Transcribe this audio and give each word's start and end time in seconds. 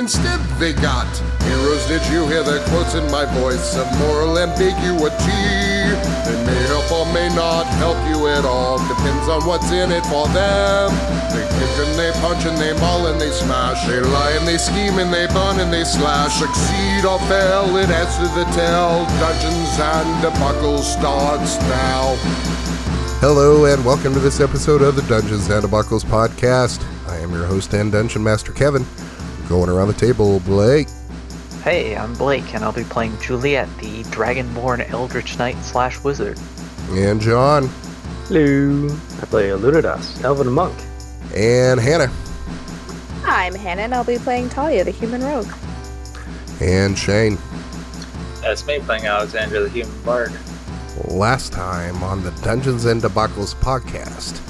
Instead, 0.00 0.40
they 0.56 0.72
got 0.72 1.04
heroes. 1.44 1.84
Did 1.84 2.00
you 2.10 2.26
hear 2.26 2.42
the 2.42 2.64
quotes 2.72 2.94
in 2.94 3.04
my 3.12 3.26
voice 3.36 3.76
of 3.76 3.84
moral 3.98 4.38
ambiguity? 4.38 5.12
They 6.24 6.40
may 6.48 6.62
help 6.72 6.90
or 6.90 7.04
may 7.12 7.28
not 7.36 7.66
help 7.76 8.00
you 8.08 8.26
at 8.28 8.46
all. 8.46 8.78
Depends 8.88 9.28
on 9.28 9.44
what's 9.44 9.70
in 9.70 9.92
it 9.92 10.02
for 10.06 10.26
them. 10.28 10.88
They 11.36 11.44
kick 11.52 11.74
and 11.84 11.98
they 12.00 12.12
punch 12.24 12.46
and 12.46 12.56
they 12.56 12.72
maul 12.80 13.08
and 13.08 13.20
they 13.20 13.30
smash. 13.30 13.86
They 13.86 14.00
lie 14.00 14.30
and 14.40 14.48
they 14.48 14.56
scheme 14.56 14.98
and 14.98 15.12
they 15.12 15.26
burn 15.26 15.60
and 15.60 15.70
they 15.70 15.84
slash. 15.84 16.32
Succeed 16.32 17.04
or 17.04 17.18
fail, 17.28 17.76
it 17.76 17.90
adds 17.90 18.16
to 18.24 18.28
the 18.32 18.48
tale. 18.56 19.04
Dungeons 19.20 19.78
and 19.84 20.22
debacle 20.22 20.78
starts 20.78 21.60
now. 21.68 22.16
Hello 23.20 23.66
and 23.66 23.84
welcome 23.84 24.14
to 24.14 24.20
this 24.20 24.40
episode 24.40 24.80
of 24.80 24.96
the 24.96 25.02
Dungeons 25.02 25.50
and 25.50 25.62
Debacles 25.62 26.06
podcast. 26.06 26.82
I 27.06 27.18
am 27.18 27.32
your 27.32 27.44
host 27.44 27.74
and 27.74 27.92
dungeon 27.92 28.24
master 28.24 28.52
Kevin. 28.52 28.86
Going 29.50 29.68
around 29.68 29.88
the 29.88 29.94
table, 29.94 30.38
Blake. 30.38 30.86
Hey, 31.64 31.96
I'm 31.96 32.14
Blake, 32.14 32.54
and 32.54 32.62
I'll 32.62 32.72
be 32.72 32.84
playing 32.84 33.18
Juliet, 33.18 33.68
the 33.78 34.04
Dragonborn 34.04 34.88
Eldritch 34.90 35.36
Knight 35.38 35.56
slash 35.64 35.98
Wizard. 36.04 36.38
And 36.90 37.20
John. 37.20 37.68
Hello. 38.28 38.86
I 39.20 39.26
play 39.26 39.48
Lunadas, 39.48 40.22
Elven 40.22 40.52
Monk. 40.52 40.78
And 41.34 41.80
Hannah. 41.80 42.12
I'm 43.24 43.52
Hannah, 43.56 43.82
and 43.82 43.92
I'll 43.92 44.04
be 44.04 44.18
playing 44.18 44.50
Talia, 44.50 44.84
the 44.84 44.92
human 44.92 45.20
rogue. 45.20 45.52
And 46.60 46.96
Shane. 46.96 47.36
That's 48.42 48.64
me 48.68 48.78
playing 48.78 49.06
Alexander, 49.06 49.64
the 49.64 49.68
Human 49.68 50.00
Bard. 50.02 50.32
Last 51.06 51.52
time 51.52 52.04
on 52.04 52.22
the 52.22 52.30
Dungeons 52.42 52.84
and 52.84 53.02
Debacles 53.02 53.56
podcast, 53.56 54.40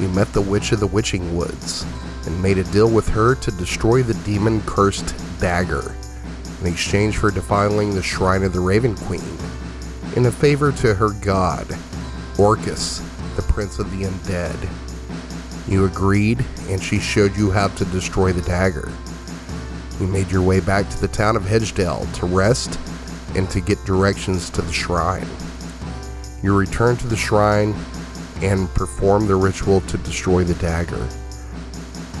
we 0.00 0.06
met 0.06 0.32
the 0.32 0.40
Witch 0.40 0.72
of 0.72 0.80
the 0.80 0.86
Witching 0.86 1.36
Woods 1.36 1.84
and 2.26 2.42
made 2.42 2.58
a 2.58 2.64
deal 2.64 2.90
with 2.90 3.08
her 3.08 3.34
to 3.36 3.50
destroy 3.52 4.02
the 4.02 4.14
demon 4.24 4.60
cursed 4.62 5.14
dagger 5.40 5.94
in 6.60 6.66
exchange 6.66 7.16
for 7.16 7.30
defiling 7.30 7.94
the 7.94 8.02
shrine 8.02 8.44
of 8.44 8.52
the 8.52 8.60
Raven 8.60 8.94
Queen 8.94 9.38
in 10.14 10.26
a 10.26 10.30
favor 10.30 10.70
to 10.72 10.94
her 10.94 11.10
god, 11.22 11.66
Orcus, 12.38 13.00
the 13.36 13.42
prince 13.42 13.78
of 13.78 13.90
the 13.90 14.04
undead. 14.04 14.68
You 15.68 15.86
agreed, 15.86 16.44
and 16.68 16.82
she 16.82 16.98
showed 16.98 17.36
you 17.36 17.50
how 17.50 17.68
to 17.68 17.84
destroy 17.86 18.32
the 18.32 18.42
dagger. 18.42 18.90
You 20.00 20.06
made 20.06 20.30
your 20.30 20.42
way 20.42 20.60
back 20.60 20.88
to 20.90 21.00
the 21.00 21.08
town 21.08 21.36
of 21.36 21.44
Hedgedale 21.44 22.12
to 22.14 22.26
rest 22.26 22.78
and 23.34 23.48
to 23.50 23.60
get 23.60 23.84
directions 23.84 24.50
to 24.50 24.62
the 24.62 24.72
shrine. 24.72 25.26
You 26.42 26.56
returned 26.56 27.00
to 27.00 27.06
the 27.06 27.16
shrine 27.16 27.74
and 28.42 28.68
performed 28.74 29.28
the 29.28 29.36
ritual 29.36 29.80
to 29.82 29.98
destroy 29.98 30.44
the 30.44 30.54
dagger. 30.54 31.08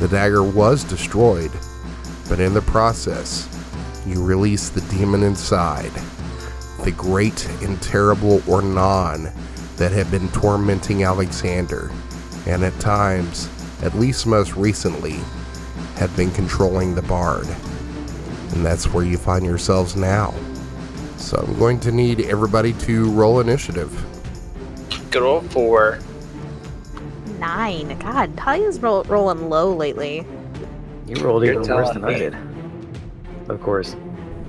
The 0.02 0.08
dagger 0.08 0.42
was 0.42 0.82
destroyed, 0.82 1.52
but 2.28 2.40
in 2.40 2.54
the 2.54 2.62
process, 2.62 3.48
you 4.04 4.20
release 4.20 4.68
the 4.68 4.80
demon 4.90 5.22
inside, 5.22 5.92
the 6.82 6.90
great 6.90 7.48
and 7.62 7.80
terrible 7.80 8.40
Ornan 8.40 9.32
that 9.76 9.92
had 9.92 10.10
been 10.10 10.28
tormenting 10.30 11.04
Alexander, 11.04 11.92
and 12.48 12.64
at 12.64 12.76
times, 12.80 13.48
at 13.84 13.94
least 13.94 14.26
most 14.26 14.56
recently, 14.56 15.20
had 15.94 16.14
been 16.16 16.32
controlling 16.32 16.96
the 16.96 17.02
bard. 17.02 17.46
And 18.54 18.66
that's 18.66 18.92
where 18.92 19.04
you 19.04 19.16
find 19.16 19.46
yourselves 19.46 19.94
now. 19.94 20.34
So 21.16 21.36
I'm 21.46 21.56
going 21.60 21.78
to 21.78 21.92
need 21.92 22.22
everybody 22.22 22.72
to 22.72 23.08
roll 23.12 23.38
initiative. 23.38 23.96
Good 25.12 25.22
old 25.22 25.48
four. 25.52 26.00
Nine. 27.42 27.98
God, 27.98 28.36
Talia's 28.36 28.78
roll- 28.80 29.02
rolling 29.08 29.48
low 29.50 29.74
lately. 29.74 30.24
You 31.08 31.16
rolled 31.16 31.42
You're 31.42 31.60
even 31.60 31.74
worse 31.74 31.90
than 31.90 32.02
telling 32.02 32.14
I 32.14 32.18
did. 32.20 32.36
Of 33.48 33.60
course, 33.60 33.96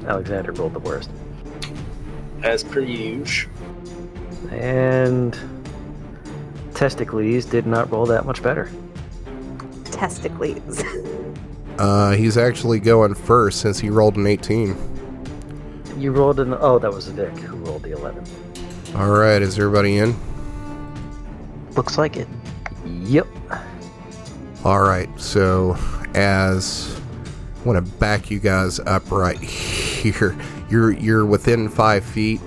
Alexander 0.05 0.51
rolled 0.51 0.75
the 0.75 0.79
worst. 0.79 1.09
As 2.43 2.63
per 2.63 2.81
usual. 2.81 3.51
And 4.51 5.35
Testicles 6.75 7.45
did 7.45 7.65
not 7.65 7.91
roll 7.91 8.05
that 8.05 8.25
much 8.27 8.43
better. 8.43 8.69
Testicles. 9.85 10.83
Uh, 11.79 12.11
he's 12.11 12.37
actually 12.37 12.79
going 12.79 13.15
first 13.15 13.59
since 13.59 13.79
he 13.79 13.89
rolled 13.89 14.15
an 14.15 14.27
18. 14.27 14.77
You 15.97 16.11
rolled 16.11 16.39
an. 16.39 16.55
Oh, 16.59 16.77
that 16.77 16.93
was 16.93 17.07
a 17.07 17.13
dick 17.13 17.35
who 17.39 17.57
rolled 17.57 17.81
the 17.81 17.93
11. 17.93 18.23
All 18.95 19.09
right, 19.09 19.41
is 19.41 19.57
everybody 19.57 19.97
in? 19.97 20.15
Looks 21.71 21.97
like 21.97 22.15
it. 22.15 22.27
Yep. 22.85 23.27
All 24.63 24.81
right, 24.81 25.09
so 25.19 25.77
as 26.13 26.99
I 27.59 27.63
want 27.63 27.85
to 27.85 27.93
back 27.95 28.31
you 28.31 28.39
guys 28.39 28.79
up 28.79 29.11
right 29.11 29.39
here, 29.41 30.37
you're 30.69 30.91
you're 30.91 31.25
within 31.25 31.69
five 31.69 32.03
feet 32.03 32.41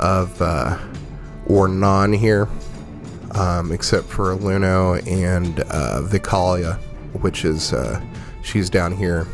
of 0.00 0.40
uh, 0.40 0.78
Ornan 1.46 2.16
here, 2.16 2.48
um, 3.32 3.72
except 3.72 4.06
for 4.08 4.36
Luno 4.36 5.06
and 5.06 5.60
uh, 5.60 6.02
Vicalia, 6.02 6.78
which 7.20 7.44
is 7.44 7.72
uh, 7.72 8.00
she's 8.42 8.70
down 8.70 8.92
here 8.92 9.26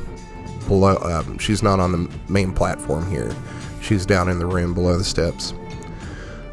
below. 0.66 0.96
Um, 0.96 1.38
she's 1.38 1.62
not 1.62 1.80
on 1.80 1.92
the 1.92 2.10
main 2.28 2.52
platform 2.52 3.08
here. 3.10 3.34
She's 3.80 4.04
down 4.04 4.28
in 4.28 4.38
the 4.38 4.46
room 4.46 4.74
below 4.74 4.98
the 4.98 5.04
steps. 5.04 5.54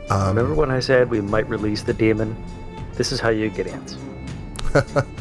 Um, 0.10 0.36
Remember 0.36 0.54
when 0.54 0.70
I 0.70 0.80
said 0.80 1.10
we 1.10 1.20
might 1.20 1.50
release 1.50 1.82
the 1.82 1.94
demon? 1.94 2.36
This 2.96 3.12
is 3.12 3.20
how 3.20 3.30
you 3.30 3.50
get 3.50 3.68
ants. 3.68 3.98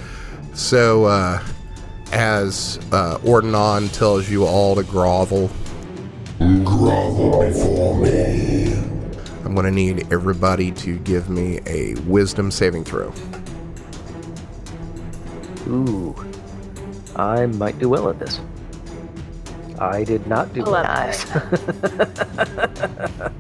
So, 0.55 1.07
uh, 1.07 1.43
as 2.13 2.79
uh, 2.93 3.19
Ornan 3.19 3.93
tells 3.93 4.31
you 4.31 4.47
all 4.47 4.77
to 4.77 4.85
grovel, 4.85 5.51
grovel 6.39 7.41
before 7.41 7.99
me. 7.99 8.73
I'm 9.45 9.53
going 9.55 9.67
to 9.67 9.73
need 9.73 10.13
everybody 10.13 10.71
to 10.71 10.97
give 11.01 11.29
me 11.29 11.59
a 11.67 11.97
wisdom 12.07 12.53
saving 12.53 12.85
throw. 12.85 13.13
Ooh. 15.67 16.15
I 17.17 17.47
might 17.47 17.77
do 17.81 17.89
well 17.89 18.09
at 18.09 18.21
this. 18.21 18.41
I 19.81 20.05
did 20.05 20.25
not 20.29 20.53
do 20.55 20.63
well. 20.63 20.77
At 20.77 21.51
this. 21.51 23.31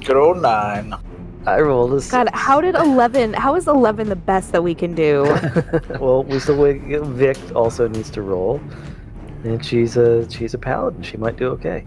Good 0.06 0.16
old 0.16 0.40
nine. 0.40 0.94
I 1.46 1.60
rolled 1.60 1.92
a 1.94 2.00
six. 2.00 2.12
God, 2.12 2.30
how 2.32 2.60
did 2.60 2.74
11, 2.74 3.34
how 3.34 3.56
is 3.56 3.66
11 3.66 4.08
the 4.08 4.16
best 4.16 4.52
that 4.52 4.62
we 4.62 4.74
can 4.74 4.94
do? 4.94 5.22
well, 6.00 6.22
we 6.24 6.38
still 6.38 6.56
wait. 6.56 6.82
Vic 6.82 7.36
also 7.54 7.88
needs 7.88 8.10
to 8.10 8.22
roll, 8.22 8.60
and 9.44 9.64
she's 9.64 9.96
a 9.96 10.30
she's 10.30 10.54
a 10.54 10.58
paladin. 10.58 11.02
She 11.02 11.16
might 11.16 11.36
do 11.36 11.48
okay. 11.48 11.84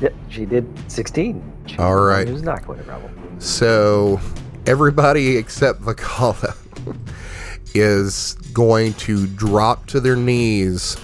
Yep, 0.00 0.14
she 0.28 0.44
did 0.44 0.90
16. 0.90 1.52
She 1.66 1.78
All 1.78 1.96
right. 1.96 2.28
was 2.28 2.42
not 2.42 2.66
going 2.66 2.82
to 2.82 2.90
roll. 2.90 3.10
So, 3.38 4.20
everybody 4.66 5.36
except 5.36 5.80
Vakala 5.80 6.56
is 7.74 8.34
going 8.52 8.94
to 8.94 9.26
drop 9.26 9.86
to 9.86 10.00
their 10.00 10.16
knees 10.16 10.96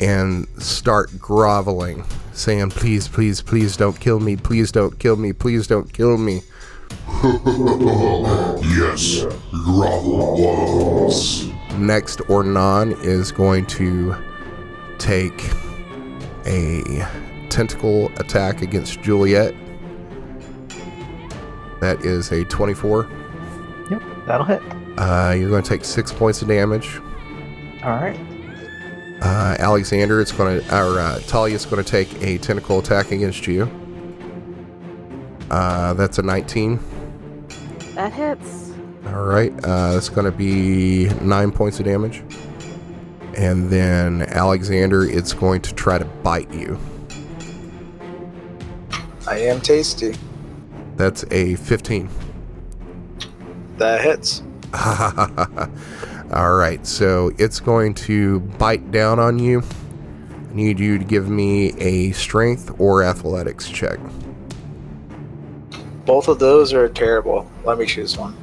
and 0.00 0.46
start 0.58 1.18
groveling, 1.18 2.04
saying, 2.38 2.70
Please, 2.70 3.08
please, 3.08 3.42
please 3.42 3.76
don't 3.76 3.98
kill 3.98 4.20
me. 4.20 4.36
Please 4.36 4.72
don't 4.72 4.98
kill 4.98 5.16
me. 5.16 5.32
Please 5.32 5.66
don't 5.66 5.92
kill 5.92 6.16
me. 6.16 6.42
Yes, 8.78 9.24
grovel 9.50 10.36
walls. 10.40 11.46
Next, 11.76 12.20
Ornan 12.20 12.98
is 13.02 13.32
going 13.32 13.66
to 13.66 14.14
take 14.98 15.50
a 16.46 17.06
tentacle 17.50 18.06
attack 18.18 18.62
against 18.62 19.00
Juliet. 19.02 19.54
That 21.80 22.04
is 22.04 22.30
a 22.32 22.44
24. 22.44 23.08
Yep, 23.90 24.02
that'll 24.26 24.46
hit. 24.46 24.62
Uh, 24.96 25.34
you're 25.36 25.50
going 25.50 25.62
to 25.62 25.68
take 25.68 25.84
six 25.84 26.12
points 26.12 26.40
of 26.42 26.48
damage. 26.48 27.00
All 27.82 27.90
right. 27.90 28.18
Uh, 29.20 29.56
Alexander, 29.58 30.20
it's 30.20 30.32
going 30.32 30.60
to, 30.60 30.76
or 30.76 31.00
uh, 31.00 31.18
Talia's 31.26 31.66
going 31.66 31.82
to 31.82 31.90
take 31.90 32.22
a 32.22 32.38
tentacle 32.38 32.78
attack 32.78 33.10
against 33.10 33.46
you. 33.46 33.68
Uh, 35.50 35.94
that's 35.94 36.18
a 36.18 36.22
19. 36.22 36.78
that 37.94 38.12
hits. 38.12 38.72
All 39.06 39.24
right, 39.24 39.52
uh, 39.64 39.94
that's 39.94 40.08
going 40.08 40.26
to 40.26 40.30
be 40.36 41.08
nine 41.22 41.50
points 41.50 41.80
of 41.80 41.86
damage. 41.86 42.22
And 43.36 43.70
then 43.70 44.22
Alexander, 44.22 45.04
it's 45.04 45.32
going 45.32 45.62
to 45.62 45.74
try 45.74 45.98
to 45.98 46.04
bite 46.04 46.52
you. 46.52 46.78
I 49.26 49.38
am 49.38 49.60
tasty. 49.60 50.14
That's 50.96 51.24
a 51.30 51.56
15. 51.56 52.08
That 53.78 54.00
hits. 54.00 54.42
All 56.32 56.54
right, 56.54 56.86
so 56.86 57.32
it's 57.38 57.58
going 57.60 57.94
to 57.94 58.40
bite 58.40 58.90
down 58.90 59.18
on 59.18 59.38
you. 59.38 59.62
I 60.50 60.54
need 60.54 60.78
you 60.78 60.98
to 60.98 61.04
give 61.04 61.28
me 61.28 61.68
a 61.78 62.12
strength 62.12 62.70
or 62.78 63.02
athletics 63.02 63.68
check. 63.68 63.98
Both 66.04 66.28
of 66.28 66.38
those 66.38 66.72
are 66.72 66.88
terrible. 66.88 67.50
Let 67.64 67.78
me 67.78 67.86
choose 67.86 68.16
one. 68.18 68.36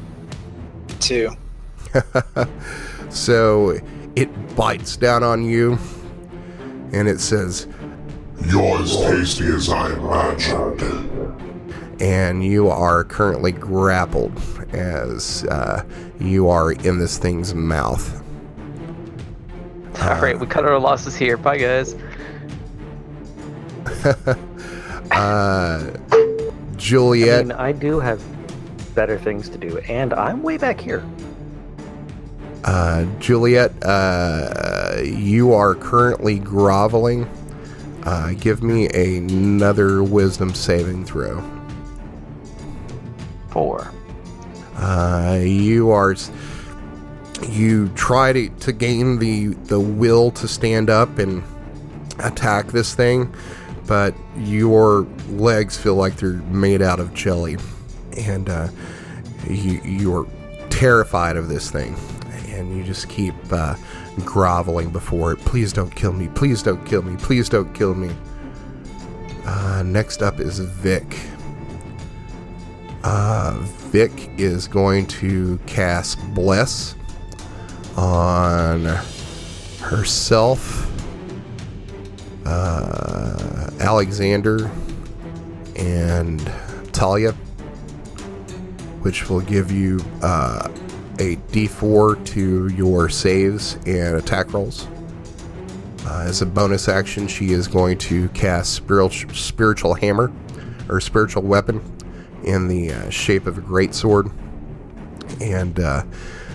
Two. 0.99 1.29
So 3.09 3.79
it 4.17 4.55
bites 4.57 4.97
down 4.97 5.23
on 5.23 5.45
you 5.45 5.77
and 6.91 7.07
it 7.07 7.21
says, 7.21 7.65
You're 8.45 8.81
as 8.81 8.97
tasty 8.97 9.45
as 9.47 9.69
I 9.69 9.93
imagined. 9.93 10.81
and 12.01 12.43
you 12.43 12.67
are 12.67 13.05
currently 13.05 13.53
grappled 13.53 14.33
as 14.73 15.45
uh, 15.45 15.85
you 16.19 16.49
are 16.49 16.71
in 16.73 16.99
this 16.99 17.17
thing's 17.17 17.53
mouth. 17.55 18.21
All 20.01 20.17
right, 20.19 20.37
we 20.39 20.47
cut 20.47 20.65
our 20.65 20.79
losses 20.79 21.15
here. 21.15 21.37
Bye, 21.37 21.57
guys. 21.59 21.95
Uh, 25.11 25.91
I 27.21 27.27
Juliet, 27.27 27.27
mean, 27.29 27.51
I 27.51 27.71
do 27.71 27.99
have 27.99 28.23
better 28.95 29.17
things 29.19 29.49
to 29.49 29.57
do, 29.57 29.77
and 29.87 30.13
I'm 30.13 30.41
way 30.43 30.57
back 30.57 30.79
here. 30.79 31.09
uh, 32.63 33.05
Juliet, 33.19 33.73
uh, 33.83 35.01
you 35.03 35.53
are 35.53 35.75
currently 35.75 36.39
groveling. 36.39 37.29
Uh, 38.03 38.33
give 38.39 38.63
me 38.63 38.87
another 38.89 40.03
wisdom 40.03 40.53
saving 40.53 41.05
throw. 41.05 41.43
Four. 43.49 43.94
Uh, 44.75 45.39
you 45.41 45.91
are 45.91 46.15
you 47.47 47.89
try 47.89 48.33
to, 48.33 48.49
to 48.49 48.71
gain 48.71 49.19
the 49.19 49.47
the 49.65 49.79
will 49.79 50.31
to 50.31 50.47
stand 50.47 50.89
up 50.89 51.17
and 51.17 51.43
attack 52.19 52.67
this 52.67 52.95
thing 52.95 53.33
but 53.87 54.15
your 54.37 55.07
legs 55.29 55.77
feel 55.77 55.95
like 55.95 56.15
they're 56.17 56.41
made 56.49 56.81
out 56.81 56.99
of 56.99 57.13
jelly. 57.13 57.57
And 58.17 58.49
uh, 58.49 58.69
you 59.47 59.81
you're 59.83 60.27
terrified 60.69 61.37
of 61.37 61.49
this 61.49 61.69
thing. 61.69 61.95
And 62.49 62.75
you 62.75 62.83
just 62.83 63.09
keep 63.09 63.35
uh, 63.51 63.75
groveling 64.23 64.89
before 64.89 65.33
it. 65.33 65.39
Please 65.39 65.73
don't 65.73 65.93
kill 65.93 66.13
me. 66.13 66.29
Please 66.29 66.63
don't 66.63 66.83
kill 66.85 67.01
me. 67.01 67.17
Please 67.17 67.49
don't 67.49 67.73
kill 67.73 67.93
me. 67.93 68.15
Uh, 69.45 69.83
next 69.85 70.21
up 70.21 70.39
is 70.39 70.59
Vic. 70.59 71.19
Uh, 73.03 73.61
Vic 73.95 74.29
is 74.37 74.67
going 74.67 75.05
to 75.05 75.57
cast 75.67 76.19
Bless 76.33 76.95
on 77.95 78.83
herself, 79.79 80.91
uh, 82.45 83.69
Alexander, 83.79 84.69
and 85.77 86.41
Talia, 86.91 87.31
which 88.99 89.29
will 89.29 89.39
give 89.39 89.71
you 89.71 90.01
uh, 90.21 90.67
a 91.19 91.37
d4 91.53 92.25
to 92.25 92.67
your 92.75 93.07
saves 93.07 93.75
and 93.85 94.17
attack 94.17 94.51
rolls. 94.51 94.89
Uh, 96.05 96.25
as 96.27 96.41
a 96.41 96.45
bonus 96.45 96.89
action, 96.89 97.29
she 97.29 97.51
is 97.51 97.65
going 97.65 97.97
to 97.99 98.27
cast 98.29 98.73
spiritual, 98.73 99.33
spiritual 99.33 99.93
hammer 99.93 100.33
or 100.89 100.99
spiritual 100.99 101.43
weapon 101.43 101.79
in 102.43 102.67
the 102.67 102.91
uh, 102.91 103.09
shape 103.09 103.47
of 103.47 103.57
a 103.57 103.61
greatsword 103.61 104.31
and 105.41 105.79
uh, 105.79 106.03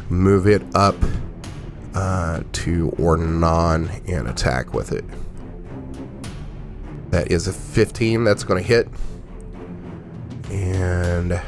move 0.09 0.47
it 0.47 0.63
up 0.75 0.97
uh, 1.95 2.43
to 2.53 2.91
Ornan 2.99 4.09
and 4.09 4.29
attack 4.29 4.75
with 4.75 4.93
it. 4.93 5.05
That 7.11 7.31
is 7.31 7.49
a 7.49 7.53
15 7.53 8.25
that's 8.25 8.45
going 8.45 8.63
to 8.63 8.67
hit. 8.67 8.89
And 10.51 11.41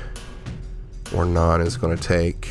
Ornan 1.07 1.65
is 1.65 1.77
going 1.77 1.97
to 1.97 2.03
take 2.03 2.47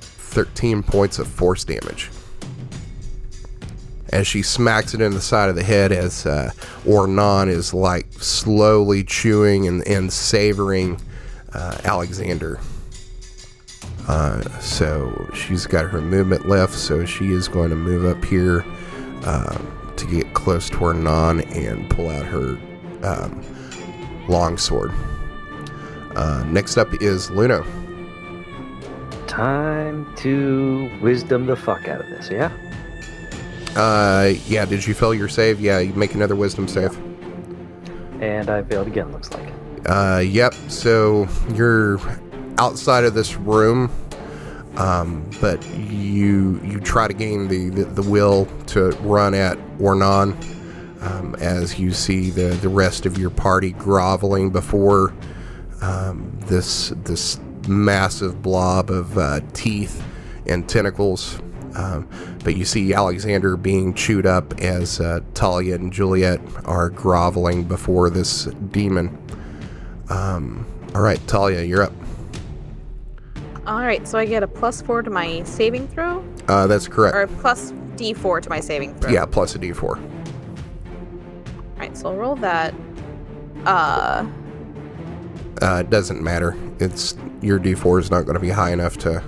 13 0.00 0.82
points 0.82 1.18
of 1.18 1.26
force 1.26 1.64
damage. 1.64 2.10
As 4.10 4.26
she 4.26 4.42
smacks 4.42 4.94
it 4.94 5.00
in 5.00 5.12
the 5.12 5.20
side 5.20 5.48
of 5.50 5.54
the 5.54 5.62
head, 5.62 5.92
as 5.92 6.24
uh, 6.24 6.50
Ornan 6.84 7.48
is 7.48 7.74
like 7.74 8.10
slowly 8.14 9.04
chewing 9.04 9.66
and, 9.66 9.86
and 9.86 10.12
savoring 10.12 11.00
uh, 11.52 11.78
Alexander. 11.84 12.58
Uh, 14.08 14.42
so 14.60 15.30
she's 15.34 15.66
got 15.66 15.90
her 15.90 16.00
movement 16.00 16.48
left, 16.48 16.74
so 16.74 17.04
she 17.04 17.32
is 17.32 17.48
going 17.48 17.68
to 17.68 17.76
move 17.76 18.06
up 18.06 18.24
here 18.24 18.64
um, 19.24 19.92
to 19.96 20.06
get 20.06 20.32
close 20.32 20.70
to 20.70 20.76
Ornan 20.76 21.44
and 21.54 21.90
pull 21.90 22.08
out 22.08 22.24
her 22.24 22.58
um, 23.02 23.44
long 24.28 24.56
sword. 24.56 24.92
Uh, 26.16 26.42
next 26.48 26.78
up 26.78 26.88
is 27.02 27.28
Luno. 27.28 27.66
Time 29.26 30.10
to 30.16 30.90
wisdom 31.02 31.44
the 31.46 31.54
fuck 31.54 31.86
out 31.86 32.00
of 32.00 32.08
this, 32.08 32.30
yeah? 32.30 32.50
Uh, 33.78 34.34
yeah, 34.48 34.64
did 34.64 34.84
you 34.84 34.92
fail 34.92 35.14
your 35.14 35.28
save? 35.28 35.60
Yeah, 35.60 35.78
you 35.78 35.92
make 35.94 36.14
another 36.14 36.34
wisdom 36.34 36.66
save. 36.66 36.96
And 38.20 38.50
I 38.50 38.64
failed 38.64 38.88
again, 38.88 39.12
looks 39.12 39.30
like. 39.32 39.52
Uh, 39.86 40.18
yep. 40.26 40.52
So 40.66 41.28
you're 41.54 42.00
outside 42.58 43.04
of 43.04 43.14
this 43.14 43.36
room, 43.36 43.88
um, 44.76 45.30
but 45.40 45.64
you 45.76 46.60
you 46.64 46.80
try 46.80 47.06
to 47.06 47.14
gain 47.14 47.46
the, 47.46 47.70
the, 47.70 47.84
the 47.84 48.10
will 48.10 48.46
to 48.66 48.90
run 49.02 49.32
at 49.32 49.56
Ornan 49.78 50.34
um, 51.00 51.36
as 51.36 51.78
you 51.78 51.92
see 51.92 52.30
the, 52.30 52.48
the 52.56 52.68
rest 52.68 53.06
of 53.06 53.16
your 53.16 53.30
party 53.30 53.70
groveling 53.70 54.50
before 54.50 55.14
um, 55.82 56.36
this 56.46 56.88
this 57.04 57.38
massive 57.68 58.42
blob 58.42 58.90
of 58.90 59.16
uh, 59.16 59.40
teeth 59.52 60.02
and 60.48 60.68
tentacles. 60.68 61.40
Um, 61.78 62.08
but 62.42 62.56
you 62.56 62.64
see 62.64 62.92
Alexander 62.92 63.56
being 63.56 63.94
chewed 63.94 64.26
up 64.26 64.60
as 64.60 65.00
uh, 65.00 65.20
Talia 65.34 65.76
and 65.76 65.92
Juliet 65.92 66.40
are 66.64 66.90
groveling 66.90 67.64
before 67.64 68.10
this 68.10 68.44
demon. 68.72 69.16
Um, 70.10 70.66
all 70.94 71.02
right, 71.02 71.24
Talia, 71.28 71.62
you're 71.62 71.82
up. 71.84 71.92
All 73.66 73.80
right, 73.80 74.08
so 74.08 74.18
I 74.18 74.24
get 74.24 74.42
a 74.42 74.48
plus 74.48 74.82
four 74.82 75.02
to 75.02 75.10
my 75.10 75.42
saving 75.44 75.86
throw, 75.88 76.24
Uh, 76.48 76.66
that's 76.66 76.88
correct. 76.88 77.14
or 77.14 77.22
a 77.22 77.28
plus 77.28 77.72
d4 77.96 78.40
to 78.42 78.48
my 78.48 78.60
saving 78.60 78.94
throw. 78.94 79.10
Yeah, 79.12 79.24
plus 79.26 79.54
a 79.54 79.58
d4. 79.58 79.82
All 79.84 79.98
right, 81.78 81.96
so 81.96 82.08
I'll 82.10 82.16
roll 82.16 82.36
that. 82.36 82.74
Uh, 83.66 84.26
Uh, 85.60 85.78
it 85.80 85.90
doesn't 85.90 86.22
matter. 86.22 86.56
It's 86.80 87.14
your 87.42 87.58
d4 87.58 88.00
is 88.00 88.10
not 88.10 88.22
going 88.22 88.34
to 88.34 88.40
be 88.40 88.50
high 88.50 88.72
enough 88.72 88.96
to. 88.98 89.22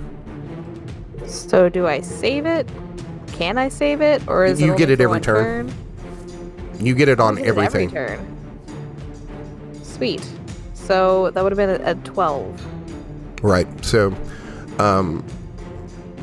So 1.30 1.68
do 1.68 1.86
I 1.86 2.00
save 2.00 2.46
it? 2.46 2.68
Can 3.32 3.56
I 3.58 3.68
save 3.68 4.00
it, 4.00 4.26
or 4.28 4.44
is 4.44 4.60
You 4.60 4.74
it 4.74 4.78
get 4.78 4.84
only 4.84 4.92
it 4.94 5.00
every 5.00 5.06
one 5.06 5.20
turn. 5.22 5.74
You 6.78 6.94
get 6.94 7.08
it 7.08 7.20
on 7.20 7.36
get 7.36 7.46
it 7.46 7.58
every 7.58 7.86
turn. 7.86 8.36
Sweet. 9.82 10.26
So 10.74 11.30
that 11.30 11.42
would 11.42 11.52
have 11.52 11.56
been 11.56 11.80
a, 11.82 11.90
a 11.90 11.94
twelve. 11.96 12.60
Right. 13.42 13.66
So, 13.84 14.14
um, 14.78 15.24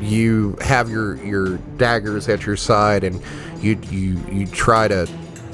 you 0.00 0.56
have 0.60 0.88
your 0.90 1.16
your 1.24 1.56
daggers 1.76 2.28
at 2.28 2.46
your 2.46 2.56
side, 2.56 3.02
and 3.04 3.20
you 3.60 3.78
you 3.90 4.20
you 4.30 4.46
try 4.46 4.88
to 4.88 5.08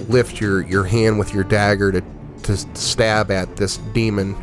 lift 0.08 0.40
your 0.40 0.62
your 0.62 0.84
hand 0.84 1.18
with 1.18 1.32
your 1.32 1.44
dagger 1.44 1.92
to 1.92 2.02
to 2.42 2.56
stab 2.76 3.30
at 3.30 3.56
this 3.56 3.78
demon, 3.94 4.36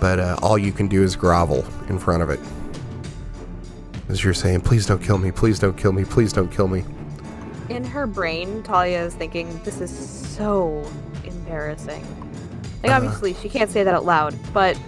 but 0.00 0.18
uh, 0.18 0.36
all 0.42 0.58
you 0.58 0.72
can 0.72 0.88
do 0.88 1.02
is 1.02 1.16
grovel 1.16 1.64
in 1.88 1.98
front 1.98 2.22
of 2.22 2.30
it. 2.30 2.40
As 4.08 4.22
you're 4.22 4.34
saying, 4.34 4.60
"Please 4.62 4.86
don't 4.86 5.02
kill 5.02 5.18
me! 5.18 5.30
Please 5.32 5.58
don't 5.58 5.76
kill 5.76 5.92
me! 5.92 6.04
Please 6.04 6.32
don't 6.32 6.50
kill 6.50 6.68
me!" 6.68 6.84
In 7.68 7.82
her 7.84 8.06
brain, 8.06 8.62
Talia 8.62 9.02
is 9.02 9.14
thinking, 9.14 9.60
"This 9.64 9.80
is 9.80 9.90
so 9.90 10.84
embarrassing." 11.24 12.04
Like, 12.82 12.92
Uh-huh. 12.92 12.96
obviously, 13.04 13.34
she 13.34 13.48
can't 13.48 13.70
say 13.70 13.82
that 13.82 13.94
out 13.94 14.04
loud, 14.04 14.34
but 14.52 14.78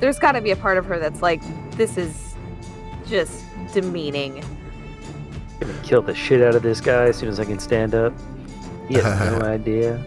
there's 0.00 0.18
got 0.18 0.32
to 0.32 0.40
be 0.40 0.50
a 0.50 0.56
part 0.56 0.78
of 0.78 0.86
her 0.86 0.98
that's 0.98 1.20
like, 1.20 1.42
"This 1.76 1.98
is 1.98 2.34
just 3.06 3.42
demeaning." 3.74 4.42
Gonna 5.60 5.72
kill 5.82 6.00
the 6.02 6.14
shit 6.14 6.40
out 6.42 6.54
of 6.54 6.62
this 6.62 6.80
guy 6.80 7.04
as 7.04 7.16
soon 7.16 7.28
as 7.28 7.38
I 7.38 7.44
can 7.44 7.58
stand 7.58 7.94
up. 7.94 8.12
He 8.88 8.94
has 8.94 9.04
no 9.38 9.46
idea. 9.46 10.02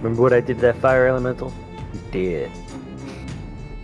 Remember 0.00 0.22
what 0.22 0.32
I 0.32 0.40
did 0.40 0.56
to 0.56 0.62
that 0.62 0.76
fire 0.76 1.06
elemental? 1.08 1.52
He 1.92 1.98
did. 2.12 2.50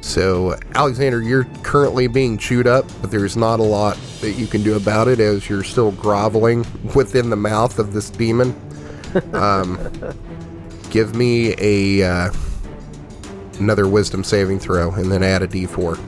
So, 0.07 0.57
Alexander, 0.77 1.21
you're 1.21 1.47
currently 1.65 2.07
being 2.07 2.39
chewed 2.39 2.69
up, 2.69 2.87
but 3.03 3.11
there's 3.11 3.37
not 3.37 3.59
a 3.59 3.65
lot 3.65 3.97
that 4.21 4.35
you 4.35 4.47
can 4.47 4.63
do 4.63 4.77
about 4.77 5.09
it 5.09 5.19
as 5.19 5.49
you're 5.49 5.65
still 5.65 5.91
groveling 5.91 6.65
within 6.95 7.29
the 7.29 7.37
mouth 7.37 7.81
of 7.81 7.93
this 7.93 8.09
demon. 8.09 8.55
Um, 9.33 9.79
give 10.91 11.15
me 11.15 11.55
a 11.57 12.07
uh, 12.07 12.33
another 13.59 13.89
wisdom 13.89 14.23
saving 14.23 14.59
throw, 14.59 14.91
and 14.91 15.11
then 15.11 15.23
add 15.23 15.43
a 15.43 15.49
d4. 15.49 15.99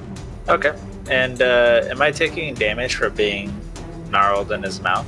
Okay. 0.47 0.77
And 1.09 1.41
uh, 1.41 1.87
am 1.89 2.03
I 2.03 2.11
taking 2.11 2.53
damage 2.53 2.97
for 2.97 3.09
being 3.09 3.59
gnarled 4.11 4.53
in 4.53 4.63
his 4.63 4.83
mouth? 4.83 5.07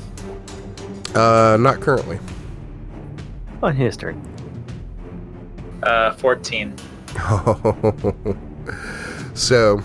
Uh, 1.14 1.59
not 1.61 1.80
currently. 1.80 2.18
On 3.62 3.76
his 3.76 3.99
turn. 3.99 4.18
Uh, 5.82 6.12
14. 6.14 6.75
so, 9.35 9.83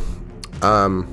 um, 0.62 1.08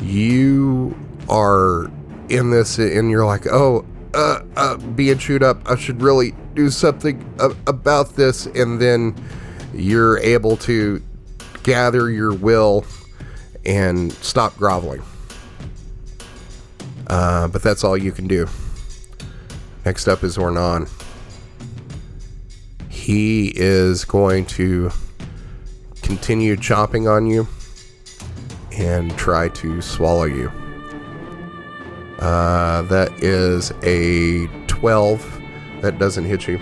you 0.00 0.96
are 1.28 1.90
in 2.28 2.50
this, 2.50 2.78
and 2.78 3.10
you're 3.10 3.26
like, 3.26 3.46
oh, 3.46 3.84
uh, 4.14 4.40
uh, 4.56 4.76
being 4.76 5.18
chewed 5.18 5.42
up. 5.42 5.62
I 5.70 5.76
should 5.76 6.02
really 6.02 6.34
do 6.54 6.70
something 6.70 7.24
a- 7.38 7.56
about 7.66 8.16
this, 8.16 8.46
and 8.46 8.80
then 8.80 9.14
you're 9.74 10.18
able 10.18 10.56
to 10.58 11.02
gather 11.62 12.10
your 12.10 12.34
will 12.34 12.84
and 13.64 14.12
stop 14.12 14.56
groveling. 14.56 15.02
Uh, 17.06 17.48
but 17.48 17.62
that's 17.62 17.84
all 17.84 17.96
you 17.96 18.12
can 18.12 18.26
do. 18.26 18.48
Next 19.84 20.08
up 20.08 20.22
is 20.22 20.36
Ornan. 20.36 20.88
He 22.88 23.52
is 23.54 24.04
going 24.04 24.46
to 24.46 24.90
continue 26.02 26.56
chomping 26.56 27.10
on 27.10 27.26
you 27.26 27.46
and 28.72 29.16
try 29.16 29.48
to 29.48 29.80
swallow 29.80 30.24
you. 30.24 30.50
Uh, 32.18 32.82
that 32.82 33.12
is 33.22 33.72
a 33.82 34.46
12. 34.68 35.40
That 35.80 35.98
doesn't 35.98 36.24
hit 36.24 36.46
you. 36.46 36.60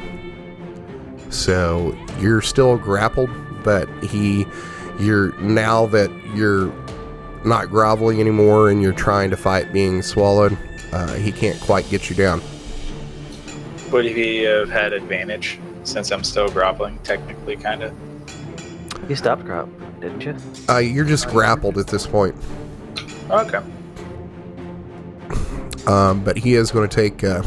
So 1.29 1.97
you're 2.19 2.41
still 2.41 2.77
grappled, 2.77 3.31
but 3.63 3.89
he, 4.03 4.47
you're 4.99 5.39
now 5.41 5.87
that 5.87 6.11
you're 6.35 6.73
not 7.45 7.69
groveling 7.69 8.21
anymore 8.21 8.71
and 8.71 8.83
you're 8.83 8.93
trying 8.93 9.31
to 9.31 9.37
fight 9.37 9.73
being 9.73 10.03
swallowed, 10.03 10.57
uh, 10.93 11.15
he 11.15 11.33
can't 11.33 11.61
quite 11.61 11.89
get 11.89 12.11
you 12.11 12.17
down. 12.17 12.43
Would 13.93 14.05
he 14.05 14.43
have 14.43 14.71
had 14.71 14.93
advantage 14.93 15.59
since 15.85 16.11
I'm 16.11 16.25
still 16.25 16.49
groveling, 16.49 16.99
technically, 17.01 17.57
kind 17.57 17.83
of? 17.83 18.10
You 19.11 19.17
stopped 19.17 19.45
drop, 19.45 19.69
didn't 19.99 20.25
you? 20.25 20.37
Uh, 20.69 20.79
you're 20.79 21.05
just 21.05 21.27
grappled 21.27 21.79
at 21.79 21.89
this 21.89 22.07
point. 22.07 22.33
Okay. 23.29 23.61
Um, 25.87 26.23
but 26.23 26.37
he 26.37 26.55
is 26.55 26.71
going 26.71 26.89
to 26.89 26.95
take 26.95 27.25
uh, 27.25 27.43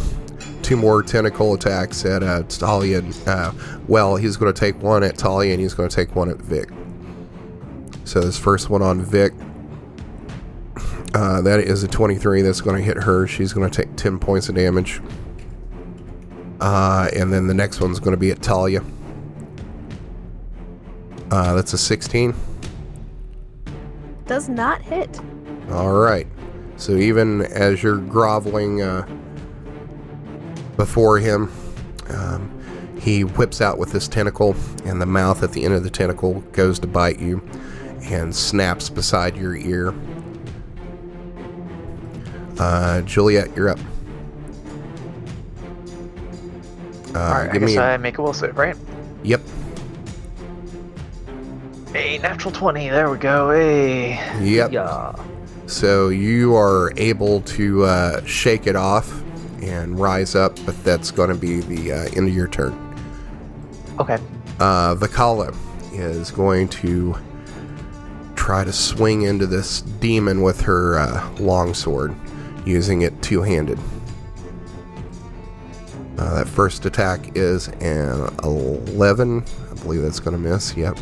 two 0.63 0.75
more 0.75 1.03
tentacle 1.03 1.53
attacks 1.53 2.03
at 2.03 2.23
uh, 2.23 2.41
Talia. 2.43 3.03
Uh, 3.27 3.53
well, 3.87 4.15
he's 4.15 4.37
going 4.37 4.51
to 4.51 4.59
take 4.59 4.81
one 4.81 5.03
at 5.03 5.17
Talia 5.17 5.53
and 5.53 5.61
he's 5.61 5.75
going 5.75 5.87
to 5.87 5.95
take 5.95 6.15
one 6.15 6.29
at 6.29 6.37
Vic. 6.37 6.69
So 8.05 8.19
this 8.19 8.37
first 8.37 8.71
one 8.71 8.81
on 8.81 9.01
Vic, 9.01 9.33
uh, 11.13 11.41
that 11.43 11.59
is 11.59 11.83
a 11.83 11.87
23. 11.87 12.41
That's 12.41 12.59
going 12.59 12.75
to 12.75 12.83
hit 12.83 12.97
her. 13.03 13.27
She's 13.27 13.53
going 13.53 13.69
to 13.69 13.83
take 13.83 13.95
10 13.95 14.17
points 14.17 14.49
of 14.49 14.55
damage. 14.55 14.99
Uh, 16.59 17.09
and 17.15 17.31
then 17.31 17.45
the 17.45 17.53
next 17.53 17.79
one's 17.79 17.99
going 17.99 18.15
to 18.15 18.19
be 18.19 18.31
at 18.31 18.41
Talia. 18.41 18.81
Uh, 21.33 21.55
that's 21.55 21.73
a 21.73 21.77
16. 21.79 22.35
Does 24.27 24.49
not 24.49 24.83
hit. 24.83 25.19
All 25.71 25.93
right. 25.93 26.27
So 26.77 26.91
even 26.91 27.41
as 27.41 27.81
you're 27.81 27.97
groveling 27.97 28.83
uh, 28.83 29.07
before 30.77 31.17
him, 31.17 31.51
um, 32.09 32.51
he 33.01 33.23
whips 33.23 33.61
out 33.61 33.79
with 33.79 33.91
this 33.91 34.07
tentacle, 34.07 34.55
and 34.85 35.01
the 35.01 35.07
mouth 35.07 35.41
at 35.41 35.53
the 35.53 35.65
end 35.65 35.73
of 35.73 35.83
the 35.83 35.89
tentacle 35.89 36.41
goes 36.51 36.77
to 36.77 36.87
bite 36.87 37.19
you 37.19 37.41
and 38.03 38.35
snaps 38.35 38.91
beside 38.91 39.35
your 39.35 39.55
ear. 39.55 39.91
Uh, 42.59 43.01
Juliet, 43.01 43.49
you're 43.55 43.69
up. 43.69 43.79
Uh, 47.15 47.17
Alright, 47.17 47.49
I 47.49 47.57
guess 47.57 47.61
me. 47.69 47.77
a- 47.77 47.81
I 47.81 47.97
make 47.97 48.19
a 48.19 48.21
will 48.21 48.33
save, 48.33 48.55
right? 48.55 48.75
Yep. 49.23 49.41
A 51.95 52.17
natural 52.19 52.51
20, 52.51 52.89
there 52.89 53.11
we 53.11 53.17
go. 53.19 53.51
Hey. 53.51 54.15
Yep. 54.43 54.71
Yeah. 54.71 55.15
So 55.67 56.09
you 56.09 56.55
are 56.55 56.91
able 56.97 57.41
to 57.41 57.83
uh, 57.83 58.25
shake 58.25 58.65
it 58.65 58.75
off 58.75 59.21
and 59.61 59.99
rise 59.99 60.33
up, 60.33 60.57
but 60.65 60.81
that's 60.83 61.11
going 61.11 61.29
to 61.29 61.35
be 61.35 61.61
the 61.61 61.91
uh, 61.91 61.97
end 62.15 62.27
of 62.27 62.33
your 62.33 62.47
turn. 62.47 62.73
Okay. 63.99 64.17
Uh, 64.59 64.95
Vakala 64.95 65.55
is 65.93 66.31
going 66.31 66.67
to 66.69 67.15
try 68.35 68.63
to 68.63 68.73
swing 68.73 69.21
into 69.21 69.45
this 69.45 69.81
demon 69.81 70.41
with 70.41 70.61
her 70.61 70.97
uh, 70.97 71.29
longsword, 71.39 72.15
using 72.65 73.03
it 73.03 73.21
two 73.21 73.43
handed. 73.43 73.79
Uh, 76.17 76.35
that 76.35 76.47
first 76.47 76.85
attack 76.85 77.35
is 77.35 77.67
an 77.67 78.35
11. 78.43 79.43
I 79.71 79.73
believe 79.75 80.01
that's 80.01 80.19
going 80.19 80.35
to 80.35 80.49
miss. 80.49 80.75
Yep. 80.75 80.97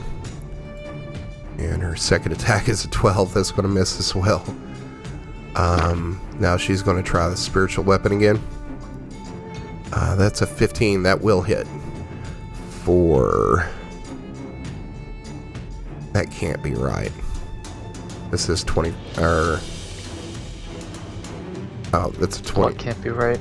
And 1.62 1.82
her 1.82 1.96
second 1.96 2.32
attack 2.34 2.70
is 2.70 2.86
a 2.86 2.90
12. 2.90 3.34
That's 3.34 3.52
going 3.52 3.64
to 3.64 3.70
miss 3.70 4.00
as 4.00 4.16
well. 4.16 4.44
Um, 5.56 6.20
now 6.40 6.58
she's 6.58 6.82
going 6.82 6.98
to 6.98 7.04
try 7.04 7.28
the 7.30 7.38
spiritual 7.38 7.84
weapon 7.84 8.14
again. 8.14 8.42
Uh, 9.94 10.16
that's 10.16 10.42
a 10.42 10.48
15. 10.48 11.04
That 11.04 11.22
will 11.22 11.42
hit. 11.42 11.68
Four. 12.84 13.70
That 16.14 16.32
can't 16.32 16.62
be 16.64 16.74
right. 16.74 17.12
This 18.32 18.50
is 18.50 18.64
20. 18.64 18.90
Or. 19.18 19.60
Oh, 21.94 22.10
that's 22.18 22.40
a 22.40 22.44
20. 22.44 22.74
What 22.74 22.78
can't 22.78 23.02
be 23.04 23.10
right? 23.10 23.40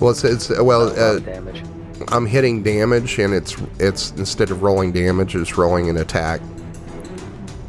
Well, 0.00 0.10
it's, 0.10 0.24
it's 0.24 0.50
well, 0.50 0.88
uh, 0.98 1.20
damage. 1.20 1.62
I'm 2.08 2.26
hitting 2.26 2.62
damage, 2.62 3.18
and 3.18 3.32
it's 3.32 3.56
it's 3.78 4.10
instead 4.12 4.50
of 4.50 4.62
rolling 4.62 4.92
damage, 4.92 5.36
it's 5.36 5.56
rolling 5.56 5.88
an 5.88 5.96
attack. 5.98 6.40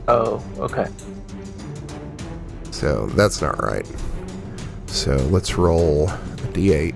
Oh, 0.07 0.43
okay. 0.59 0.87
So 2.71 3.07
that's 3.07 3.41
not 3.41 3.61
right. 3.61 3.85
So 4.85 5.15
let's 5.15 5.57
roll 5.57 6.09
a 6.09 6.47
d8. 6.53 6.93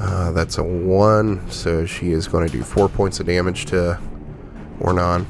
Uh, 0.00 0.32
that's 0.32 0.58
a 0.58 0.62
one, 0.62 1.48
so 1.50 1.86
she 1.86 2.12
is 2.12 2.28
going 2.28 2.46
to 2.46 2.52
do 2.52 2.62
four 2.62 2.88
points 2.88 3.20
of 3.20 3.26
damage 3.26 3.66
to 3.66 3.98
Ornan. 4.80 5.26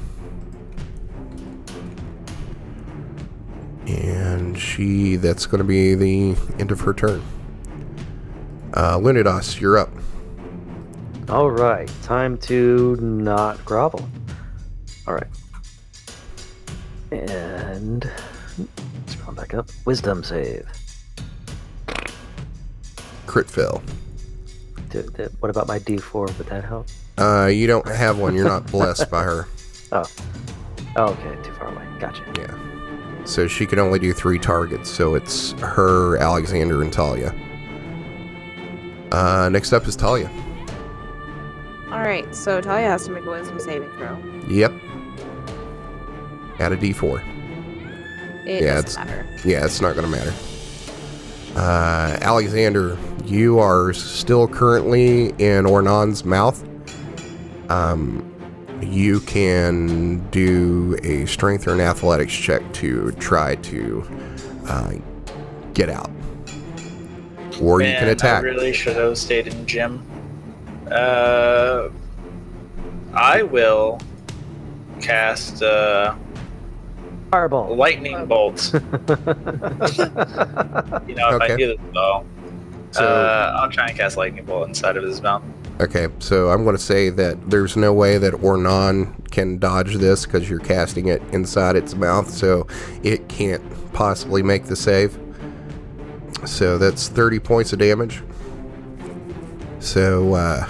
And 3.87 4.59
she, 4.59 5.17
that's 5.17 5.47
going 5.47 5.59
to 5.59 5.65
be 5.65 5.95
the 5.95 6.37
end 6.59 6.71
of 6.71 6.81
her 6.81 6.93
turn. 6.93 7.23
Uh, 8.73 8.99
Lunidas, 8.99 9.61
you're 9.61 9.79
up. 9.79 9.91
All 11.29 11.51
right, 11.51 11.91
time 12.03 12.37
to 12.39 12.97
not 12.97 13.65
grovel. 13.65 14.09
All 15.07 15.15
right. 15.15 15.27
And 17.21 18.11
let's 18.59 19.17
round 19.19 19.37
back 19.37 19.55
up. 19.55 19.69
Wisdom 19.85 20.23
save. 20.25 20.67
Crit 23.27 23.49
fail. 23.49 23.83
Did, 24.91 25.13
did- 25.15 25.33
what 25.41 25.49
about 25.51 25.67
my 25.67 25.79
D4? 25.79 26.37
Would 26.39 26.47
that 26.49 26.65
help? 26.65 26.89
Uh, 27.19 27.47
you 27.47 27.67
don't 27.67 27.87
have 27.89 28.19
one. 28.19 28.35
You're 28.35 28.45
not 28.49 28.67
blessed 28.67 29.11
by 29.11 29.23
her. 29.23 29.47
Oh. 29.93 30.03
oh, 30.97 31.05
okay, 31.13 31.41
too 31.45 31.53
far 31.53 31.69
away. 31.73 31.87
Gotcha. 32.01 32.25
Yeah. 32.37 33.25
So 33.25 33.47
she 33.47 33.65
can 33.65 33.79
only 33.79 34.01
do 34.01 34.13
three 34.13 34.41
targets. 34.41 34.91
So 34.91 35.15
it's 35.15 35.53
her, 35.61 36.17
Alexander, 36.17 36.83
and 36.83 36.93
Talia. 36.93 37.33
Uh, 39.13 39.49
next 39.53 39.73
up 39.73 39.87
is 39.87 39.95
Talia. 39.95 40.29
All 41.93 42.01
right, 42.01 42.27
so 42.35 42.61
Talia 42.61 42.89
has 42.89 43.05
to 43.05 43.13
make 43.13 43.25
a 43.25 43.31
wisdom 43.31 43.61
saving 43.61 43.91
throw. 43.93 44.19
Yep. 44.49 44.73
Add 46.61 46.73
a 46.73 46.77
d4. 46.77 47.23
It 48.47 48.63
Yeah, 48.63 48.75
doesn't 48.75 48.79
it's- 48.79 48.97
matter. 48.97 49.27
Yeah, 49.45 49.65
it's 49.65 49.81
not 49.81 49.95
going 49.95 50.11
to 50.11 50.11
matter. 50.11 50.33
Uh, 51.57 52.17
Alexander, 52.21 52.97
you 53.25 53.59
are 53.59 53.93
still 53.93 54.47
currently 54.49 55.33
in 55.39 55.67
Ornan's 55.67 56.25
mouth. 56.25 56.63
Um, 57.71 58.25
you 58.83 59.21
can 59.21 60.19
do 60.31 60.99
a 61.05 61.25
strength 61.27 61.67
or 61.67 61.73
an 61.73 61.81
athletics 61.81 62.33
check 62.35 62.61
to 62.75 63.13
try 63.13 63.55
to 63.57 64.05
uh, 64.69 64.93
get 65.73 65.89
out. 65.89 66.11
Or 67.63 67.81
you 67.81 67.87
can 67.93 68.05
Man, 68.07 68.09
attack. 68.09 68.39
I 68.43 68.47
really 68.47 68.73
should 68.73 68.97
have 68.97 69.17
stayed 69.17 69.47
in 69.47 69.65
gym. 69.65 70.03
Uh, 70.91 71.89
I 73.15 73.43
will 73.43 74.01
cast 75.01 75.63
uh, 75.63 76.15
Fireball. 77.35 77.75
lightning 77.75 78.27
bolt. 78.27 78.71
you 78.73 78.79
know, 78.79 78.85
if 81.29 81.43
Okay. 81.43 81.53
I 81.53 81.57
do 81.57 81.67
this 81.67 81.79
though, 81.93 82.25
So- 82.93 83.05
uh, 83.05 83.59
I'll 83.61 83.71
try 83.71 83.89
and 83.89 83.99
cast 83.99 84.17
lightning 84.17 84.45
bolt 84.45 84.69
inside 84.69 84.97
of 84.97 85.03
his 85.03 85.21
mouth. 85.21 85.43
Okay, 85.81 86.07
so 86.21 86.51
I'm 86.51 86.63
going 86.63 86.77
to 86.77 86.83
say 86.83 87.11
that 87.11 87.51
there's 87.51 87.77
no 87.77 87.93
way 87.93 88.17
that 88.19 88.35
Ornan 88.35 89.29
can 89.33 89.59
dodge 89.59 89.97
this 89.97 90.25
because 90.25 90.49
you're 90.49 90.61
casting 90.61 91.09
it 91.09 91.21
inside 91.33 91.75
its 91.75 91.97
mouth, 91.97 92.31
so 92.31 92.69
it 93.03 93.29
can't 93.29 93.61
possibly 93.93 94.41
make 94.45 94.67
the 94.67 94.77
save. 94.77 95.19
So 96.47 96.79
that's 96.79 97.09
30 97.09 97.41
points 97.41 97.73
of 97.73 97.81
damage. 97.81 98.23
So 99.81 100.35
uh, 100.35 100.69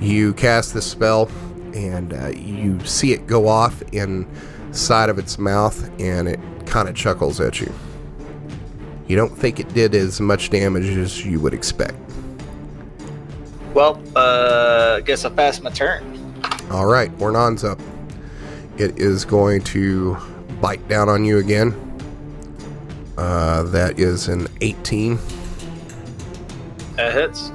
you 0.00 0.34
cast 0.34 0.72
this 0.74 0.86
spell, 0.88 1.28
and 1.74 2.12
uh, 2.14 2.28
you 2.28 2.78
see 2.84 3.12
it 3.12 3.26
go 3.26 3.48
off 3.48 3.82
inside 4.74 5.08
of 5.08 5.20
its 5.20 5.38
mouth, 5.38 5.88
and 6.00 6.26
it 6.26 6.40
kind 6.66 6.88
of 6.88 6.96
chuckles 6.96 7.40
at 7.40 7.60
you. 7.60 7.72
You 9.06 9.14
don't 9.14 9.30
think 9.30 9.60
it 9.60 9.72
did 9.72 9.94
as 9.94 10.20
much 10.20 10.50
damage 10.50 10.96
as 10.96 11.24
you 11.24 11.38
would 11.38 11.54
expect. 11.54 11.94
Well, 13.72 14.02
uh, 14.16 14.96
I 14.96 15.00
guess 15.02 15.24
I 15.24 15.30
passed 15.30 15.62
my 15.62 15.70
turn. 15.70 16.02
All 16.72 16.86
right, 16.86 17.16
Ornan's 17.20 17.62
up. 17.62 17.80
It 18.76 18.98
is 18.98 19.24
going 19.24 19.62
to 19.62 20.16
bite 20.60 20.86
down 20.88 21.08
on 21.08 21.24
you 21.24 21.38
again. 21.38 21.72
Uh, 23.16 23.62
that 23.62 24.00
is 24.00 24.26
an 24.26 24.48
18. 24.60 25.20
That 26.96 27.12
hits. 27.12 27.52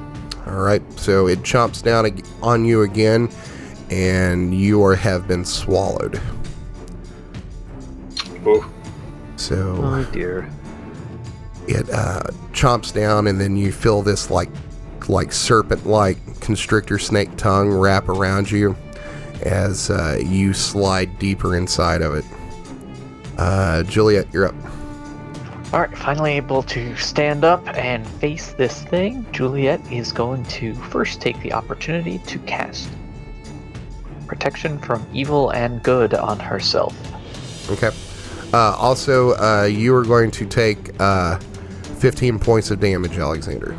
All 0.48 0.62
right, 0.62 0.82
so 0.98 1.28
it 1.28 1.40
chomps 1.40 1.84
down 1.84 2.18
on 2.42 2.64
you 2.64 2.84
again, 2.84 3.30
and 3.90 4.56
you 4.56 4.82
are 4.86 4.96
have 4.96 5.28
been 5.28 5.44
swallowed. 5.44 6.22
Ooh. 8.58 8.72
So 9.36 9.80
Oh 9.82 10.04
dear. 10.12 10.50
it 11.68 11.90
uh, 11.90 12.24
chomps 12.52 12.94
down, 12.94 13.28
and 13.28 13.40
then 13.40 13.56
you 13.56 13.72
feel 13.72 14.02
this 14.02 14.30
like 14.30 14.50
like 15.08 15.32
serpent-like 15.32 16.40
constrictor 16.40 17.00
snake 17.00 17.36
tongue 17.36 17.70
wrap 17.72 18.10
around 18.10 18.52
you 18.52 18.76
as 19.42 19.90
uh, 19.90 20.20
you 20.24 20.54
slide 20.54 21.18
deeper 21.18 21.56
inside 21.56 22.02
of 22.02 22.14
it. 22.16 22.26
Uh, 23.38 23.82
Juliet, 23.84 24.28
you're 24.34 24.48
up. 24.48 24.56
Alright, 25.74 25.98
finally 25.98 26.34
able 26.34 26.64
to 26.64 26.96
stand 26.96 27.44
up 27.44 27.66
and 27.78 28.06
face 28.06 28.52
this 28.54 28.84
thing. 28.84 29.26
Juliet 29.32 29.80
is 29.92 30.12
going 30.12 30.44
to 30.46 30.74
first 30.76 31.22
take 31.22 31.40
the 31.42 31.54
opportunity 31.54 32.20
to 32.20 32.38
cast 32.40 32.90
protection 34.28 34.78
from 34.80 35.06
evil 35.14 35.50
and 35.52 35.82
good 35.82 36.14
on 36.14 36.40
herself. 36.40 36.96
Okay. 37.72 37.90
Uh, 38.54 38.76
also, 38.78 39.36
uh, 39.36 39.66
you 39.66 39.94
are 39.96 40.04
going 40.04 40.32
to 40.32 40.46
take 40.46 41.00
uh, 41.00 41.38
15 42.00 42.40
points 42.40 42.72
of 42.72 42.80
damage, 42.80 43.18
Alexander. 43.18 43.78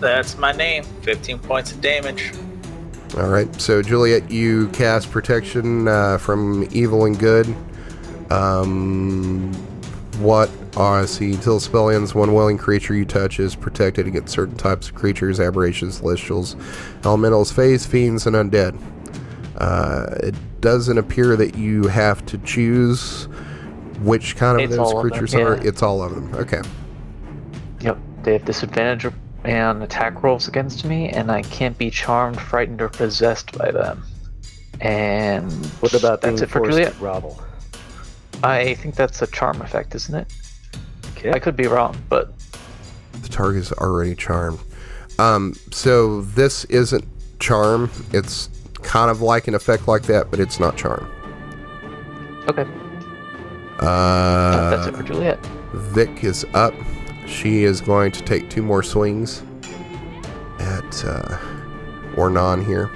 That's 0.00 0.36
my 0.36 0.52
name. 0.52 0.84
15 1.02 1.38
points 1.38 1.72
of 1.72 1.80
damage. 1.80 2.32
All 3.16 3.28
right. 3.28 3.52
So, 3.60 3.82
Juliet, 3.82 4.30
you 4.30 4.68
cast 4.68 5.10
protection 5.10 5.88
uh, 5.88 6.18
from 6.18 6.68
evil 6.70 7.06
and 7.06 7.18
good. 7.18 7.46
Um, 8.30 9.52
what 10.18 10.50
are 10.76 11.06
see 11.06 11.32
until 11.32 11.54
the 11.54 11.60
spell 11.60 11.88
ends? 11.88 12.14
One 12.14 12.34
willing 12.34 12.58
creature 12.58 12.94
you 12.94 13.06
touch 13.06 13.40
is 13.40 13.54
protected 13.54 14.06
against 14.06 14.32
certain 14.34 14.56
types 14.56 14.88
of 14.88 14.94
creatures, 14.94 15.40
aberrations, 15.40 15.96
celestials, 15.96 16.56
elementals, 17.04 17.50
fays, 17.50 17.86
fiends, 17.86 18.26
and 18.26 18.36
undead. 18.36 18.78
Uh, 19.56 20.14
it 20.22 20.34
doesn't 20.60 20.98
appear 20.98 21.36
that 21.36 21.56
you 21.56 21.84
have 21.84 22.24
to 22.26 22.38
choose 22.38 23.28
which 24.02 24.36
kind 24.36 24.58
of 24.60 24.64
It's 24.64 24.76
those 24.76 24.92
all 24.92 24.98
of 24.98 25.02
them, 25.04 25.10
creatures 25.10 25.34
are. 25.34 25.56
yeah. 25.56 25.62
It's 25.68 25.82
all 25.82 26.02
of 26.02 26.14
them. 26.14 26.34
Okay. 26.34 26.62
Yep, 27.80 27.98
they 28.22 28.32
have 28.34 28.44
disadvantage 28.44 29.06
and 29.44 29.82
attack 29.82 30.22
rolls 30.22 30.48
against 30.48 30.84
me, 30.84 31.08
and 31.10 31.30
I 31.30 31.42
can't 31.42 31.76
be 31.78 31.90
charmed, 31.90 32.40
frightened, 32.40 32.82
or 32.82 32.88
possessed 32.88 33.56
by 33.56 33.70
them. 33.70 34.02
And 34.80 35.50
What 35.80 35.94
about 35.94 36.20
that's 36.20 36.40
it 36.42 36.46
for 36.50 36.58
forced 36.60 36.70
Juliet? 36.72 36.92
to 36.94 36.98
grovel? 36.98 37.40
I 38.42 38.74
think 38.74 38.94
that's 38.94 39.20
a 39.22 39.26
charm 39.28 39.60
effect, 39.62 39.94
isn't 39.94 40.14
it? 40.14 40.32
Okay. 41.12 41.32
I 41.32 41.38
could 41.38 41.56
be 41.56 41.66
wrong, 41.66 41.96
but 42.08 42.32
The 43.22 43.28
target 43.28 43.62
is 43.62 43.72
already 43.72 44.14
charmed. 44.14 44.60
Um, 45.18 45.54
so 45.72 46.20
this 46.22 46.64
isn't 46.66 47.04
charm. 47.40 47.90
It's 48.12 48.48
kind 48.82 49.10
of 49.10 49.20
like 49.20 49.48
an 49.48 49.54
effect 49.54 49.88
like 49.88 50.02
that, 50.04 50.30
but 50.30 50.38
it's 50.38 50.60
not 50.60 50.76
charm. 50.76 51.08
okay, 52.48 52.64
Uh, 53.78 54.70
that's 54.70 54.88
it 54.88 54.96
for 54.96 55.02
Juliet. 55.02 55.44
Vic 55.72 56.24
is 56.24 56.44
up. 56.54 56.74
She 57.26 57.64
is 57.64 57.80
going 57.80 58.12
to 58.12 58.22
take 58.22 58.48
two 58.50 58.62
more 58.62 58.82
swings 58.82 59.42
at 60.58 61.04
uh, 61.04 61.38
Ornan 62.14 62.64
here. 62.64 62.90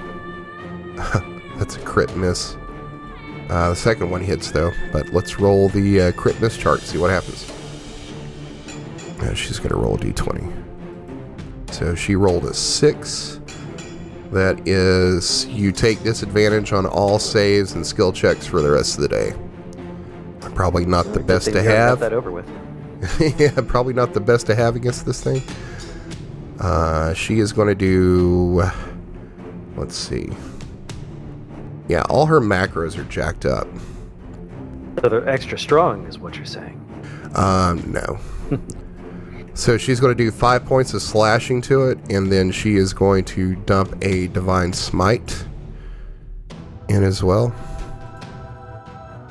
That's 1.57 1.75
a 1.75 1.79
crit 1.81 2.15
miss. 2.15 2.55
Uh, 3.49 3.69
the 3.69 3.75
second 3.75 4.09
one 4.09 4.21
hits 4.21 4.51
though, 4.51 4.71
but 4.91 5.09
let's 5.13 5.39
roll 5.39 5.69
the 5.69 6.01
uh, 6.01 6.11
crit 6.13 6.39
miss 6.41 6.57
chart. 6.57 6.81
See 6.81 6.97
what 6.97 7.09
happens. 7.09 7.49
Uh, 9.21 9.33
she's 9.33 9.59
going 9.59 9.69
to 9.69 9.77
roll 9.77 9.95
a 9.95 9.97
d20. 9.99 10.51
So 11.71 11.95
she 11.95 12.15
rolled 12.15 12.45
a 12.45 12.53
six. 12.53 13.39
That 14.31 14.67
is, 14.67 15.45
you 15.45 15.71
take 15.71 16.01
disadvantage 16.01 16.73
on 16.73 16.87
all 16.87 17.19
saves 17.19 17.73
and 17.73 17.85
skill 17.85 18.11
checks 18.11 18.47
for 18.47 18.61
the 18.61 18.71
rest 18.71 18.95
of 18.95 19.01
the 19.01 19.07
day. 19.07 19.33
Probably 20.55 20.85
not 20.85 21.13
the 21.13 21.19
best 21.19 21.45
to 21.45 21.51
we 21.51 21.59
already 21.59 21.73
got 21.73 21.89
have. 21.89 21.99
that 21.99 22.13
over 22.13 22.31
with. 22.31 22.49
yeah, 23.39 23.59
probably 23.67 23.93
not 23.93 24.13
the 24.13 24.19
best 24.19 24.45
to 24.47 24.55
have 24.55 24.75
against 24.75 25.05
this 25.05 25.23
thing. 25.23 25.41
Uh, 26.59 27.13
she 27.13 27.39
is 27.39 27.51
going 27.51 27.67
to 27.67 27.75
do. 27.75 28.63
Let's 29.75 29.95
see. 29.95 30.29
Yeah, 31.87 32.03
all 32.09 32.25
her 32.27 32.39
macros 32.39 32.97
are 32.97 33.03
jacked 33.05 33.45
up. 33.45 33.67
So 35.01 35.09
they're 35.09 35.27
extra 35.27 35.57
strong, 35.57 36.07
is 36.07 36.17
what 36.17 36.35
you're 36.35 36.45
saying. 36.45 36.79
Um, 37.35 37.91
no. 37.91 38.19
so 39.53 39.77
she's 39.77 39.99
going 39.99 40.15
to 40.15 40.23
do 40.23 40.31
five 40.31 40.65
points 40.65 40.93
of 40.93 41.01
slashing 41.01 41.61
to 41.63 41.89
it, 41.89 41.97
and 42.09 42.31
then 42.31 42.51
she 42.51 42.75
is 42.75 42.93
going 42.93 43.25
to 43.25 43.55
dump 43.55 43.95
a 44.01 44.27
divine 44.27 44.71
smite 44.71 45.45
in 46.87 47.03
as 47.03 47.23
well. 47.23 47.53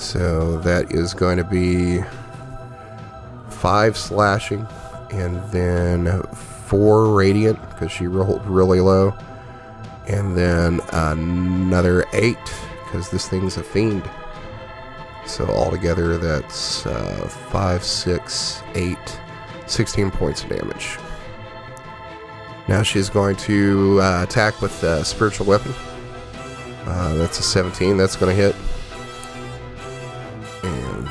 So 0.02 0.58
that 0.58 0.90
is 0.92 1.14
going 1.14 1.36
to 1.38 1.44
be 1.44 2.02
five 3.48 3.96
slashing, 3.96 4.66
and 5.12 5.40
then 5.52 6.20
four 6.66 7.14
radiant 7.14 7.60
because 7.70 7.92
she 7.92 8.08
rolled 8.08 8.44
really 8.44 8.80
low, 8.80 9.14
and 10.08 10.36
then 10.36 10.80
another 10.92 12.04
eight 12.14 12.36
because 12.84 13.10
this 13.10 13.28
thing's 13.28 13.56
a 13.58 13.62
fiend. 13.62 14.02
So 15.24 15.46
altogether, 15.46 16.18
that's 16.18 16.84
uh, 16.84 17.28
5, 17.52 17.84
6, 17.84 18.62
8, 18.74 18.98
16 19.66 20.10
points 20.10 20.42
of 20.42 20.50
damage. 20.50 20.98
Now 22.66 22.82
she's 22.82 23.08
going 23.08 23.36
to 23.36 24.00
uh, 24.02 24.24
attack 24.24 24.60
with 24.60 24.82
a 24.82 25.04
spiritual 25.04 25.46
weapon. 25.46 25.72
Uh, 26.86 27.14
that's 27.14 27.38
a 27.38 27.42
17. 27.42 27.96
That's 27.96 28.16
going 28.16 28.36
to 28.36 28.42
hit. 28.42 28.56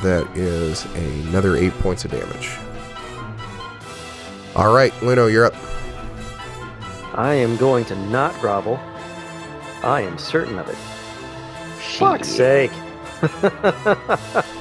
And 0.02 0.26
that 0.26 0.36
is 0.36 0.84
another 1.26 1.56
8 1.56 1.72
points 1.80 2.04
of 2.04 2.10
damage. 2.10 2.50
All 4.54 4.74
right, 4.74 4.92
Luno, 4.94 5.30
you're 5.30 5.46
up. 5.46 5.54
I 7.14 7.34
am 7.34 7.56
going 7.56 7.84
to 7.86 7.96
not 7.96 8.38
grovel. 8.40 8.78
I 9.82 10.02
am 10.02 10.18
certain 10.18 10.58
of 10.58 10.68
it. 10.68 10.76
Fuck's 11.98 12.28
sake. 12.28 12.72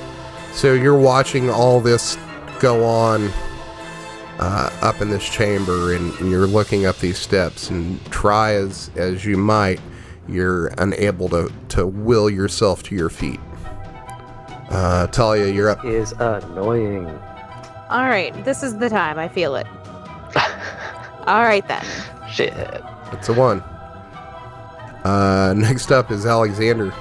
So 0.54 0.74
you're 0.74 1.00
watching 1.00 1.50
all 1.50 1.80
this 1.80 2.18
go 2.60 2.84
on 2.84 3.32
uh, 4.38 4.70
up 4.82 5.02
in 5.02 5.10
this 5.10 5.28
chamber, 5.28 5.94
and, 5.94 6.14
and 6.20 6.30
you're 6.30 6.46
looking 6.46 6.86
up 6.86 6.98
these 6.98 7.18
steps, 7.18 7.70
and 7.70 8.04
try 8.12 8.54
as 8.54 8.92
as 8.96 9.26
you 9.26 9.38
might, 9.38 9.80
you're 10.28 10.68
unable 10.78 11.30
to 11.30 11.52
to 11.70 11.88
will 11.88 12.30
yourself 12.30 12.84
to 12.84 12.96
your 12.96 13.10
feet. 13.10 13.40
Uh, 14.72 15.08
Talia, 15.08 15.48
you're 15.52 15.70
up. 15.70 15.84
Is 15.84 16.14
annoying. 16.14 17.08
All 17.90 18.06
right, 18.08 18.32
this 18.46 18.64
is 18.64 18.78
the 18.78 18.90
time. 18.90 19.20
I 19.20 19.28
feel 19.28 19.56
it. 19.56 19.68
All 21.28 21.42
right 21.44 21.68
then. 21.68 21.84
Shit. 22.30 22.54
It's 23.12 23.28
a 23.30 23.34
one. 23.34 23.60
Uh, 25.04 25.54
next 25.58 25.92
up 25.92 26.10
is 26.12 26.26
Alexander. 26.26 26.94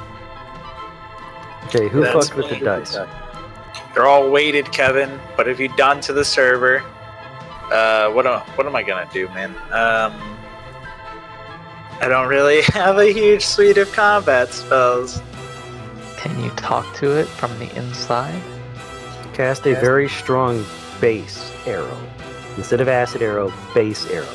Okay, 1.66 1.88
who 1.88 2.00
That's 2.00 2.28
fucked 2.28 2.36
with 2.36 2.48
the 2.48 2.56
me. 2.56 2.60
dice? 2.64 2.96
They're 3.94 4.06
all 4.06 4.30
weighted, 4.30 4.72
Kevin. 4.72 5.10
What 5.36 5.46
have 5.46 5.60
you 5.60 5.68
done 5.76 6.00
to 6.02 6.12
the 6.12 6.24
server? 6.24 6.82
Uh, 7.72 8.10
what 8.10 8.26
am 8.26 8.40
what 8.56 8.66
am 8.66 8.74
I 8.74 8.82
gonna 8.82 9.08
do, 9.12 9.28
man? 9.28 9.50
Um, 9.70 10.12
I 12.00 12.06
don't 12.08 12.28
really 12.28 12.62
have 12.72 12.98
a 12.98 13.12
huge 13.12 13.44
suite 13.44 13.78
of 13.78 13.92
combat 13.92 14.52
spells. 14.52 15.20
Can 16.20 16.38
you 16.42 16.50
talk 16.50 16.94
to 16.96 17.18
it 17.18 17.26
from 17.26 17.58
the 17.58 17.74
inside? 17.76 18.42
Cast 19.32 19.66
a 19.66 19.74
very 19.74 20.08
strong 20.08 20.64
base 21.00 21.50
arrow. 21.66 21.96
Instead 22.58 22.82
of 22.82 22.88
acid 22.88 23.22
arrow, 23.22 23.50
base 23.74 24.06
arrow. 24.10 24.26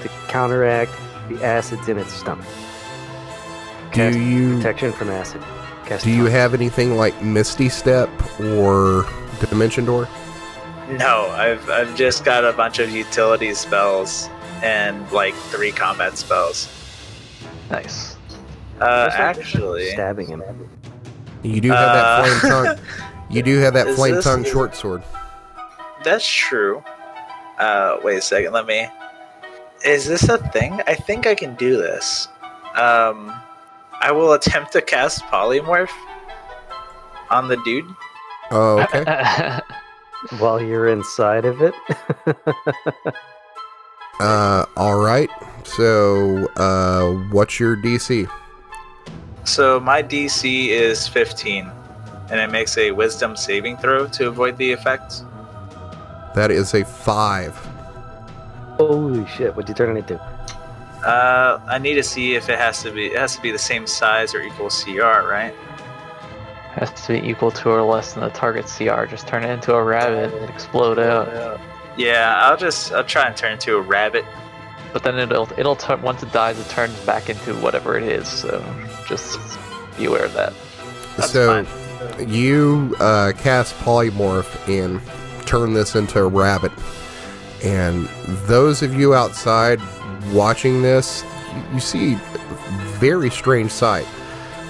To 0.00 0.08
counteract 0.28 0.92
The 1.28 1.44
acid's 1.44 1.88
in 1.88 1.98
its 1.98 2.14
stomach. 2.14 2.46
Do 2.46 3.90
Cast 3.92 4.18
you 4.18 4.56
protection 4.56 4.92
from 4.92 5.10
acid. 5.10 5.42
Cast 5.84 6.04
do 6.04 6.10
you 6.10 6.22
taunt. 6.22 6.32
have 6.32 6.54
anything 6.54 6.96
like 6.96 7.20
Misty 7.22 7.68
Step 7.68 8.08
or 8.40 9.04
Dimension 9.50 9.84
Door? 9.84 10.08
No, 10.88 11.26
I've 11.32 11.68
I've 11.68 11.94
just 11.94 12.24
got 12.24 12.44
a 12.46 12.52
bunch 12.54 12.78
of 12.78 12.90
utility 12.90 13.52
spells 13.52 14.30
and 14.62 15.10
like 15.12 15.34
three 15.34 15.72
combat 15.72 16.16
spells. 16.16 16.68
Nice. 17.70 18.16
Uh, 18.80 19.02
Looks 19.04 19.18
like 19.18 19.20
actually, 19.20 19.90
stabbing 19.90 20.28
him. 20.28 20.42
You 21.42 21.60
do 21.60 21.70
have 21.70 21.88
Uh, 21.88 21.94
that 21.94 22.40
flame 22.40 22.52
tongue. 22.52 22.78
You 23.30 23.42
do 23.42 23.58
have 23.58 23.74
that 23.74 23.88
flame 23.96 24.14
this- 24.16 24.24
tongue 24.24 24.44
short 24.44 24.74
sword. 24.74 25.02
that's 26.04 26.26
true. 26.28 26.82
Uh, 27.58 27.98
wait 28.04 28.18
a 28.18 28.20
second. 28.22 28.52
Let 28.52 28.66
me. 28.66 28.86
Is 29.84 30.06
this 30.06 30.28
a 30.28 30.38
thing? 30.50 30.80
I 30.86 30.94
think 30.94 31.26
I 31.26 31.34
can 31.34 31.54
do 31.56 31.76
this. 31.76 32.28
Um, 32.74 33.32
I 34.00 34.10
will 34.12 34.32
attempt 34.32 34.72
to 34.72 34.82
cast 34.82 35.22
polymorph 35.24 35.90
on 37.30 37.48
the 37.48 37.56
dude. 37.64 37.84
Oh, 38.50 38.80
okay. 38.94 39.60
While 40.38 40.60
you're 40.60 40.88
inside 40.88 41.44
of 41.44 41.60
it, 41.62 41.74
uh, 44.20 44.64
all 44.76 44.98
right. 45.00 45.30
So, 45.64 46.46
uh, 46.56 47.12
what's 47.30 47.60
your 47.60 47.76
DC? 47.76 48.28
So 49.48 49.80
my 49.80 50.02
DC 50.02 50.68
is 50.68 51.08
15, 51.08 51.70
and 52.30 52.38
it 52.38 52.50
makes 52.50 52.76
a 52.76 52.90
Wisdom 52.90 53.34
saving 53.34 53.78
throw 53.78 54.06
to 54.08 54.28
avoid 54.28 54.58
the 54.58 54.70
effects. 54.70 55.24
That 56.34 56.50
is 56.50 56.74
a 56.74 56.84
five. 56.84 57.56
holy 58.76 59.26
shit! 59.26 59.56
What'd 59.56 59.70
you 59.70 59.74
turn 59.74 59.96
it 59.96 60.00
into? 60.00 60.20
Uh, 61.02 61.60
I 61.66 61.78
need 61.78 61.94
to 61.94 62.02
see 62.02 62.34
if 62.34 62.50
it 62.50 62.58
has 62.58 62.82
to 62.82 62.92
be. 62.92 63.06
It 63.06 63.18
has 63.18 63.36
to 63.36 63.42
be 63.42 63.50
the 63.50 63.58
same 63.58 63.86
size 63.86 64.34
or 64.34 64.42
equal 64.42 64.68
CR, 64.68 65.26
right? 65.26 65.54
Has 66.74 66.92
to 67.06 67.18
be 67.18 67.26
equal 67.26 67.50
to 67.52 67.70
or 67.70 67.82
less 67.82 68.12
than 68.12 68.24
the 68.24 68.30
target 68.30 68.66
CR. 68.66 69.06
Just 69.06 69.26
turn 69.26 69.44
it 69.44 69.50
into 69.50 69.74
a 69.74 69.82
rabbit 69.82 70.34
and 70.34 70.50
explode 70.50 70.98
out. 70.98 71.58
Yeah, 71.96 72.38
I'll 72.42 72.58
just 72.58 72.92
I'll 72.92 73.02
try 73.02 73.26
and 73.26 73.34
turn 73.34 73.52
into 73.52 73.76
a 73.76 73.80
rabbit. 73.80 74.26
But 74.92 75.02
then 75.02 75.18
it'll 75.18 75.48
it'll 75.58 75.76
turn 75.76 76.02
once 76.02 76.22
it 76.22 76.32
dies, 76.32 76.58
it 76.58 76.68
turns 76.68 76.98
back 77.00 77.28
into 77.28 77.54
whatever 77.56 77.96
it 77.96 78.04
is. 78.04 78.28
So 78.28 78.64
just 79.06 79.38
be 79.96 80.06
aware 80.06 80.24
of 80.24 80.32
that. 80.34 80.52
That's 81.16 81.32
so, 81.32 81.64
fine. 81.64 82.28
you 82.28 82.96
uh, 83.00 83.32
cast 83.36 83.74
polymorph 83.76 84.68
and 84.68 85.00
turn 85.46 85.72
this 85.72 85.94
into 85.94 86.20
a 86.20 86.26
rabbit. 86.26 86.72
And 87.64 88.06
those 88.46 88.82
of 88.82 88.94
you 88.94 89.14
outside 89.14 89.80
watching 90.32 90.82
this, 90.82 91.24
you, 91.54 91.74
you 91.74 91.80
see 91.80 92.14
a 92.14 92.18
very 92.98 93.30
strange 93.30 93.70
sight. 93.72 94.06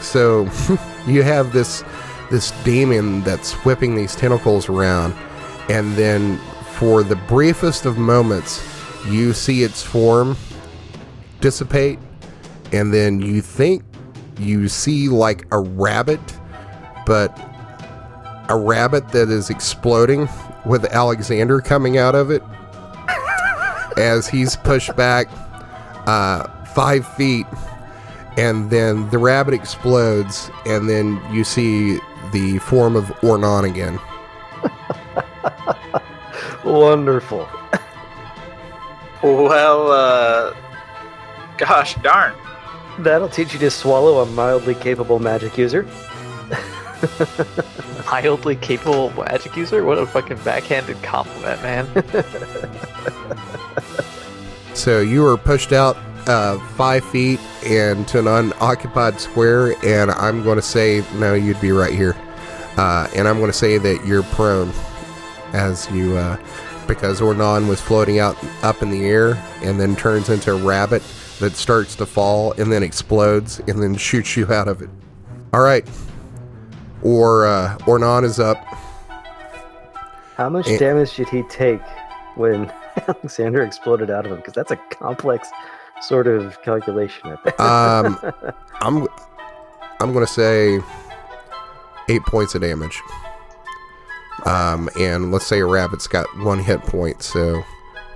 So 0.00 0.48
you 1.06 1.22
have 1.22 1.52
this 1.52 1.84
this 2.30 2.50
demon 2.62 3.22
that's 3.22 3.52
whipping 3.64 3.94
these 3.94 4.14
tentacles 4.14 4.68
around, 4.68 5.14
and 5.68 5.94
then 5.94 6.36
for 6.74 7.02
the 7.02 7.16
briefest 7.16 7.86
of 7.86 7.96
moments, 7.98 8.58
you 9.06 9.32
see 9.32 9.62
its 9.62 9.82
form 9.82 10.36
dissipate, 11.40 11.98
and 12.72 12.92
then 12.92 13.20
you 13.20 13.40
think 13.40 13.82
you 14.38 14.68
see 14.68 15.08
like 15.08 15.46
a 15.52 15.58
rabbit, 15.58 16.20
but 17.06 17.38
a 18.48 18.56
rabbit 18.56 19.08
that 19.08 19.28
is 19.28 19.50
exploding 19.50 20.28
with 20.64 20.84
Alexander 20.86 21.60
coming 21.60 21.98
out 21.98 22.14
of 22.14 22.30
it 22.30 22.42
as 23.96 24.26
he's 24.26 24.56
pushed 24.56 24.94
back 24.96 25.28
uh, 26.06 26.46
five 26.66 27.06
feet, 27.14 27.46
and 28.36 28.70
then 28.70 29.08
the 29.10 29.18
rabbit 29.18 29.54
explodes, 29.54 30.50
and 30.66 30.88
then 30.88 31.20
you 31.32 31.44
see 31.44 31.98
the 32.32 32.58
form 32.58 32.96
of 32.96 33.04
Ornan 33.22 33.68
again. 33.68 33.98
Wonderful. 36.64 37.48
Well, 39.22 39.90
uh, 39.90 40.54
gosh 41.56 41.94
darn. 41.96 42.34
That'll 42.98 43.28
teach 43.28 43.52
you 43.52 43.58
to 43.60 43.70
swallow 43.70 44.22
a 44.22 44.26
mildly 44.26 44.74
capable 44.74 45.18
magic 45.18 45.56
user. 45.56 45.82
Mildly 48.10 48.56
capable 48.56 49.10
magic 49.10 49.56
user? 49.56 49.84
What 49.84 49.98
a 49.98 50.06
fucking 50.06 50.38
backhanded 50.38 51.00
compliment, 51.02 51.62
man. 51.62 51.86
So 54.78 55.00
you 55.00 55.22
were 55.22 55.36
pushed 55.36 55.72
out 55.72 55.96
uh, 56.28 56.56
five 56.76 57.04
feet 57.06 57.40
into 57.64 58.20
an 58.20 58.28
unoccupied 58.28 59.18
square, 59.18 59.74
and 59.84 60.12
I'm 60.12 60.44
going 60.44 60.54
to 60.54 60.62
say 60.62 61.04
no, 61.16 61.34
you'd 61.34 61.60
be 61.60 61.72
right 61.72 61.92
here. 61.92 62.14
Uh, 62.76 63.08
and 63.16 63.26
I'm 63.26 63.38
going 63.38 63.50
to 63.50 63.58
say 63.58 63.78
that 63.78 64.06
you're 64.06 64.22
prone 64.22 64.70
as 65.52 65.90
you, 65.90 66.16
uh, 66.16 66.36
because 66.88 67.20
Ornan 67.20 67.68
was 67.68 67.80
floating 67.80 68.18
out 68.18 68.36
up 68.64 68.82
in 68.82 68.90
the 68.90 69.06
air 69.06 69.34
and 69.62 69.78
then 69.78 69.94
turns 69.94 70.28
into 70.28 70.52
a 70.52 70.56
rabbit 70.56 71.02
that 71.38 71.52
starts 71.54 71.94
to 71.96 72.06
fall 72.06 72.52
and 72.52 72.72
then 72.72 72.82
explodes 72.82 73.60
and 73.68 73.80
then 73.82 73.94
shoots 73.94 74.36
you 74.36 74.50
out 74.52 74.66
of 74.66 74.82
it. 74.82 74.90
All 75.52 75.60
right. 75.60 75.88
Or 77.02 77.46
uh, 77.46 77.76
Ornan 77.82 78.24
is 78.24 78.40
up. 78.40 78.56
How 80.36 80.48
much 80.48 80.66
Eh. 80.68 80.78
damage 80.78 81.14
did 81.14 81.28
he 81.28 81.42
take 81.44 81.82
when 82.36 82.72
Alexander 83.08 83.62
exploded 83.62 84.10
out 84.10 84.24
of 84.26 84.32
him? 84.32 84.38
Because 84.38 84.54
that's 84.54 84.70
a 84.72 84.76
complex 84.90 85.48
sort 86.00 86.26
of 86.26 86.60
calculation. 86.62 87.20
I 87.32 87.36
think. 87.36 87.60
Um, 87.60 88.18
I'm 88.80 89.06
I'm 90.00 90.12
gonna 90.12 90.26
say 90.26 90.80
eight 92.08 92.22
points 92.22 92.54
of 92.54 92.62
damage. 92.62 93.00
Um, 94.48 94.88
and 94.98 95.30
let's 95.30 95.46
say 95.46 95.60
a 95.60 95.66
rabbit's 95.66 96.06
got 96.06 96.26
one 96.38 96.58
hit 96.58 96.80
point, 96.80 97.22
so 97.22 97.62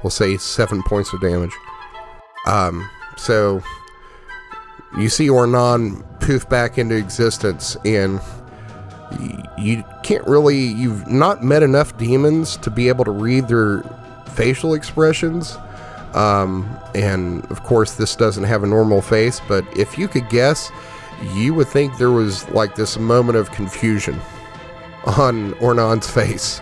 we'll 0.03 0.11
say 0.11 0.39
seven 0.39 0.83
points 0.83 1.13
of 1.13 1.21
damage. 1.21 1.53
Um, 2.47 2.89
so 3.19 3.63
you 4.97 5.11
see 5.11 5.29
Ornan 5.29 6.03
poof 6.21 6.49
back 6.49 6.79
into 6.79 6.97
existence, 6.97 7.77
and 7.85 8.19
you 9.59 9.85
can't 10.05 10.27
really. 10.27 10.59
You've 10.59 11.07
not 11.07 11.45
met 11.45 11.63
enough 11.63 11.99
demons 11.99 12.57
to 12.59 12.71
be 12.71 12.89
able 12.89 13.05
to 13.05 13.11
read 13.11 13.49
their 13.49 13.83
facial 14.29 14.73
expressions. 14.73 15.59
Um, 16.15 16.67
and 16.95 17.45
of 17.51 17.63
course, 17.63 17.97
this 17.97 18.17
doesn't 18.17 18.45
have 18.45 18.63
a 18.63 18.67
normal 18.67 19.03
face, 19.03 19.39
but 19.49 19.67
if 19.77 19.99
you 19.99 20.09
could 20.09 20.31
guess, 20.31 20.73
you 21.35 21.53
would 21.53 21.69
think 21.69 21.99
there 21.99 22.11
was 22.11 22.49
like 22.51 22.75
this 22.75 22.99
moment 22.99 23.37
of 23.37 23.51
confusion 23.51 24.19
on 25.05 25.55
Ornan's 25.55 26.09
face. 26.11 26.61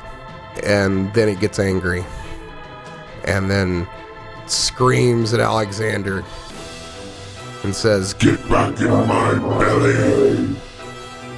And 0.64 1.12
then 1.14 1.28
it 1.28 1.40
gets 1.40 1.58
angry. 1.58 2.04
And 3.24 3.50
then 3.50 3.86
screams 4.46 5.32
at 5.32 5.40
Alexander 5.40 6.24
and 7.62 7.74
says, 7.74 8.14
Get 8.14 8.40
back 8.48 8.78
in 8.80 8.90
my 8.90 9.34
belly. 9.34 10.56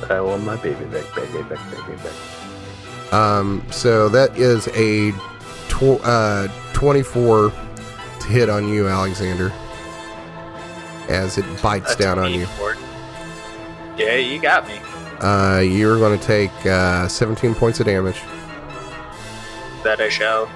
I 0.09 0.21
want 0.21 0.45
my 0.45 0.57
baby 0.57 0.85
back, 0.87 1.15
baby 1.15 1.43
back, 1.43 1.59
baby 1.71 1.99
back. 2.03 3.12
Um, 3.12 3.65
so 3.71 4.09
that 4.09 4.37
is 4.38 4.69
a 4.69 5.12
tw- 5.69 6.01
uh, 6.05 6.49
24 6.73 7.51
to 8.21 8.27
hit 8.27 8.49
on 8.49 8.69
you, 8.69 8.88
Alexander, 8.88 9.53
as 11.09 11.38
it 11.38 11.45
bites 11.62 11.88
That's 11.88 11.97
down 11.97 12.19
on 12.19 12.33
me, 12.33 12.41
you. 12.41 12.47
Ford. 12.47 12.79
Yeah, 13.97 14.17
you 14.17 14.41
got 14.41 14.67
me. 14.67 14.81
Uh, 15.23 15.61
you're 15.61 15.99
going 15.99 16.19
to 16.19 16.27
take 16.27 16.51
uh, 16.67 17.07
17 17.07 17.55
points 17.55 17.79
of 17.81 17.87
damage, 17.87 18.21
That 19.85 20.01
I 20.01 20.09
shall. 20.09 20.47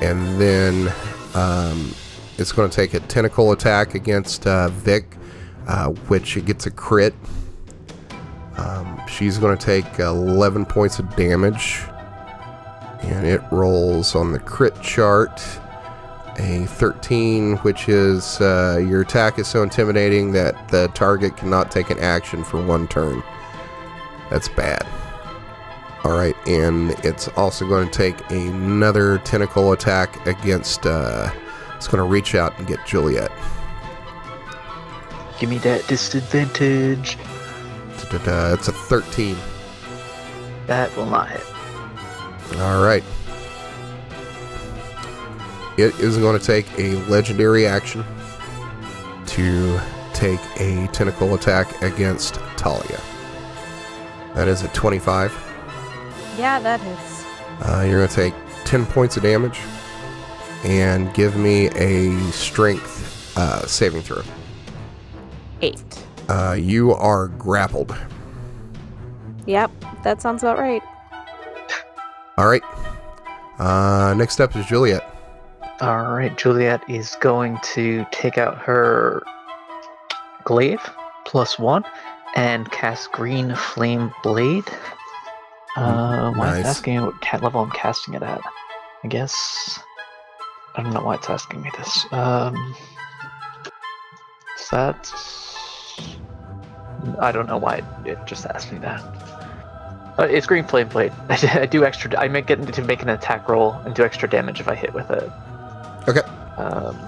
and 0.00 0.40
then 0.40 0.90
um, 1.34 1.94
it's 2.38 2.52
going 2.52 2.70
to 2.70 2.74
take 2.74 2.94
a 2.94 3.00
tentacle 3.00 3.52
attack 3.52 3.94
against 3.94 4.46
uh, 4.46 4.68
Vic, 4.68 5.16
uh, 5.66 5.88
which 6.08 6.36
it 6.38 6.46
gets 6.46 6.64
a 6.66 6.70
crit. 6.70 7.14
Um, 8.56 9.00
she's 9.08 9.36
going 9.38 9.56
to 9.56 9.64
take 9.64 9.98
11 9.98 10.64
points 10.66 10.98
of 10.98 11.14
damage, 11.14 11.82
and 13.02 13.26
it 13.26 13.42
rolls 13.50 14.14
on 14.14 14.32
the 14.32 14.38
crit 14.38 14.80
chart 14.80 15.42
a 16.38 16.64
13, 16.64 17.58
which 17.58 17.90
is 17.90 18.40
uh, 18.40 18.82
your 18.88 19.02
attack 19.02 19.38
is 19.38 19.46
so 19.46 19.62
intimidating 19.62 20.32
that 20.32 20.66
the 20.68 20.88
target 20.94 21.36
cannot 21.36 21.70
take 21.70 21.90
an 21.90 21.98
action 21.98 22.42
for 22.42 22.64
one 22.64 22.88
turn. 22.88 23.22
That's 24.32 24.48
bad. 24.48 24.86
All 26.04 26.12
right, 26.12 26.34
and 26.48 26.92
it's 27.04 27.28
also 27.36 27.68
going 27.68 27.86
to 27.86 27.92
take 27.92 28.18
another 28.30 29.18
tentacle 29.18 29.72
attack 29.72 30.26
against. 30.26 30.86
Uh, 30.86 31.30
it's 31.76 31.86
going 31.86 31.98
to 31.98 32.08
reach 32.08 32.34
out 32.34 32.58
and 32.58 32.66
get 32.66 32.84
Juliet. 32.86 33.30
Give 35.38 35.50
me 35.50 35.58
that 35.58 35.86
disadvantage. 35.86 37.18
Da-da-da, 37.98 38.54
It's 38.54 38.68
a 38.68 38.72
13. 38.72 39.36
That 40.66 40.96
will 40.96 41.04
not 41.04 41.28
hit. 41.28 41.44
All 42.58 42.82
right. 42.82 43.04
It 45.76 45.94
is 46.00 46.16
going 46.16 46.38
to 46.38 46.44
take 46.44 46.66
a 46.78 46.94
legendary 47.10 47.66
action 47.66 48.02
to 49.26 49.78
take 50.14 50.40
a 50.58 50.88
tentacle 50.88 51.34
attack 51.34 51.82
against 51.82 52.36
Talia. 52.56 52.98
That 54.34 54.48
is 54.48 54.62
a 54.62 54.68
25. 54.68 55.32
Yeah, 56.38 56.58
that 56.60 56.80
hits. 56.80 57.24
Uh, 57.60 57.84
you're 57.86 57.98
going 57.98 58.08
to 58.08 58.14
take 58.14 58.34
10 58.64 58.86
points 58.86 59.16
of 59.16 59.22
damage 59.22 59.60
and 60.64 61.12
give 61.14 61.36
me 61.36 61.66
a 61.68 62.18
strength 62.30 63.36
uh, 63.36 63.66
saving 63.66 64.02
throw. 64.02 64.22
Eight. 65.60 66.06
Uh, 66.28 66.56
you 66.58 66.92
are 66.92 67.28
grappled. 67.28 67.94
Yep, 69.46 69.70
that 70.04 70.22
sounds 70.22 70.42
about 70.42 70.58
right. 70.58 70.82
All 72.38 72.46
right. 72.46 72.62
Uh, 73.58 74.14
next 74.16 74.40
up 74.40 74.56
is 74.56 74.64
Juliet. 74.66 75.08
All 75.80 76.12
right, 76.12 76.36
Juliet 76.38 76.82
is 76.88 77.16
going 77.20 77.58
to 77.74 78.06
take 78.12 78.38
out 78.38 78.56
her 78.58 79.22
glaive 80.44 80.80
plus 81.24 81.58
one 81.58 81.84
and 82.36 82.70
cast 82.70 83.12
Green 83.12 83.54
Flame 83.54 84.12
Blade. 84.22 84.64
Uh, 85.76 86.32
why 86.32 86.46
Nice. 86.50 86.60
it's 86.60 86.68
asking 86.68 87.02
what 87.02 87.20
cat 87.20 87.42
level 87.42 87.62
I'm 87.62 87.70
casting 87.70 88.14
it 88.14 88.22
at? 88.22 88.40
I 89.04 89.08
guess 89.08 89.78
I 90.74 90.82
don't 90.82 90.92
know 90.92 91.02
why 91.02 91.14
it's 91.16 91.28
asking 91.28 91.62
me 91.62 91.70
this. 91.76 92.06
Um, 92.12 92.74
is 94.58 94.68
that 94.70 95.12
I 97.20 97.32
don't 97.32 97.46
know 97.46 97.58
why 97.58 97.76
it, 97.76 97.84
it 98.06 98.18
just 98.26 98.46
asked 98.46 98.72
me 98.72 98.78
that. 98.78 99.00
Uh, 100.18 100.24
it's 100.30 100.46
Green 100.46 100.64
Flame 100.64 100.88
Blade. 100.88 101.12
I 101.28 101.66
do 101.66 101.84
extra. 101.84 102.18
I 102.18 102.28
make 102.28 102.50
it 102.50 102.56
to 102.74 102.82
make 102.82 103.02
an 103.02 103.08
attack 103.08 103.48
roll 103.48 103.72
and 103.84 103.94
do 103.94 104.04
extra 104.04 104.28
damage 104.28 104.60
if 104.60 104.68
I 104.68 104.74
hit 104.74 104.92
with 104.92 105.10
it. 105.10 105.30
Okay. 106.08 106.20
Um, 106.58 106.98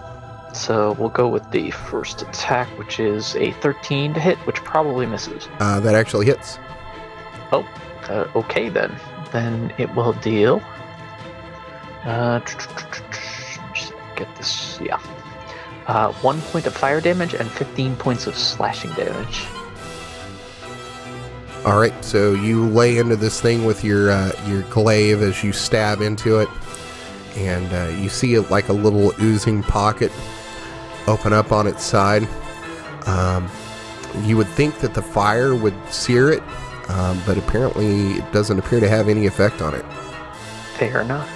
so 0.54 0.92
we'll 0.92 1.08
go 1.08 1.28
with 1.28 1.50
the 1.50 1.70
first 1.70 2.22
attack, 2.22 2.68
which 2.78 3.00
is 3.00 3.36
a 3.36 3.52
13 3.52 4.14
to 4.14 4.20
hit, 4.20 4.38
which 4.46 4.56
probably 4.56 5.06
misses. 5.06 5.48
Uh, 5.60 5.80
that 5.80 5.94
actually 5.94 6.26
hits. 6.26 6.58
Uh, 8.08 8.26
okay 8.34 8.68
then. 8.68 8.94
Then 9.32 9.72
it 9.78 9.92
will 9.94 10.12
deal. 10.14 10.62
Uh, 12.04 12.40
just 12.40 13.92
get 14.16 14.34
this. 14.36 14.78
Yeah. 14.80 15.00
Uh, 15.86 16.12
one 16.14 16.40
point 16.42 16.66
of 16.66 16.74
fire 16.74 17.00
damage 17.00 17.34
and 17.34 17.50
15 17.50 17.96
points 17.96 18.26
of 18.26 18.36
slashing 18.36 18.92
damage. 18.92 19.46
All 21.64 21.78
right, 21.78 21.94
so 22.04 22.34
you 22.34 22.66
lay 22.66 22.98
into 22.98 23.16
this 23.16 23.40
thing 23.40 23.64
with 23.64 23.82
your 23.82 24.10
uh, 24.10 24.32
your 24.46 24.62
glaive 24.64 25.22
as 25.22 25.42
you 25.42 25.50
stab 25.54 26.02
into 26.02 26.38
it, 26.40 26.48
and 27.36 27.72
uh, 27.72 27.96
you 27.98 28.10
see 28.10 28.34
it 28.34 28.50
like 28.50 28.68
a 28.68 28.72
little 28.74 29.14
oozing 29.22 29.62
pocket 29.62 30.12
open 31.06 31.32
up 31.32 31.52
on 31.52 31.66
its 31.66 31.82
side. 31.82 32.26
Um, 33.06 33.50
you 34.22 34.36
would 34.36 34.48
think 34.48 34.78
that 34.78 34.94
the 34.94 35.02
fire 35.02 35.54
would 35.54 35.74
sear 35.90 36.30
it, 36.30 36.42
um, 36.88 37.20
but 37.26 37.36
apparently 37.36 38.12
it 38.12 38.32
doesn't 38.32 38.58
appear 38.58 38.80
to 38.80 38.88
have 38.88 39.08
any 39.08 39.26
effect 39.26 39.60
on 39.60 39.74
it. 39.74 39.84
Fair 40.76 41.00
enough. 41.00 41.28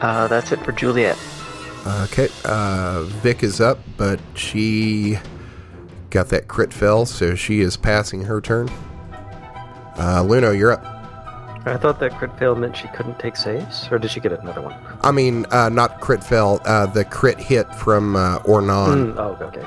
Uh, 0.00 0.26
that's 0.28 0.52
it 0.52 0.60
for 0.64 0.72
Juliet. 0.72 1.18
Okay, 2.04 2.28
uh, 2.44 3.04
Vic 3.22 3.42
is 3.42 3.60
up, 3.60 3.78
but 3.96 4.20
she 4.34 5.18
got 6.10 6.28
that 6.28 6.46
crit 6.46 6.72
fail, 6.72 7.06
so 7.06 7.34
she 7.34 7.60
is 7.60 7.76
passing 7.76 8.22
her 8.22 8.40
turn. 8.40 8.68
Uh, 9.96 10.22
Luno, 10.22 10.56
you're 10.56 10.72
up. 10.72 10.84
I 11.66 11.76
thought 11.76 12.00
that 12.00 12.16
crit 12.18 12.38
fail 12.38 12.54
meant 12.54 12.76
she 12.76 12.88
couldn't 12.88 13.18
take 13.18 13.36
saves, 13.36 13.88
or 13.90 13.98
did 13.98 14.10
she 14.10 14.20
get 14.20 14.32
another 14.32 14.62
one? 14.62 14.74
I 15.02 15.12
mean, 15.12 15.46
uh, 15.50 15.68
not 15.70 16.00
crit 16.00 16.22
fail, 16.22 16.60
uh, 16.64 16.86
the 16.86 17.04
crit 17.04 17.38
hit 17.38 17.72
from 17.74 18.16
uh, 18.16 18.40
Ornan. 18.40 19.14
Mm, 19.14 19.18
oh, 19.18 19.44
okay. 19.46 19.66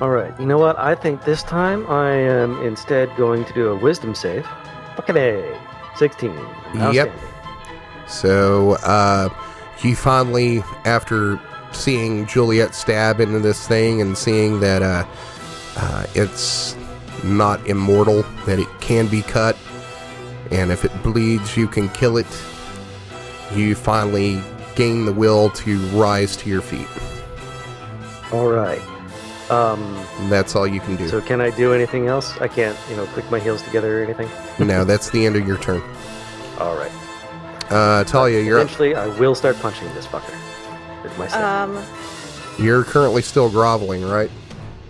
All 0.00 0.10
right. 0.10 0.38
You 0.38 0.46
know 0.46 0.58
what? 0.58 0.78
I 0.78 0.94
think 0.94 1.24
this 1.24 1.42
time 1.42 1.86
I 1.88 2.10
am 2.10 2.60
instead 2.62 3.14
going 3.16 3.44
to 3.44 3.52
do 3.52 3.68
a 3.68 3.76
wisdom 3.76 4.14
save. 4.14 4.46
Fucking 4.96 5.16
A. 5.16 5.58
16. 5.96 6.34
Yep. 6.92 7.12
So, 8.06 8.72
uh, 8.82 9.28
you 9.82 9.96
finally, 9.96 10.62
after 10.84 11.40
seeing 11.72 12.26
Juliet 12.26 12.74
stab 12.74 13.20
into 13.20 13.40
this 13.40 13.66
thing 13.66 14.00
and 14.00 14.16
seeing 14.16 14.60
that 14.60 14.82
uh, 14.82 15.06
uh, 15.76 16.06
it's 16.14 16.76
not 17.24 17.64
immortal, 17.66 18.22
that 18.44 18.58
it 18.58 18.68
can 18.80 19.06
be 19.06 19.22
cut, 19.22 19.56
and 20.50 20.70
if 20.70 20.84
it 20.84 21.02
bleeds, 21.02 21.56
you 21.56 21.66
can 21.66 21.88
kill 21.90 22.16
it, 22.16 22.26
you 23.54 23.74
finally 23.74 24.42
gain 24.74 25.06
the 25.06 25.12
will 25.12 25.50
to 25.50 25.78
rise 25.88 26.36
to 26.38 26.48
your 26.48 26.60
feet. 26.60 26.88
All 28.32 28.48
right. 28.48 28.82
Um, 29.50 29.80
that's 30.28 30.56
all 30.56 30.66
you 30.66 30.80
can 30.80 30.96
do. 30.96 31.08
so 31.08 31.20
can 31.20 31.40
I 31.40 31.50
do 31.50 31.72
anything 31.72 32.08
else? 32.08 32.36
I 32.40 32.48
can't, 32.48 32.76
you 32.90 32.96
know, 32.96 33.06
click 33.06 33.30
my 33.30 33.38
heels 33.38 33.62
together 33.62 34.00
or 34.00 34.04
anything? 34.04 34.28
no, 34.58 34.84
that's 34.84 35.10
the 35.10 35.24
end 35.24 35.36
of 35.36 35.46
your 35.46 35.58
turn. 35.58 35.80
All 36.58 36.76
right. 36.76 36.90
Uh, 37.70 38.04
Talia, 38.04 38.42
you're 38.42 38.58
up. 38.58 38.64
Eventually, 38.64 38.94
I 38.94 39.06
will 39.18 39.34
start 39.34 39.56
punching 39.60 39.88
this 39.94 40.06
fucker 40.06 40.34
with 41.02 41.16
my 41.18 41.28
staff. 41.28 41.68
Um. 41.68 41.84
You're 42.58 42.84
currently 42.84 43.20
still 43.22 43.50
groveling, 43.50 44.02
right? 44.02 44.30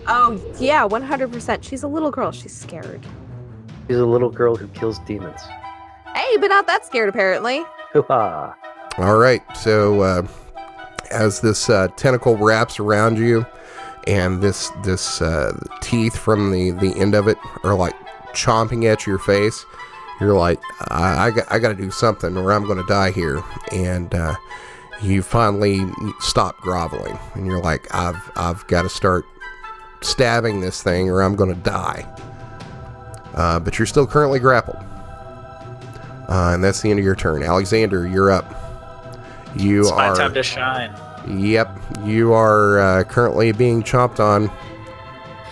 Oh 0.07 0.41
yeah, 0.57 0.87
100%. 0.87 1.63
She's 1.63 1.83
a 1.83 1.87
little 1.87 2.11
girl. 2.11 2.31
She's 2.31 2.55
scared. 2.55 3.05
She's 3.87 3.97
a 3.97 4.05
little 4.05 4.29
girl 4.29 4.55
who 4.55 4.67
kills 4.69 4.99
demons. 4.99 5.41
Hey, 6.15 6.37
but 6.37 6.47
not 6.47 6.65
that 6.67 6.85
scared 6.85 7.09
apparently. 7.09 7.63
All 8.97 9.17
right. 9.17 9.41
So 9.55 10.01
uh, 10.01 10.27
as 11.11 11.41
this 11.41 11.69
uh, 11.69 11.87
tentacle 11.95 12.37
wraps 12.37 12.79
around 12.79 13.17
you, 13.17 13.45
and 14.07 14.41
this 14.41 14.71
this 14.83 15.21
uh, 15.21 15.57
teeth 15.81 16.17
from 16.17 16.51
the 16.51 16.71
the 16.71 16.93
end 16.97 17.13
of 17.13 17.27
it 17.27 17.37
are 17.63 17.75
like 17.75 17.95
chomping 18.33 18.85
at 18.91 19.05
your 19.05 19.19
face, 19.19 19.65
you're 20.19 20.35
like, 20.35 20.59
I, 20.89 21.27
I 21.27 21.31
got 21.31 21.51
I 21.51 21.59
got 21.59 21.69
to 21.69 21.75
do 21.75 21.91
something, 21.91 22.37
or 22.37 22.51
I'm 22.51 22.65
going 22.65 22.79
to 22.79 22.87
die 22.87 23.11
here. 23.11 23.43
And 23.71 24.13
uh, 24.13 24.35
you 25.01 25.21
finally 25.21 25.85
stop 26.19 26.57
groveling, 26.57 27.17
and 27.33 27.45
you're 27.45 27.61
like, 27.61 27.93
I've 27.93 28.31
I've 28.35 28.65
got 28.67 28.83
to 28.83 28.89
start 28.89 29.25
stabbing 30.01 30.61
this 30.61 30.81
thing, 30.81 31.09
or 31.09 31.21
I'm 31.21 31.35
going 31.35 31.53
to 31.53 31.61
die. 31.61 32.05
Uh, 33.33 33.59
but 33.59 33.77
you're 33.77 33.85
still 33.85 34.07
currently 34.07 34.39
grappled. 34.39 34.83
Uh, 36.27 36.51
and 36.53 36.63
that's 36.63 36.81
the 36.81 36.89
end 36.89 36.99
of 36.99 37.05
your 37.05 37.15
turn. 37.15 37.41
Alexander, 37.43 38.07
you're 38.07 38.31
up. 38.31 38.53
You 39.55 39.81
It's 39.81 39.91
my 39.91 40.09
are. 40.09 40.15
time 40.15 40.33
to 40.33 40.43
shine. 40.43 40.93
Yep, 41.27 41.77
you 42.03 42.33
are 42.33 42.79
uh, 42.79 43.03
currently 43.03 43.51
being 43.51 43.81
chomped 43.83 44.19
on. 44.19 44.49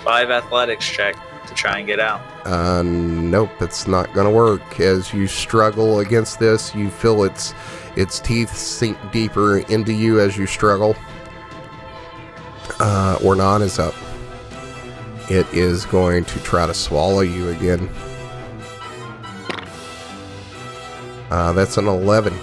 Five 0.03 0.29
athletics 0.29 0.87
check 0.87 1.15
to 1.47 1.53
try 1.53 1.79
and 1.79 1.87
get 1.87 1.99
out. 1.99 2.21
Uh, 2.45 2.81
nope, 2.83 3.49
it's 3.59 3.87
not 3.87 4.13
gonna 4.13 4.31
work. 4.31 4.79
As 4.79 5.13
you 5.13 5.27
struggle 5.27 5.99
against 5.99 6.39
this, 6.39 6.73
you 6.75 6.89
feel 6.89 7.23
its 7.23 7.53
its 7.95 8.19
teeth 8.19 8.55
sink 8.55 8.97
deeper 9.11 9.59
into 9.59 9.91
you 9.93 10.19
as 10.19 10.37
you 10.37 10.45
struggle. 10.45 10.95
Uh, 12.79 13.17
Ornan 13.19 13.61
is 13.61 13.79
up. 13.79 13.95
It 15.29 15.47
is 15.53 15.85
going 15.85 16.25
to 16.25 16.39
try 16.41 16.67
to 16.67 16.73
swallow 16.73 17.21
you 17.21 17.49
again. 17.49 17.89
Uh, 21.29 21.51
that's 21.53 21.77
an 21.77 21.87
11. 21.87 22.33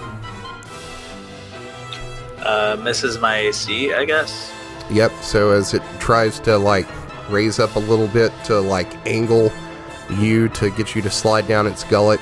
Uh, 2.38 2.76
misses 2.82 3.18
my 3.18 3.36
AC, 3.36 3.92
I 3.94 4.04
guess. 4.04 4.52
Yep. 4.90 5.12
So 5.22 5.50
as 5.50 5.74
it 5.74 5.82
tries 6.00 6.40
to 6.40 6.58
like 6.58 6.88
raise 7.30 7.58
up 7.58 7.76
a 7.76 7.78
little 7.78 8.08
bit 8.08 8.32
to 8.44 8.60
like 8.60 8.88
angle 9.06 9.52
you 10.10 10.48
to 10.50 10.70
get 10.70 10.94
you 10.94 11.02
to 11.02 11.10
slide 11.10 11.46
down 11.46 11.66
its 11.66 11.84
gullet, 11.84 12.20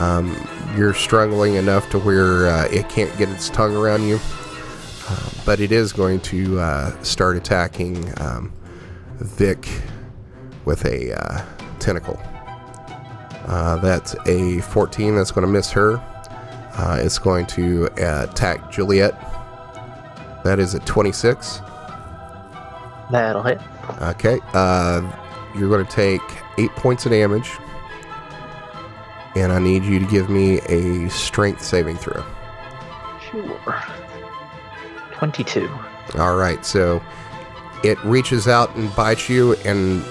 um, 0.00 0.36
you're 0.76 0.94
struggling 0.94 1.54
enough 1.54 1.88
to 1.90 1.98
where 1.98 2.48
uh, 2.48 2.66
it 2.66 2.88
can't 2.88 3.16
get 3.18 3.28
its 3.28 3.48
tongue 3.50 3.76
around 3.76 4.06
you. 4.06 4.18
Uh, 5.08 5.30
but 5.44 5.60
it 5.60 5.70
is 5.70 5.92
going 5.92 6.18
to 6.20 6.58
uh, 6.58 7.02
start 7.02 7.36
attacking 7.36 8.12
um, 8.20 8.52
Vic 9.18 9.68
with 10.64 10.84
a 10.84 11.12
uh, 11.12 11.44
tentacle. 11.78 12.20
Uh, 13.46 13.76
that's 13.76 14.14
a 14.26 14.60
14. 14.60 15.16
That's 15.16 15.30
going 15.30 15.46
to 15.46 15.52
miss 15.52 15.70
her. 15.70 15.98
Uh, 16.74 16.98
it's 17.00 17.18
going 17.18 17.46
to 17.46 17.86
attack 17.96 18.70
Juliet. 18.70 19.14
That 20.44 20.58
is 20.58 20.74
a 20.74 20.80
26. 20.80 21.60
That'll 23.10 23.42
hit. 23.42 23.60
Okay. 24.02 24.40
Uh, 24.52 25.00
you're 25.56 25.68
going 25.68 25.84
to 25.84 25.90
take 25.90 26.20
eight 26.58 26.70
points 26.72 27.06
of 27.06 27.12
damage. 27.12 27.50
And 29.36 29.52
I 29.52 29.58
need 29.58 29.84
you 29.84 29.98
to 29.98 30.06
give 30.06 30.28
me 30.28 30.60
a 30.60 31.08
strength 31.10 31.62
saving 31.62 31.96
throw. 31.96 32.24
Sure. 33.30 33.82
22. 35.12 35.68
All 36.18 36.36
right. 36.36 36.64
So 36.64 37.02
it 37.84 38.02
reaches 38.04 38.48
out 38.48 38.74
and 38.76 38.94
bites 38.96 39.28
you 39.28 39.54
and 39.64 40.04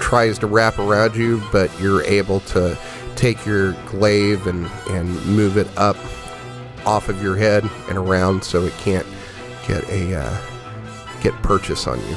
tries 0.00 0.38
to 0.40 0.46
wrap 0.46 0.78
around 0.78 1.16
you, 1.16 1.42
but 1.52 1.70
you're 1.80 2.02
able 2.04 2.40
to 2.40 2.76
take 3.16 3.44
your 3.46 3.72
glaive 3.86 4.46
and, 4.46 4.66
and 4.90 5.08
move 5.26 5.56
it 5.56 5.68
up 5.76 5.96
off 6.86 7.08
of 7.08 7.22
your 7.22 7.36
head 7.36 7.68
and 7.88 7.96
around 7.96 8.44
so 8.44 8.64
it 8.64 8.72
can't 8.74 9.06
get 9.66 9.88
a 9.88 10.14
uh, 10.14 10.40
get 11.20 11.32
purchase 11.42 11.86
on 11.86 11.98
you. 12.08 12.16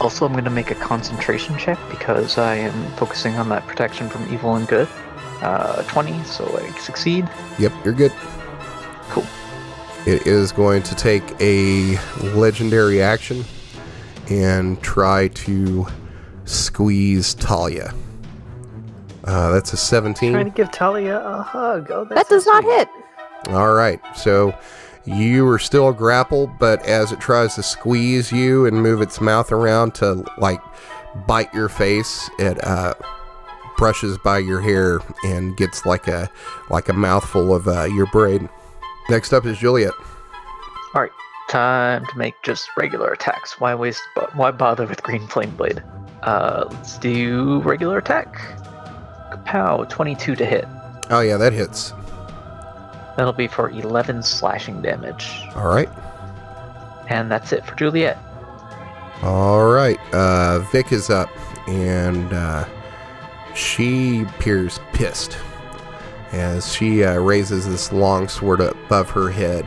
Also, 0.00 0.26
I'm 0.26 0.32
going 0.32 0.44
to 0.44 0.50
make 0.50 0.70
a 0.70 0.74
concentration 0.74 1.56
check 1.58 1.78
because 1.90 2.36
I 2.38 2.54
am 2.56 2.92
focusing 2.96 3.34
on 3.36 3.48
that 3.48 3.66
protection 3.66 4.08
from 4.08 4.32
evil 4.32 4.54
and 4.56 4.68
good. 4.68 4.88
Uh, 5.40 5.82
20, 5.84 6.22
so 6.24 6.58
I 6.58 6.70
succeed. 6.78 7.28
Yep, 7.58 7.72
you're 7.84 7.94
good. 7.94 8.12
Cool. 9.08 9.26
It 10.06 10.26
is 10.26 10.52
going 10.52 10.82
to 10.84 10.94
take 10.94 11.22
a 11.40 11.98
legendary 12.22 13.02
action 13.02 13.44
and 14.30 14.80
try 14.82 15.28
to 15.28 15.86
squeeze 16.46 17.34
Talia. 17.34 17.94
Uh, 19.24 19.52
that's 19.52 19.72
a 19.72 19.76
17. 19.76 20.32
Trying 20.32 20.44
to 20.44 20.50
give 20.50 20.70
Talia 20.70 21.18
a 21.18 21.42
hug. 21.42 21.90
Oh, 21.90 22.04
that's 22.04 22.22
That 22.22 22.28
does 22.28 22.46
not 22.46 22.64
hit. 22.64 22.88
All 23.48 23.74
right. 23.74 24.00
So 24.16 24.56
you 25.04 25.46
are 25.48 25.58
still 25.58 25.92
grappled, 25.92 26.50
but 26.58 26.84
as 26.86 27.12
it 27.12 27.20
tries 27.20 27.54
to 27.56 27.62
squeeze 27.62 28.32
you 28.32 28.66
and 28.66 28.82
move 28.82 29.00
its 29.00 29.20
mouth 29.20 29.52
around 29.52 29.94
to 29.96 30.24
like 30.38 30.60
bite 31.26 31.52
your 31.52 31.68
face, 31.68 32.30
it 32.38 32.62
uh, 32.64 32.94
brushes 33.76 34.18
by 34.18 34.38
your 34.38 34.60
hair 34.60 35.00
and 35.24 35.56
gets 35.56 35.86
like 35.86 36.08
a 36.08 36.30
like 36.70 36.88
a 36.88 36.92
mouthful 36.92 37.54
of 37.54 37.68
uh, 37.68 37.84
your 37.84 38.06
braid. 38.06 38.48
Next 39.08 39.32
up 39.32 39.46
is 39.46 39.58
Juliet. 39.58 39.92
All 40.94 41.02
right, 41.02 41.12
time 41.48 42.04
to 42.06 42.18
make 42.18 42.34
just 42.42 42.68
regular 42.76 43.12
attacks. 43.12 43.60
Why 43.60 43.74
waste? 43.74 44.02
Why 44.34 44.50
bother 44.50 44.86
with 44.86 45.02
green 45.02 45.26
flame 45.28 45.50
blade? 45.50 45.82
Uh, 46.22 46.64
let's 46.70 46.98
do 46.98 47.60
regular 47.60 47.98
attack. 47.98 48.38
Pow, 49.44 49.84
22 49.84 50.36
to 50.36 50.44
hit. 50.44 50.66
Oh 51.10 51.20
yeah, 51.20 51.36
that 51.36 51.52
hits. 51.52 51.92
That'll 53.16 53.32
be 53.32 53.46
for 53.48 53.70
11 53.70 54.22
slashing 54.22 54.82
damage, 54.82 55.40
All 55.54 55.68
right. 55.68 55.88
and 57.08 57.30
that's 57.30 57.52
it 57.52 57.64
for 57.64 57.74
Juliet. 57.76 58.18
All 59.22 59.66
right. 59.68 59.98
Uh, 60.12 60.58
Vic 60.70 60.92
is 60.92 61.08
up, 61.08 61.30
and 61.66 62.30
uh, 62.32 62.66
she 63.54 64.22
appears 64.22 64.78
pissed 64.92 65.38
as 66.32 66.70
she 66.74 67.04
uh, 67.04 67.14
raises 67.18 67.66
this 67.66 67.92
long 67.92 68.28
sword 68.28 68.60
above 68.60 69.08
her 69.10 69.30
head 69.30 69.64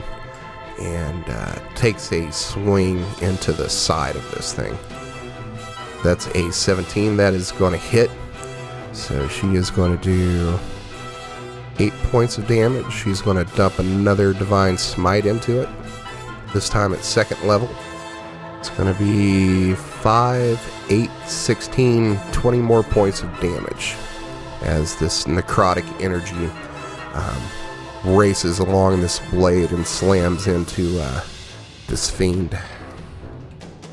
and 0.79 1.23
uh, 1.27 1.55
takes 1.73 2.12
a 2.12 2.31
swing 2.31 3.03
into 3.21 3.51
the 3.51 3.67
side 3.69 4.15
of 4.15 4.31
this 4.31 4.53
thing. 4.53 4.77
That's 6.03 6.27
a 6.27 6.51
17. 6.51 7.17
That 7.17 7.33
is 7.33 7.51
going 7.51 7.73
to 7.73 7.77
hit. 7.77 8.09
So 8.93 9.27
she 9.27 9.55
is 9.55 9.69
going 9.69 9.97
to 9.97 10.03
do 10.03 10.59
eight 11.79 11.93
points 12.12 12.38
of 12.38 12.47
damage. 12.47 12.91
She's 12.91 13.21
going 13.21 13.43
to 13.43 13.55
dump 13.55 13.79
another 13.79 14.33
divine 14.33 14.77
smite 14.77 15.25
into 15.25 15.62
it. 15.62 15.69
This 16.53 16.69
time 16.69 16.93
at 16.93 17.03
second 17.03 17.47
level. 17.47 17.69
It's 18.59 18.69
going 18.71 18.93
to 18.93 18.99
be 18.99 19.73
5, 19.75 20.85
8, 20.89 21.09
16, 21.25 22.19
20 22.33 22.57
more 22.57 22.83
points 22.83 23.21
of 23.21 23.39
damage 23.39 23.95
as 24.62 24.97
this 24.97 25.23
necrotic 25.23 25.85
energy 26.01 26.51
um, 27.13 28.17
races 28.17 28.59
along 28.59 28.99
this 28.99 29.19
blade 29.31 29.71
and 29.71 29.88
slams 29.88 30.47
into 30.47 30.99
uh, 30.99 31.21
this 31.88 32.09
fiend. 32.09 32.57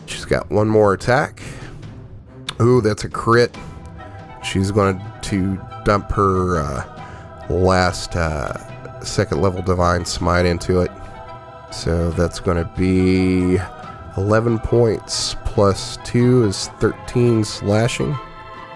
She's 0.06 0.24
got 0.24 0.50
one 0.50 0.68
more 0.68 0.94
attack. 0.94 1.42
Ooh, 2.60 2.80
that's 2.80 3.04
a 3.04 3.08
crit. 3.08 3.56
She's 4.42 4.70
going 4.70 5.00
to 5.22 5.60
dump 5.84 6.10
her 6.12 6.58
uh, 6.60 7.46
last 7.50 8.16
uh, 8.16 9.00
second 9.00 9.42
level 9.42 9.62
divine 9.62 10.04
smite 10.04 10.46
into 10.46 10.80
it. 10.80 10.90
So 11.72 12.10
that's 12.12 12.40
going 12.40 12.56
to 12.56 12.70
be 12.76 13.58
11 14.16 14.60
points 14.60 15.36
plus 15.44 15.98
2 16.04 16.44
is 16.44 16.68
13 16.80 17.44
slashing. 17.44 18.16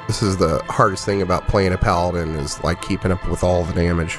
This 0.06 0.22
is 0.22 0.36
the 0.36 0.62
hardest 0.64 1.06
thing 1.06 1.22
about 1.22 1.46
playing 1.46 1.72
a 1.72 1.78
paladin 1.78 2.30
is 2.36 2.62
like 2.64 2.82
keeping 2.82 3.12
up 3.12 3.26
with 3.28 3.44
all 3.44 3.64
the 3.64 3.72
damage 3.72 4.18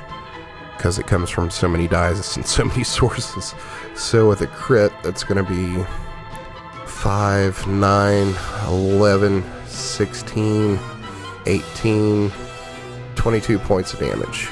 because 0.77 0.97
it 0.97 1.05
comes 1.05 1.29
from 1.29 1.51
so 1.51 1.67
many 1.67 1.87
dice 1.87 2.35
and 2.35 2.45
so 2.45 2.65
many 2.65 2.83
sources. 2.85 3.53
So 3.93 4.29
with 4.29 4.41
a 4.41 4.47
crit, 4.47 4.91
that's 5.03 5.23
going 5.23 5.43
to 5.43 5.49
be 5.49 5.85
5, 7.01 7.65
9, 7.65 8.35
11, 8.67 9.43
16, 9.65 10.79
18, 11.47 12.31
22 13.15 13.57
points 13.57 13.93
of 13.93 13.99
damage. 13.99 14.49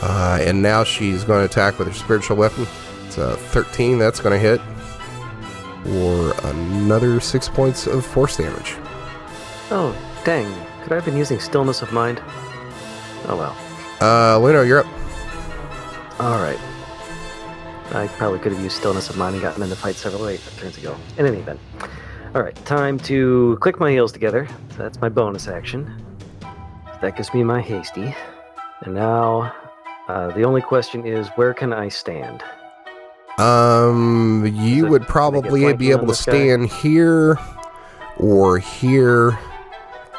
Uh, 0.00 0.38
and 0.40 0.62
now 0.62 0.82
she's 0.82 1.22
going 1.24 1.40
to 1.40 1.44
attack 1.44 1.78
with 1.78 1.86
her 1.86 1.92
spiritual 1.92 2.38
weapon. 2.38 2.66
It's 3.04 3.18
a 3.18 3.36
13, 3.36 3.98
that's 3.98 4.20
going 4.20 4.32
to 4.32 4.38
hit. 4.38 4.58
Or 5.96 6.32
another 6.48 7.20
6 7.20 7.48
points 7.50 7.86
of 7.86 8.06
force 8.06 8.38
damage. 8.38 8.76
Oh, 9.70 9.94
dang. 10.24 10.50
Could 10.82 10.92
I 10.92 10.94
have 10.94 11.04
been 11.04 11.18
using 11.18 11.38
stillness 11.40 11.82
of 11.82 11.92
mind? 11.92 12.22
Oh 13.28 13.36
well. 13.36 13.56
Uh, 14.00 14.38
Luno, 14.38 14.66
you're 14.66 14.78
up. 14.78 14.86
Alright. 16.18 16.58
I 17.94 18.08
probably 18.08 18.38
could 18.38 18.52
have 18.52 18.62
used 18.62 18.76
stillness 18.76 19.10
of 19.10 19.16
mind 19.16 19.34
and 19.34 19.42
gotten 19.42 19.62
in 19.62 19.70
the 19.70 19.76
fight 19.76 19.96
several 19.96 20.26
eight 20.28 20.40
turns 20.56 20.78
ago. 20.78 20.96
In 21.18 21.26
any 21.26 21.38
event. 21.38 21.60
Alright, 22.34 22.56
time 22.64 22.98
to 23.00 23.58
click 23.60 23.78
my 23.78 23.90
heels 23.90 24.12
together. 24.12 24.48
So 24.70 24.78
that's 24.78 25.00
my 25.00 25.10
bonus 25.10 25.48
action. 25.48 26.02
That 27.02 27.16
gives 27.16 27.34
me 27.34 27.44
my 27.44 27.60
hasty. 27.60 28.14
And 28.82 28.94
now, 28.94 29.54
uh, 30.08 30.30
the 30.32 30.44
only 30.44 30.62
question 30.62 31.06
is 31.06 31.28
where 31.36 31.52
can 31.52 31.72
I 31.72 31.88
stand? 31.88 32.42
Um, 33.38 34.46
you 34.54 34.86
would 34.86 35.02
can 35.02 35.04
I 35.04 35.06
get 35.06 35.08
probably 35.08 35.72
be 35.74 35.90
able 35.90 36.00
to 36.02 36.06
this 36.06 36.24
guy? 36.24 36.32
stand 36.32 36.70
here 36.70 37.38
or 38.16 38.58
here, 38.58 39.38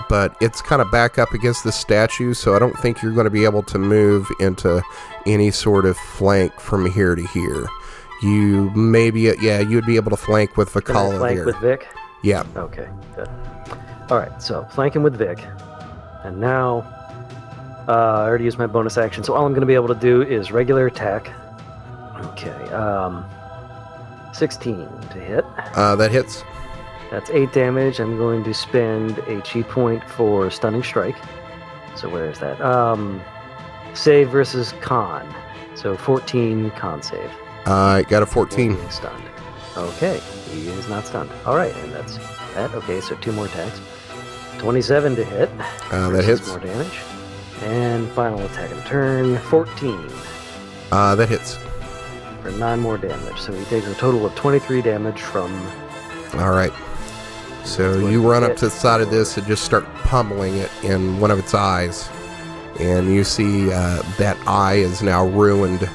but 0.10 0.36
it's 0.42 0.62
kind 0.62 0.82
of 0.82 0.90
back 0.92 1.18
up 1.18 1.34
against 1.34 1.64
the 1.64 1.72
statue, 1.72 2.34
so 2.34 2.56
I 2.56 2.60
don't 2.60 2.78
think 2.80 3.02
you're 3.02 3.14
going 3.14 3.26
to 3.26 3.30
be 3.32 3.46
able 3.46 3.64
to 3.64 3.78
move 3.80 4.30
into 4.40 4.82
any 5.26 5.52
sort 5.52 5.86
of 5.86 5.98
flank 5.98 6.60
from 6.60 6.90
here 6.92 7.16
to 7.16 7.26
here. 7.28 7.68
You 8.22 8.70
maybe, 8.72 9.34
yeah, 9.42 9.60
you 9.60 9.76
would 9.76 9.86
be 9.86 9.96
able 9.98 10.12
to 10.12 10.18
flank 10.18 10.56
with 10.58 10.70
Vakala 10.72 11.18
flank 11.18 11.36
there. 11.38 11.46
with 11.46 11.58
Vic? 11.58 11.88
yeah, 12.24 12.44
Okay, 12.56 12.88
good. 13.16 13.30
Alright, 14.10 14.42
so 14.42 14.66
flanking 14.72 15.04
with 15.04 15.16
Vic. 15.18 15.40
And 16.24 16.40
now, 16.40 16.80
uh, 17.88 17.92
I 17.92 18.28
already 18.28 18.46
used 18.46 18.58
my 18.58 18.68
bonus 18.68 18.98
action, 18.98 19.24
so 19.24 19.34
all 19.34 19.46
I'm 19.46 19.52
going 19.52 19.62
to 19.62 19.68
be 19.68 19.74
able 19.74 19.90
to 19.90 19.96
do 19.96 20.22
is 20.22 20.52
regular 20.52 20.88
attack. 20.88 21.30
Okay, 22.28 22.50
um, 22.72 23.26
16 24.34 24.88
to 25.12 25.20
hit. 25.20 25.46
uh, 25.76 25.96
that 25.98 26.12
hits. 26.12 26.44
That's 27.14 27.30
8 27.30 27.54
damage. 27.54 28.00
I'm 28.00 28.18
going 28.18 28.44
to 28.44 28.56
spend 28.56 29.20
a 29.20 29.40
chi 29.42 29.62
point 29.62 30.04
for 30.04 30.50
Stunning 30.50 30.82
Strike. 30.82 31.16
So 31.96 32.10
where 32.10 32.28
is 32.28 32.40
that? 32.40 32.60
Um, 32.60 33.22
save 33.94 34.30
versus 34.30 34.74
con. 34.82 35.32
So 35.76 35.96
14 35.96 36.72
con 36.72 37.04
save. 37.04 37.30
I 37.68 38.04
got 38.10 38.24
a 38.24 38.26
14. 38.26 38.74
being 38.76 38.90
stunned. 38.90 39.24
Okay, 39.78 40.20
he 40.50 40.68
is 40.70 40.90
not 40.90 41.06
stunned. 41.06 41.30
All 41.46 41.56
right, 41.56 41.72
and 41.76 41.94
that's 41.94 42.18
that. 42.56 42.74
Okay, 42.74 43.00
so 43.00 43.14
two 43.18 43.32
more 43.32 43.46
attacks. 43.46 43.80
27 44.58 45.16
to 45.16 45.24
hit. 45.24 45.52
Uh, 45.92 46.10
that 46.10 46.24
hits. 46.24 46.48
More 46.48 46.58
damage. 46.60 47.00
And 47.62 48.10
final 48.14 48.42
attack 48.44 48.72
the 48.72 48.82
turn, 48.82 49.38
14 49.38 50.10
Uh, 50.92 51.14
that 51.14 51.30
hits. 51.30 51.60
for 52.42 52.50
9 52.50 52.80
more 52.80 52.98
damage. 52.98 53.40
So 53.40 53.54
he 53.54 53.64
takes 53.66 53.86
a 53.86 53.94
total 53.94 54.26
of 54.26 54.34
23 54.34 54.82
damage 54.82 55.22
from. 55.22 55.54
All 56.40 56.50
right. 56.50 56.74
So 57.64 57.98
you 57.98 58.10
you 58.10 58.30
run 58.30 58.44
up 58.44 58.56
to 58.58 58.66
the 58.66 58.72
side 58.72 59.02
of 59.02 59.10
this 59.10 59.38
and 59.38 59.48
just 59.48 59.64
start 59.64 59.86
pummeling 60.04 60.56
it 60.56 60.70
in 60.84 61.20
one 61.20 61.32
of 61.32 61.40
its 61.40 61.54
eyes. 61.54 62.10
And 62.80 63.14
you 63.14 63.24
see 63.24 63.72
uh, 63.72 64.02
that 64.18 64.38
eye 64.48 64.76
is 64.76 65.02
now 65.02 65.26
ruined. 65.26 65.90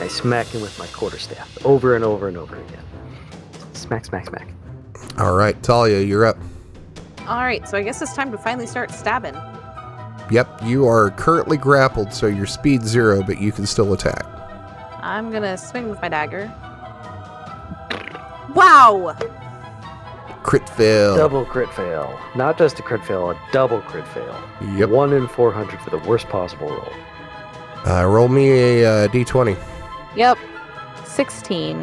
I 0.00 0.08
smack 0.08 0.46
him 0.48 0.62
with 0.62 0.78
my 0.78 0.86
quarterstaff 0.88 1.64
over 1.64 1.94
and 1.94 2.04
over 2.04 2.28
and 2.28 2.36
over 2.36 2.56
again. 2.56 2.84
Smack, 3.72 4.04
smack, 4.04 4.26
smack. 4.26 4.48
All 5.18 5.34
right, 5.34 5.60
Talia, 5.62 6.00
you're 6.00 6.24
up. 6.24 6.38
All 7.28 7.42
right, 7.42 7.68
so 7.68 7.76
I 7.76 7.82
guess 7.82 8.00
it's 8.02 8.14
time 8.14 8.32
to 8.32 8.38
finally 8.38 8.66
start 8.66 8.90
stabbing. 8.90 9.34
Yep, 10.30 10.62
you 10.64 10.86
are 10.86 11.10
currently 11.10 11.56
grappled, 11.56 12.12
so 12.12 12.26
your 12.26 12.46
speed 12.46 12.82
zero, 12.82 13.22
but 13.22 13.40
you 13.40 13.52
can 13.52 13.66
still 13.66 13.92
attack. 13.92 14.24
I'm 15.02 15.30
gonna 15.30 15.58
swing 15.58 15.88
with 15.90 16.00
my 16.00 16.08
dagger. 16.08 16.52
Wow! 18.54 19.16
Crit 20.42 20.68
fail. 20.68 21.16
Double 21.16 21.44
crit 21.44 21.72
fail. 21.72 22.18
Not 22.34 22.58
just 22.58 22.78
a 22.78 22.82
crit 22.82 23.04
fail, 23.04 23.30
a 23.30 23.38
double 23.52 23.80
crit 23.82 24.06
fail. 24.08 24.42
Yep. 24.76 24.90
1 24.90 25.12
in 25.12 25.28
400 25.28 25.80
for 25.80 25.90
the 25.90 25.98
worst 25.98 26.28
possible 26.28 26.68
roll. 26.68 26.92
Uh, 27.86 28.06
roll 28.06 28.28
me 28.28 28.50
a 28.50 29.04
uh, 29.04 29.08
d20. 29.08 29.56
Yep. 30.16 30.38
16. 31.04 31.78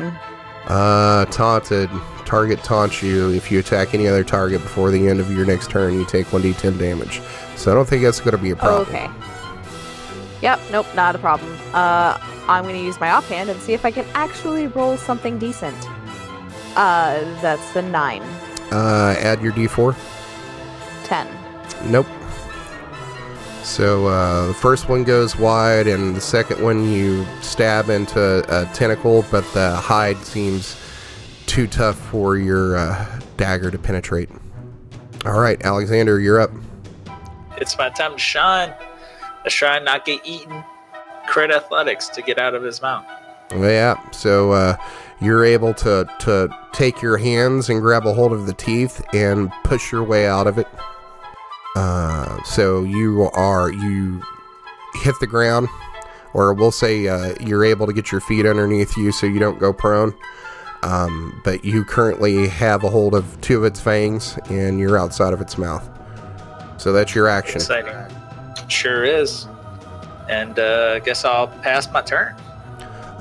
Uh, 0.68 1.26
taunted. 1.26 1.90
Target 2.26 2.64
taunts 2.64 3.02
you. 3.02 3.32
If 3.32 3.52
you 3.52 3.60
attack 3.60 3.94
any 3.94 4.08
other 4.08 4.24
target 4.24 4.62
before 4.62 4.92
the 4.92 5.08
end 5.08 5.20
of 5.20 5.32
your 5.32 5.46
next 5.46 5.70
turn, 5.72 5.94
you 5.94 6.06
take 6.06 6.28
1d10 6.28 6.78
damage. 6.78 7.22
So 7.56 7.72
I 7.72 7.76
don't 7.76 7.88
think 7.88 8.04
that's 8.04 8.20
going 8.20 8.32
to 8.32 8.38
be 8.38 8.52
a 8.52 8.56
problem. 8.56 8.88
Okay. 8.88 9.10
Yep, 10.42 10.60
nope, 10.72 10.86
not 10.96 11.16
a 11.16 11.20
problem. 11.20 11.58
Uh, 11.74 12.18
I'm 12.48 12.64
gonna 12.64 12.78
use 12.78 13.00
my 13.00 13.12
offhand 13.12 13.50
and 13.50 13.60
see 13.62 13.74
if 13.74 13.86
I 13.86 13.92
can 13.92 14.06
actually 14.14 14.68
roll 14.68 14.96
something 14.98 15.38
decent. 15.38 15.78
Uh, 16.76 17.20
that's 17.42 17.74
the 17.74 17.82
nine. 17.82 18.24
Uh, 18.72 19.16
add 19.20 19.42
your 19.42 19.52
d4. 19.54 19.96
10. 21.04 21.28
Nope. 21.86 22.08
So 23.64 24.08
uh, 24.08 24.48
the 24.48 24.54
first 24.54 24.90
one 24.90 25.04
goes 25.04 25.36
wide, 25.36 25.88
and 25.88 26.16
the 26.16 26.22
second 26.22 26.62
one 26.64 26.90
you 26.90 27.26
stab 27.42 27.90
into 27.90 28.44
a 28.50 28.66
tentacle, 28.74 29.26
but 29.30 29.46
the 29.54 29.76
hide 29.76 30.18
seems 30.18 30.76
too 31.46 31.68
tough 31.68 31.98
for 31.98 32.38
your 32.38 32.78
uh, 32.78 33.20
dagger 33.38 33.72
to 33.72 33.78
penetrate. 33.78 34.30
All 35.26 35.40
right, 35.40 35.62
Alexander, 35.64 36.20
you're 36.20 36.40
up. 36.40 36.52
It's 37.58 37.78
my 37.78 37.90
time 37.90 38.14
to 38.14 38.18
shine. 38.18 38.74
Let's 39.44 39.56
try 39.56 39.76
and 39.78 39.86
not 39.86 40.06
get 40.06 40.22
eaten. 40.26 40.64
Crit 41.28 41.52
athletics 41.52 42.08
to 42.10 42.22
get 42.22 42.40
out 42.40 42.56
of 42.56 42.64
his 42.64 42.82
mouth. 42.82 43.06
Yeah, 43.52 44.00
so 44.12 44.52
uh, 44.52 44.78
you're 45.22 45.44
able 45.44 45.74
to, 45.76 46.08
to 46.20 46.50
take 46.72 47.02
your 47.02 47.18
hands 47.18 47.70
and 47.70 47.82
grab 47.82 48.06
a 48.06 48.14
hold 48.14 48.32
of 48.32 48.46
the 48.46 48.54
teeth 48.54 49.04
and 49.14 49.52
push 49.64 49.92
your 49.92 50.04
way 50.04 50.28
out 50.28 50.48
of 50.48 50.58
it. 50.58 50.68
Uh, 51.76 52.42
so 52.44 52.84
you 52.84 53.30
are, 53.34 53.72
you 53.72 54.22
hit 54.96 55.16
the 55.20 55.28
ground, 55.28 55.68
or 56.34 56.54
we'll 56.54 56.72
say 56.72 57.08
uh, 57.08 57.36
you're 57.40 57.66
able 57.66 57.86
to 57.86 57.94
get 57.94 58.12
your 58.12 58.22
feet 58.22 58.46
underneath 58.46 58.98
you 58.98 59.12
so 59.12 59.26
you 59.26 59.40
don't 59.40 59.60
go 59.60 59.74
prone. 59.74 60.14
Um, 60.82 61.42
but 61.44 61.66
you 61.66 61.84
currently 61.84 62.48
have 62.48 62.86
a 62.86 62.90
hold 62.90 63.14
of 63.14 63.40
two 63.42 63.58
of 63.58 63.66
its 63.66 63.82
fangs 63.82 64.40
and 64.50 64.80
you're 64.80 64.98
outside 64.98 65.34
of 65.34 65.42
its 65.42 65.58
mouth. 65.58 65.88
So 66.78 66.94
that's 66.94 67.14
your 67.14 67.28
action. 67.28 67.58
Exciting. 67.58 67.94
Sure 68.70 69.04
is. 69.04 69.46
And 70.30 70.58
uh, 70.58 70.94
I 70.96 71.00
guess 71.00 71.26
I'll 71.26 71.48
pass 71.48 71.92
my 71.92 72.02
turn. 72.02 72.36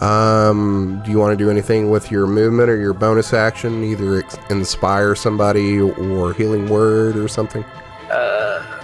Um, 0.00 1.02
do 1.04 1.10
you 1.10 1.18
want 1.18 1.36
to 1.36 1.44
do 1.44 1.50
anything 1.50 1.90
with 1.90 2.10
your 2.10 2.26
movement 2.26 2.70
or 2.70 2.76
your 2.76 2.92
bonus 2.92 3.32
action? 3.32 3.82
Either 3.82 4.18
ex- 4.18 4.36
inspire 4.50 5.14
somebody 5.14 5.80
or 5.80 6.32
healing 6.32 6.68
word 6.68 7.16
or 7.16 7.26
something? 7.26 7.64
Uh, 8.10 8.82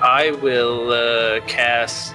I 0.00 0.30
will 0.42 0.92
uh, 0.92 1.40
cast. 1.46 2.14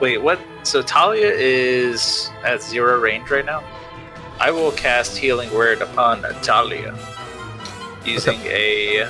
Wait, 0.00 0.18
what? 0.18 0.38
So 0.62 0.80
Talia 0.80 1.32
is 1.34 2.30
at 2.44 2.62
zero 2.62 3.00
range 3.00 3.30
right 3.30 3.44
now. 3.44 3.64
I 4.40 4.52
will 4.52 4.70
cast 4.70 5.16
Healing 5.16 5.52
Word 5.52 5.82
upon 5.82 6.22
Talia 6.42 6.96
using 8.04 8.38
a 8.44 9.08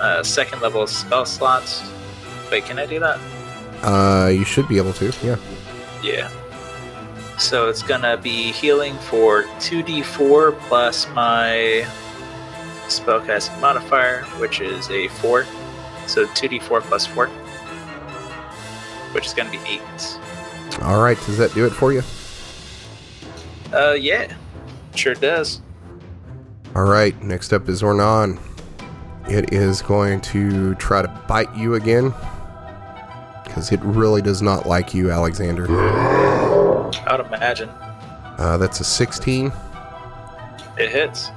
uh, 0.00 0.22
second 0.22 0.62
level 0.62 0.86
spell 0.86 1.26
slots. 1.26 1.82
Wait, 2.50 2.64
can 2.64 2.78
I 2.78 2.86
do 2.86 3.00
that? 3.00 3.18
Uh, 3.82 4.28
you 4.28 4.44
should 4.44 4.68
be 4.68 4.76
able 4.76 4.92
to. 4.94 5.12
Yeah. 5.22 5.36
Yeah. 6.02 6.30
So 7.40 7.70
it's 7.70 7.82
gonna 7.82 8.18
be 8.18 8.52
healing 8.52 8.94
for 8.98 9.44
2d4 9.60 10.58
plus 10.60 11.08
my 11.14 11.86
spellcasting 12.86 13.58
modifier, 13.62 14.24
which 14.38 14.60
is 14.60 14.90
a 14.90 15.08
4. 15.08 15.46
So 16.06 16.26
2d4 16.26 16.82
plus 16.82 17.06
4, 17.06 17.28
which 19.12 19.24
is 19.24 19.32
gonna 19.32 19.50
be 19.50 19.58
8. 19.66 19.80
All 20.82 21.02
right. 21.02 21.16
Does 21.24 21.38
that 21.38 21.54
do 21.54 21.64
it 21.64 21.70
for 21.70 21.94
you? 21.94 22.02
Uh, 23.72 23.92
yeah. 23.92 24.32
Sure 24.94 25.14
does. 25.14 25.62
All 26.76 26.84
right. 26.84 27.20
Next 27.22 27.54
up 27.54 27.70
is 27.70 27.80
Ornan. 27.80 28.38
It 29.28 29.54
is 29.54 29.80
going 29.80 30.20
to 30.22 30.74
try 30.74 31.00
to 31.00 31.08
bite 31.26 31.54
you 31.56 31.74
again 31.74 32.12
because 33.44 33.72
it 33.72 33.80
really 33.80 34.20
does 34.20 34.42
not 34.42 34.66
like 34.66 34.92
you, 34.92 35.10
Alexander. 35.10 35.66
I 37.10 37.16
would 37.16 37.26
imagine. 37.26 37.68
Uh, 38.38 38.56
that's 38.56 38.78
a 38.78 38.84
16. 38.84 39.52
It 40.78 40.90
hits. 40.90 41.30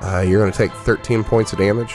Uh, 0.00 0.24
you're 0.26 0.40
going 0.40 0.50
to 0.50 0.56
take 0.56 0.72
13 0.72 1.22
points 1.22 1.52
of 1.52 1.58
damage. 1.58 1.94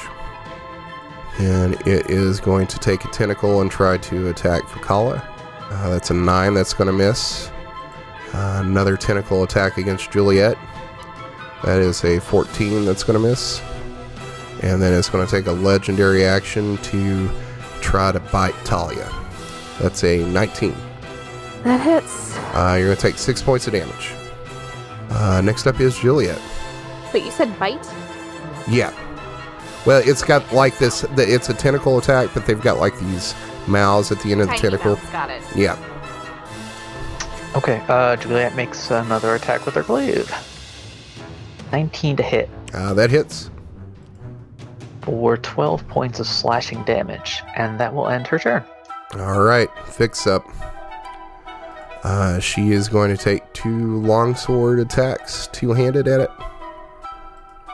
And 1.39 1.73
it 1.87 2.11
is 2.11 2.39
going 2.39 2.67
to 2.67 2.77
take 2.77 3.05
a 3.05 3.07
tentacle 3.07 3.61
and 3.61 3.71
try 3.71 3.97
to 3.97 4.29
attack 4.29 4.61
Vakala. 4.65 5.25
Uh, 5.71 5.89
that's 5.89 6.11
a 6.11 6.13
9 6.13 6.53
that's 6.53 6.75
going 6.75 6.85
to 6.85 6.93
miss. 6.93 7.49
Uh, 8.33 8.61
another 8.63 8.95
tentacle 8.95 9.41
attack 9.41 9.79
against 9.79 10.11
Juliet. 10.11 10.55
That 11.63 11.79
is 11.79 12.03
a 12.03 12.19
14 12.19 12.85
that's 12.85 13.03
going 13.03 13.19
to 13.19 13.27
miss. 13.27 13.63
And 14.61 14.79
then 14.79 14.93
it's 14.93 15.09
going 15.09 15.25
to 15.25 15.31
take 15.31 15.47
a 15.47 15.51
legendary 15.53 16.23
action 16.23 16.77
to 16.77 17.31
try 17.81 18.11
to 18.11 18.19
bite 18.19 18.53
Talia. 18.63 19.11
That's 19.79 20.03
a 20.03 20.23
19. 20.23 20.75
That 21.63 21.79
hits. 21.81 22.35
Uh, 22.53 22.75
you're 22.77 22.87
going 22.87 22.97
to 22.97 23.01
take 23.01 23.17
6 23.17 23.41
points 23.41 23.67
of 23.67 23.73
damage. 23.73 24.11
Uh, 25.09 25.41
next 25.41 25.65
up 25.67 25.79
is 25.79 25.97
Juliet. 25.97 26.41
But 27.11 27.23
you 27.23 27.31
said 27.31 27.57
bite? 27.59 27.87
Yeah. 28.67 28.93
Well, 29.85 30.01
it's 30.05 30.23
got 30.23 30.51
like 30.53 30.77
this. 30.77 31.01
The, 31.01 31.23
it's 31.31 31.49
a 31.49 31.53
tentacle 31.53 31.97
attack, 31.97 32.29
but 32.33 32.45
they've 32.45 32.59
got 32.61 32.79
like 32.79 32.97
these 32.99 33.35
mouths 33.67 34.11
at 34.11 34.19
the 34.21 34.31
end 34.31 34.41
of 34.41 34.47
the 34.47 34.53
Tiny 34.55 34.61
tentacle. 34.61 34.95
mouths, 34.95 35.09
Got 35.11 35.29
it. 35.29 35.41
Yeah. 35.55 35.77
Okay, 37.55 37.83
uh, 37.87 38.15
Juliet 38.15 38.55
makes 38.55 38.89
another 38.89 39.35
attack 39.35 39.65
with 39.65 39.75
her 39.75 39.83
glaive. 39.83 40.31
19 41.71 42.15
to 42.17 42.23
hit 42.23 42.49
Uh, 42.73 42.93
that 42.93 43.09
hits. 43.11 43.49
for 45.01 45.37
12 45.37 45.87
points 45.87 46.19
of 46.19 46.25
slashing 46.27 46.81
damage, 46.83 47.43
and 47.55 47.79
that 47.79 47.93
will 47.93 48.07
end 48.07 48.25
her 48.27 48.39
turn. 48.39 48.63
All 49.19 49.41
right. 49.41 49.69
Fix 49.85 50.25
up. 50.25 50.43
Uh, 52.03 52.37
she 52.39 52.71
is 52.71 52.89
going 52.89 53.15
to 53.15 53.21
take 53.21 53.51
two 53.53 54.01
longsword 54.01 54.79
attacks, 54.79 55.47
two 55.47 55.71
handed 55.71 56.07
at 56.07 56.19
it. 56.19 56.29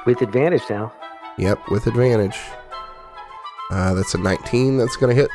With 0.06 0.22
advantage 0.22 0.62
now. 0.70 0.94
Yep, 1.38 1.70
with 1.70 1.88
advantage. 1.88 2.38
Uh, 3.72 3.94
that's 3.94 4.14
a 4.14 4.18
19 4.18 4.78
that's 4.78 4.96
going 4.96 5.16
to 5.16 5.20
hit. 5.20 5.32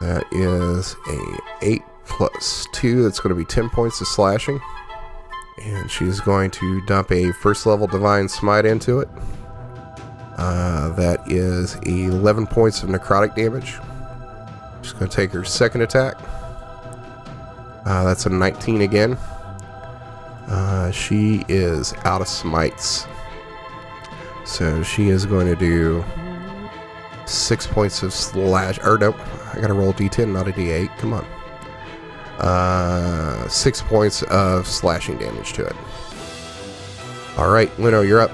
That 0.00 0.24
is 0.32 0.96
a 1.08 1.66
8 1.66 1.82
plus 2.04 2.66
2. 2.72 3.02
That's 3.02 3.20
going 3.20 3.34
to 3.34 3.38
be 3.38 3.44
10 3.44 3.70
points 3.70 4.00
of 4.00 4.06
slashing. 4.06 4.60
And 5.62 5.90
she's 5.90 6.20
going 6.20 6.50
to 6.52 6.84
dump 6.86 7.10
a 7.10 7.32
first 7.32 7.66
level 7.66 7.86
divine 7.86 8.28
smite 8.28 8.64
into 8.64 9.00
it. 9.00 9.08
Uh, 10.36 10.90
that 10.90 11.20
is 11.30 11.74
11 11.84 12.46
points 12.46 12.82
of 12.82 12.90
necrotic 12.90 13.34
damage. 13.34 13.74
She's 14.82 14.92
going 14.92 15.10
to 15.10 15.16
take 15.16 15.32
her 15.32 15.44
second 15.44 15.82
attack. 15.82 16.16
Uh, 17.88 18.04
that's 18.04 18.26
a 18.26 18.28
19 18.28 18.82
again. 18.82 19.14
Uh, 20.46 20.90
she 20.90 21.42
is 21.48 21.94
out 22.04 22.20
of 22.20 22.28
smites. 22.28 23.06
So 24.44 24.82
she 24.82 25.08
is 25.08 25.24
going 25.24 25.46
to 25.46 25.56
do 25.56 26.04
six 27.24 27.66
points 27.66 28.02
of 28.02 28.12
slash. 28.12 28.78
Or 28.84 28.98
nope, 28.98 29.16
I 29.54 29.60
gotta 29.60 29.72
roll 29.72 29.94
d10, 29.94 30.34
not 30.34 30.48
a 30.48 30.52
d8. 30.52 30.98
Come 30.98 31.14
on. 31.14 31.24
Uh, 32.38 33.48
six 33.48 33.80
points 33.80 34.22
of 34.24 34.66
slashing 34.66 35.16
damage 35.16 35.54
to 35.54 35.64
it. 35.64 35.76
All 37.38 37.50
right, 37.50 37.70
Lino, 37.78 38.02
you're 38.02 38.20
up. 38.20 38.32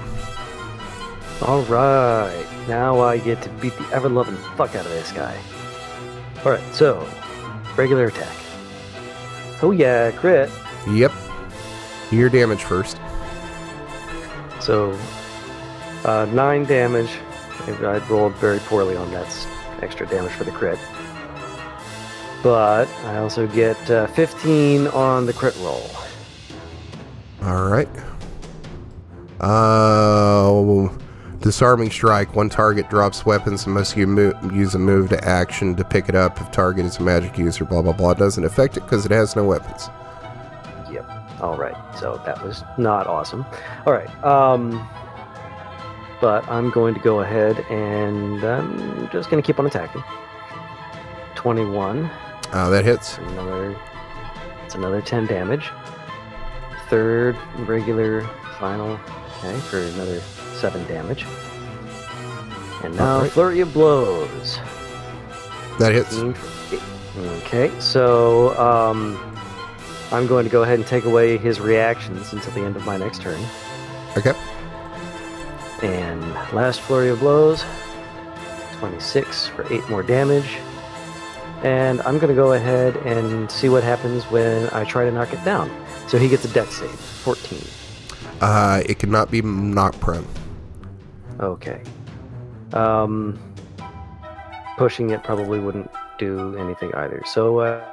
All 1.41 1.61
right, 1.63 2.45
now 2.67 2.99
I 2.99 3.19
get 3.19 3.41
to 3.43 3.49
beat 3.61 3.77
the 3.77 3.87
ever 3.93 4.09
loving 4.09 4.35
fuck 4.57 4.75
out 4.75 4.85
of 4.85 4.91
this 4.91 5.13
guy. 5.13 5.37
All 6.43 6.51
right, 6.51 6.75
so 6.75 7.07
regular 7.77 8.07
attack. 8.07 8.44
Oh 9.61 9.71
yeah, 9.71 10.11
crit. 10.11 10.49
Yep. 10.89 11.11
Your 12.11 12.29
damage 12.29 12.63
first. 12.63 12.99
So 14.59 14.97
uh, 16.03 16.25
nine 16.31 16.65
damage. 16.65 17.09
I 17.67 17.97
rolled 18.09 18.35
very 18.35 18.59
poorly 18.59 18.95
on 18.95 19.11
that 19.11 19.47
extra 19.81 20.05
damage 20.07 20.33
for 20.33 20.43
the 20.43 20.51
crit. 20.51 20.77
But 22.43 22.87
I 23.05 23.17
also 23.17 23.47
get 23.47 23.89
uh, 23.89 24.05
15 24.07 24.87
on 24.87 25.25
the 25.25 25.33
crit 25.33 25.55
roll. 25.57 25.89
All 27.41 27.65
right. 27.65 27.89
Uh, 29.39 30.89
disarming 31.45 31.91
strike. 31.91 32.35
One 32.35 32.49
target 32.49 32.89
drops 32.89 33.23
weapons 33.23 33.67
unless 33.67 33.95
you 33.95 34.07
mo- 34.07 34.33
use 34.51 34.73
a 34.73 34.79
move 34.79 35.09
to 35.09 35.23
action 35.23 35.75
to 35.75 35.83
pick 35.85 36.09
it 36.09 36.15
up. 36.15 36.41
If 36.41 36.49
target 36.49 36.87
is 36.87 36.97
a 36.97 37.03
magic 37.03 37.37
user, 37.37 37.63
blah 37.63 37.83
blah 37.83 37.93
blah. 37.93 38.15
Doesn't 38.15 38.43
affect 38.43 38.77
it 38.77 38.79
because 38.79 39.05
it 39.05 39.11
has 39.11 39.35
no 39.35 39.45
weapons. 39.45 39.87
Yep. 40.91 41.07
All 41.41 41.55
right. 41.55 41.75
So 41.99 42.19
that 42.25 42.43
was 42.43 42.63
not 42.79 43.05
awesome. 43.05 43.45
All 43.85 43.93
right. 43.93 44.09
Um, 44.23 44.89
but 46.19 46.49
I'm 46.49 46.71
going 46.71 46.95
to 46.95 46.99
go 47.01 47.19
ahead 47.19 47.59
and 47.69 48.43
I'm 48.43 49.07
just 49.11 49.29
going 49.29 49.41
to 49.41 49.45
keep 49.45 49.59
on 49.59 49.67
attacking. 49.67 50.03
21. 51.35 52.05
Uh, 52.51 52.69
that 52.71 52.83
hits. 52.83 53.19
Another. 53.19 53.77
It's 54.65 54.73
another 54.73 54.99
10 54.99 55.27
damage. 55.27 55.69
Third 56.89 57.37
regular 57.67 58.27
final. 58.57 58.99
Okay, 59.37 59.59
for 59.59 59.77
another 59.77 60.19
7 60.55 60.85
damage. 60.87 61.25
And 62.83 62.95
now 62.95 63.15
Alright. 63.17 63.31
flurry 63.31 63.59
of 63.61 63.73
blows. 63.73 64.59
That 65.79 65.91
hits. 65.93 66.09
15 66.09 66.33
for 66.33 66.75
eight. 66.75 66.81
Okay, 67.45 67.71
so 67.79 68.57
um, 68.59 69.17
I'm 70.11 70.27
going 70.27 70.43
to 70.45 70.51
go 70.51 70.63
ahead 70.63 70.79
and 70.79 70.87
take 70.87 71.05
away 71.05 71.37
his 71.37 71.59
reactions 71.59 72.33
until 72.33 72.51
the 72.53 72.61
end 72.61 72.75
of 72.75 72.85
my 72.85 72.97
next 72.97 73.21
turn. 73.21 73.39
Okay. 74.17 74.33
And 75.81 76.21
last 76.53 76.81
flurry 76.81 77.09
of 77.09 77.19
blows 77.19 77.63
26 78.79 79.47
for 79.47 79.71
8 79.73 79.89
more 79.89 80.03
damage. 80.03 80.57
And 81.63 82.01
I'm 82.01 82.19
going 82.19 82.29
to 82.29 82.35
go 82.35 82.53
ahead 82.53 82.95
and 82.97 83.49
see 83.49 83.69
what 83.69 83.83
happens 83.83 84.23
when 84.25 84.69
I 84.69 84.83
try 84.83 85.05
to 85.05 85.11
knock 85.11 85.33
it 85.33 85.43
down. 85.43 85.71
So 86.07 86.17
he 86.17 86.27
gets 86.29 86.45
a 86.45 86.49
Dex 86.49 86.77
save 86.77 86.89
14. 86.91 87.59
Uh, 88.41 88.83
it 88.85 88.99
cannot 88.99 89.31
be 89.31 89.41
knocked 89.41 89.99
prone. 89.99 90.27
Okay. 91.39 91.81
Um, 92.73 93.39
pushing 94.77 95.09
it 95.11 95.23
probably 95.23 95.59
wouldn't 95.59 95.89
do 96.17 96.57
anything 96.57 96.93
either. 96.95 97.21
So 97.25 97.59
uh, 97.59 97.83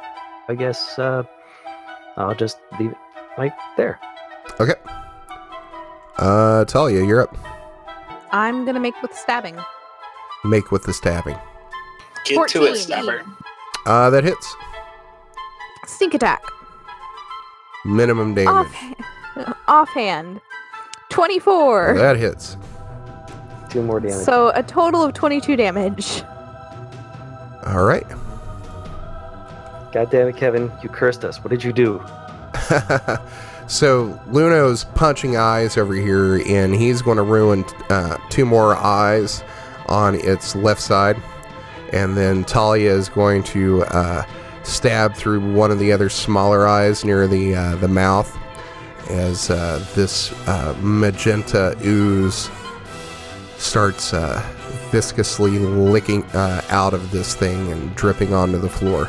I 0.49 0.55
guess 0.55 0.99
uh, 0.99 1.23
I'll 2.17 2.35
just 2.35 2.59
leave 2.79 2.93
it 2.93 2.99
right 3.39 3.53
there. 3.77 3.99
Okay. 4.61 4.75
Uh, 6.19 6.65
Talia, 6.67 7.05
you're 7.05 7.23
up. 7.23 7.37
I'm 8.33 8.65
gonna 8.65 8.81
make 8.81 9.01
with 9.03 9.15
stabbing. 9.15 9.57
Make 10.45 10.71
with 10.71 10.85
the 10.85 10.93
stabbing. 10.93 11.39
Get 12.25 12.49
to 12.51 12.59
14. 12.59 12.63
it, 12.63 12.77
Stabber. 12.77 13.25
Uh, 13.87 14.11
that 14.11 14.25
hits. 14.25 14.55
Sneak 15.87 16.15
attack. 16.15 16.43
Minimum 17.85 18.35
damage. 18.35 18.73
Off, 19.37 19.59
offhand. 19.69 20.41
24. 21.09 21.95
That 21.99 22.17
hits. 22.17 22.57
Two 23.73 23.83
more 23.83 24.01
damage. 24.01 24.27
So 24.27 24.53
a 24.55 24.63
total 24.63 25.03
of 25.03 25.15
22 25.15 25.57
damage. 25.57 26.23
All 27.65 27.85
right. 27.85 28.07
God 29.93 30.11
damn 30.11 30.29
it, 30.29 30.37
Kevin! 30.37 30.71
You 30.83 30.91
cursed 30.91 31.25
us. 31.25 31.43
What 31.43 31.49
did 31.49 31.65
you 31.65 31.73
do? 31.73 32.03
so 33.67 34.21
Luno's 34.27 34.85
punching 34.85 35.39
eyes 35.39 35.79
over 35.79 35.95
here, 35.95 36.43
and 36.47 36.75
he's 36.75 37.01
going 37.01 37.17
to 37.17 37.23
ruin 37.23 37.65
uh, 37.89 38.19
two 38.29 38.45
more 38.45 38.77
eyes 38.77 39.43
on 39.87 40.17
its 40.17 40.55
left 40.55 40.83
side, 40.83 41.17
and 41.95 42.15
then 42.15 42.45
Talia 42.45 42.93
is 42.93 43.09
going 43.09 43.43
to 43.45 43.85
uh, 43.85 44.25
stab 44.65 45.15
through 45.15 45.55
one 45.55 45.71
of 45.71 45.79
the 45.79 45.93
other 45.93 46.11
smaller 46.11 46.67
eyes 46.67 47.07
near 47.07 47.27
the 47.27 47.55
uh, 47.55 47.77
the 47.77 47.89
mouth, 47.89 48.37
as 49.09 49.49
uh, 49.49 49.83
this 49.95 50.33
uh, 50.47 50.77
magenta 50.83 51.75
ooze 51.85 52.51
starts 53.63 54.13
uh, 54.13 54.43
viscously 54.91 55.59
licking 55.59 56.25
uh, 56.33 56.63
out 56.69 56.95
of 56.95 57.11
this 57.11 57.35
thing 57.35 57.71
and 57.73 57.95
dripping 57.95 58.35
onto 58.35 58.59
the 58.59 58.69
floor. 58.69 59.09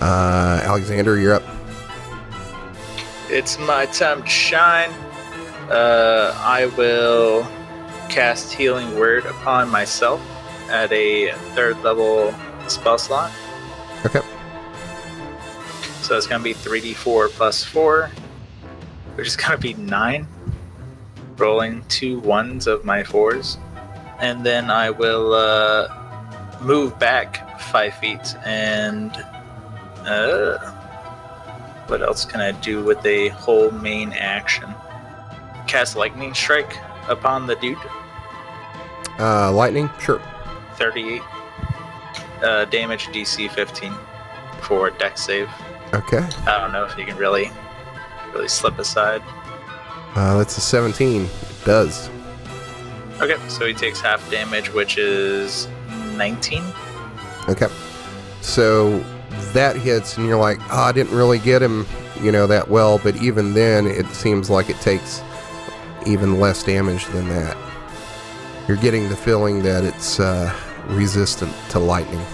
Uh, 0.00 0.60
Alexander, 0.64 1.18
you're 1.18 1.34
up. 1.34 1.42
It's 3.30 3.58
my 3.60 3.86
time 3.86 4.22
to 4.22 4.28
shine. 4.28 4.90
Uh, 5.70 6.34
I 6.36 6.66
will 6.76 7.44
cast 8.08 8.52
Healing 8.52 8.98
Word 8.98 9.24
upon 9.24 9.70
myself 9.70 10.20
at 10.68 10.92
a 10.92 11.32
third 11.54 11.80
level 11.82 12.34
spell 12.68 12.98
slot. 12.98 13.30
Okay. 14.04 14.20
So 16.02 16.16
it's 16.16 16.26
going 16.26 16.40
to 16.40 16.44
be 16.44 16.54
3d4 16.54 17.30
plus 17.30 17.64
4, 17.64 18.10
which 19.14 19.28
is 19.28 19.36
going 19.36 19.52
to 19.52 19.58
be 19.58 19.74
9. 19.74 20.26
Rolling 21.42 21.82
two 21.88 22.20
ones 22.20 22.68
of 22.68 22.84
my 22.84 23.02
fours. 23.02 23.58
And 24.20 24.46
then 24.46 24.70
I 24.70 24.90
will 24.90 25.34
uh, 25.34 25.88
move 26.60 26.96
back 27.00 27.60
5 27.60 27.94
feet 27.94 28.36
and. 28.46 29.10
Uh, 30.06 30.58
what 31.88 32.00
else 32.00 32.24
can 32.24 32.40
I 32.40 32.52
do 32.52 32.84
with 32.84 33.04
a 33.04 33.28
whole 33.30 33.72
main 33.72 34.12
action? 34.12 34.72
Cast 35.66 35.96
Lightning 35.96 36.32
Strike 36.32 36.78
upon 37.08 37.48
the 37.48 37.56
dude. 37.56 37.76
Uh, 39.18 39.52
lightning, 39.52 39.90
sure. 40.00 40.22
38. 40.76 41.20
Uh, 42.42 42.64
damage 42.66 43.06
DC 43.08 43.50
15 43.50 43.92
for 44.60 44.90
Dex 44.90 45.22
save. 45.22 45.50
Okay. 45.92 46.24
I 46.46 46.60
don't 46.60 46.72
know 46.72 46.84
if 46.84 46.96
you 46.96 47.04
can 47.04 47.16
really, 47.16 47.50
really 48.32 48.48
slip 48.48 48.78
aside. 48.78 49.22
Uh, 50.14 50.38
that's 50.38 50.56
a 50.58 50.60
17. 50.60 51.22
It 51.22 51.30
does. 51.64 52.10
Okay, 53.20 53.36
so 53.48 53.66
he 53.66 53.72
takes 53.72 54.00
half 54.00 54.28
damage, 54.30 54.72
which 54.72 54.98
is 54.98 55.68
19. 56.16 56.62
Okay. 57.48 57.68
So 58.40 58.98
that 59.52 59.76
hits, 59.76 60.16
and 60.16 60.26
you're 60.26 60.38
like, 60.38 60.58
oh, 60.70 60.80
I 60.82 60.92
didn't 60.92 61.16
really 61.16 61.38
get 61.38 61.62
him, 61.62 61.86
you 62.20 62.32
know, 62.32 62.46
that 62.46 62.68
well. 62.68 62.98
But 62.98 63.16
even 63.22 63.54
then, 63.54 63.86
it 63.86 64.06
seems 64.08 64.50
like 64.50 64.68
it 64.68 64.80
takes 64.80 65.22
even 66.06 66.40
less 66.40 66.62
damage 66.62 67.06
than 67.06 67.28
that. 67.28 67.56
You're 68.68 68.76
getting 68.76 69.08
the 69.08 69.16
feeling 69.16 69.62
that 69.62 69.84
it's 69.84 70.20
uh, 70.20 70.54
resistant 70.88 71.52
to 71.70 71.78
lightning. 71.78 72.24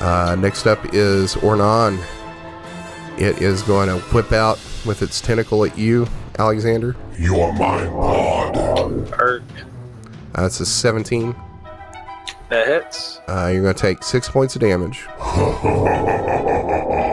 Uh, 0.00 0.36
next 0.38 0.66
up 0.66 0.94
is 0.94 1.34
Ornan. 1.36 2.02
It 3.18 3.42
is 3.42 3.62
going 3.62 3.88
to 3.88 3.98
whip 4.14 4.32
out 4.32 4.58
with 4.86 5.02
its 5.02 5.20
tentacle 5.20 5.64
at 5.64 5.76
you, 5.76 6.06
Alexander. 6.40 6.96
You 7.18 7.38
are 7.38 7.52
my 7.52 7.84
pod. 7.86 8.56
Or 9.20 9.42
Uh, 10.38 10.46
it's 10.46 10.58
a 10.60 10.64
17. 10.66 11.34
that 12.48 12.66
hits. 12.66 13.20
Uh, 13.28 13.50
you're 13.52 13.62
going 13.62 13.74
to 13.74 13.80
take 13.80 14.02
six 14.02 14.26
points 14.28 14.56
of 14.56 14.62
damage. 14.62 15.06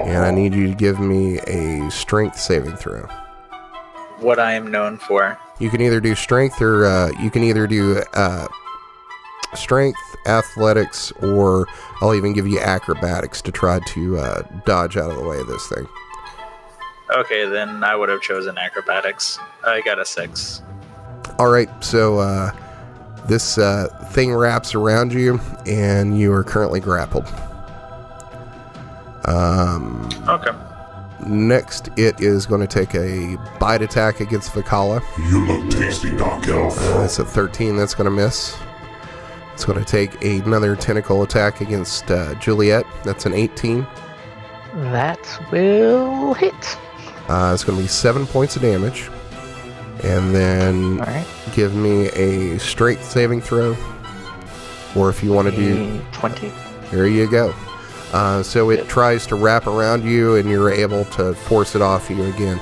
and 0.07 0.17
I 0.23 0.31
need 0.31 0.55
you 0.55 0.67
to 0.69 0.73
give 0.73 0.99
me 1.01 1.39
a 1.39 1.91
strength 1.91 2.39
saving 2.39 2.77
throw. 2.77 3.01
What 4.19 4.39
I 4.39 4.53
am 4.53 4.71
known 4.71 4.97
for. 4.97 5.37
You 5.59 5.69
can 5.69 5.81
either 5.81 5.99
do 5.99 6.15
strength 6.15 6.61
or 6.61 6.85
uh, 6.85 7.11
you 7.21 7.29
can 7.29 7.43
either 7.43 7.67
do 7.67 8.01
uh, 8.13 8.47
strength, 9.55 9.99
athletics, 10.25 11.11
or 11.21 11.67
I'll 12.01 12.15
even 12.15 12.31
give 12.31 12.47
you 12.47 12.59
acrobatics 12.61 13.41
to 13.41 13.51
try 13.51 13.79
to 13.87 14.17
uh, 14.17 14.41
dodge 14.65 14.95
out 14.95 15.11
of 15.11 15.17
the 15.17 15.23
way 15.27 15.37
of 15.37 15.47
this 15.47 15.67
thing. 15.67 15.85
Okay, 17.09 17.47
then 17.47 17.83
I 17.83 17.95
would 17.95 18.09
have 18.09 18.21
chosen 18.21 18.57
acrobatics. 18.57 19.39
I 19.65 19.81
got 19.81 19.97
a 19.99 20.05
six. 20.05 20.61
All 21.39 21.49
right, 21.49 21.69
so 21.83 22.19
uh, 22.19 22.51
this 23.27 23.57
uh, 23.57 23.87
thing 24.11 24.33
wraps 24.33 24.75
around 24.75 25.13
you, 25.13 25.39
and 25.65 26.19
you 26.19 26.33
are 26.33 26.43
currently 26.43 26.79
grappled. 26.79 27.25
Um, 29.25 30.07
Okay. 30.27 30.51
next, 31.27 31.89
it 31.97 32.19
is 32.19 32.45
going 32.45 32.61
to 32.61 32.67
take 32.67 32.93
a 32.95 33.37
bite 33.59 33.81
attack 33.81 34.19
against 34.19 34.51
Vakala. 34.51 35.01
You 35.29 35.45
look 35.45 35.69
tasty, 35.69 36.15
Dark 36.15 36.47
Elf. 36.47 36.77
Uh, 36.79 37.01
that's 37.01 37.19
a 37.19 37.25
13. 37.25 37.75
That's 37.77 37.93
going 37.93 38.05
to 38.05 38.11
miss. 38.11 38.57
It's 39.53 39.65
going 39.65 39.79
to 39.79 39.85
take 39.85 40.23
another 40.23 40.75
tentacle 40.75 41.23
attack 41.23 41.61
against 41.61 42.11
uh, 42.11 42.35
Juliet. 42.35 42.85
That's 43.03 43.25
an 43.25 43.33
18. 43.33 43.85
That 44.75 45.19
will 45.51 46.33
hit. 46.35 46.77
Uh, 47.29 47.51
it's 47.53 47.63
going 47.63 47.77
to 47.77 47.81
be 47.83 47.87
seven 47.87 48.25
points 48.25 48.55
of 48.55 48.61
damage. 48.61 49.09
And 50.03 50.33
then 50.33 50.99
All 50.99 51.05
right. 51.07 51.25
give 51.53 51.73
me 51.75 52.07
a 52.09 52.59
straight 52.59 52.99
saving 52.99 53.41
throw. 53.41 53.75
Or 54.95 55.09
if 55.09 55.23
you 55.23 55.31
want 55.33 55.49
to 55.49 55.55
do, 55.55 56.01
20. 56.13 56.51
there 56.91 57.07
you 57.07 57.29
go. 57.29 57.53
Uh, 58.13 58.41
so 58.41 58.69
it 58.71 58.87
tries 58.87 59.27
to 59.27 59.35
wrap 59.35 59.67
around 59.67 60.03
you, 60.05 60.35
and 60.37 60.49
you're 60.49 60.71
able 60.71 61.03
to 61.05 61.33
force 61.33 61.75
it 61.75 61.81
off 61.81 62.09
you 62.09 62.23
again. 62.23 62.59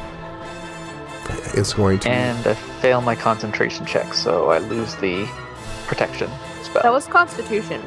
It's 1.54 1.74
going 1.74 2.00
to. 2.00 2.10
And 2.10 2.48
I 2.48 2.54
fail 2.56 3.02
my 3.02 3.16
concentration 3.16 3.86
check, 3.86 4.14
so 4.14 4.50
I 4.50 4.58
lose 4.58 4.96
the 4.96 5.26
protection 5.88 6.30
spell. 6.64 6.82
That 6.84 6.92
was 6.92 7.06
Constitution. 7.08 7.82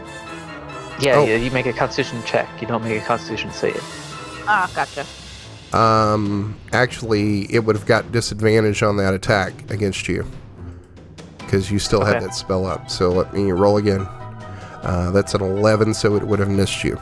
yeah, 1.01 1.17
Oh. 1.17 1.25
yeah, 1.25 1.37
you 1.37 1.51
make 1.51 1.67
a 1.67 1.73
constitution 1.73 2.23
check. 2.25 2.49
You 2.61 2.67
don't 2.69 2.83
make 2.85 3.01
a 3.03 3.05
constitution 3.05 3.51
save. 3.51 3.83
Ah, 4.47 4.71
gotcha. 4.75 5.05
Um, 5.73 6.59
actually, 6.73 7.53
it 7.53 7.61
would 7.61 7.77
have 7.77 7.87
got 7.87 8.11
disadvantage 8.11 8.83
on 8.83 8.97
that 8.97 9.15
attack 9.15 9.71
against 9.71 10.09
you 10.09 10.27
because 11.39 11.71
you 11.71 11.79
still 11.79 12.05
had 12.05 12.23
that 12.23 12.35
spell 12.35 12.67
up. 12.67 12.91
So 12.91 13.11
let 13.11 13.33
me 13.35 13.51
roll 13.53 13.77
again. 13.77 14.03
Uh, 14.83 15.11
that's 15.13 15.35
an 15.35 15.43
11, 15.43 15.95
so 15.95 16.17
it 16.17 16.23
would 16.23 16.39
have 16.39 16.49
missed 16.49 16.85
you. 16.85 16.99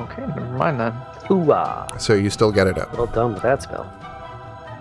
Okay, 0.00 0.26
never 0.26 0.56
mind 0.56 0.80
then. 0.80 0.92
Ooh-ah. 1.30 1.96
So 1.98 2.14
you 2.14 2.30
still 2.30 2.52
got 2.52 2.66
it 2.66 2.78
up. 2.78 2.94
Well 2.94 3.06
done 3.06 3.34
with 3.34 3.42
that 3.42 3.62
spell. 3.62 3.84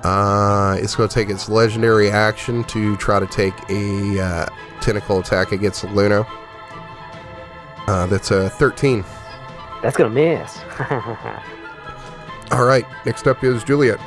Uh, 0.04 0.78
it's 0.80 0.96
going 0.96 1.10
to 1.10 1.14
take 1.14 1.30
its 1.30 1.50
legendary 1.50 2.12
action 2.12 2.64
to 2.66 2.96
try 2.98 3.20
to 3.20 3.26
take 3.26 3.56
a 3.70 4.20
uh, 4.20 4.46
tentacle 4.80 5.20
attack 5.20 5.52
against 5.52 5.84
Luna. 5.86 6.26
Uh, 7.88 8.06
that's 8.08 8.32
a 8.32 8.50
13. 8.52 9.04
That's 9.82 9.98
gonna 9.98 10.10
miss. 10.10 10.60
All 12.52 12.66
right, 12.66 12.86
next 13.06 13.28
up 13.28 13.44
is 13.44 13.64
Juliet. 13.64 14.00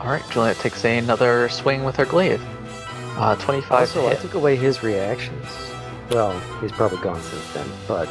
All 0.00 0.10
right, 0.10 0.22
Juliet 0.30 0.56
takes 0.56 0.84
another 0.84 1.48
swing 1.48 1.84
with 1.84 1.96
her 1.96 2.04
glaive. 2.04 2.42
Uh, 3.16 3.36
25 3.36 3.72
also, 3.72 4.02
to 4.02 4.08
I 4.08 4.14
took 4.20 4.34
away 4.34 4.56
his 4.56 4.82
reactions. 4.82 5.46
Well, 6.10 6.38
he's 6.60 6.72
probably 6.72 6.98
gone 6.98 7.20
since 7.22 7.52
then. 7.54 7.66
But 7.86 8.08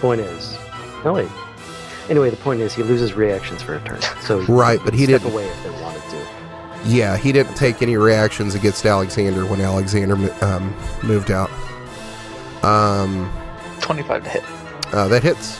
point 0.00 0.20
is, 0.20 0.56
no 1.04 1.14
wait. 1.14 1.28
Anyway, 2.08 2.30
the 2.30 2.36
point 2.36 2.60
is 2.60 2.74
he 2.74 2.82
loses 2.82 3.14
reactions 3.14 3.62
for 3.62 3.74
a 3.74 3.80
turn. 3.80 4.00
So 4.22 4.40
Right, 4.48 4.78
but 4.84 4.94
he 4.94 5.04
step 5.04 5.22
didn't- 5.22 5.32
away 5.32 5.46
if 5.46 5.62
they 5.64 5.70
wanted 5.82 6.02
to. 6.10 6.26
Yeah, 6.86 7.16
he 7.16 7.32
didn't 7.32 7.54
take 7.54 7.80
any 7.80 7.96
reactions 7.96 8.54
against 8.54 8.84
Alexander 8.84 9.46
when 9.46 9.60
Alexander 9.62 10.14
um, 10.44 10.74
moved 11.02 11.30
out. 11.30 11.50
Um, 12.62 13.32
25 13.80 14.24
to 14.24 14.28
hit. 14.30 14.44
uh, 14.94 15.08
that 15.08 15.22
hits. 15.22 15.58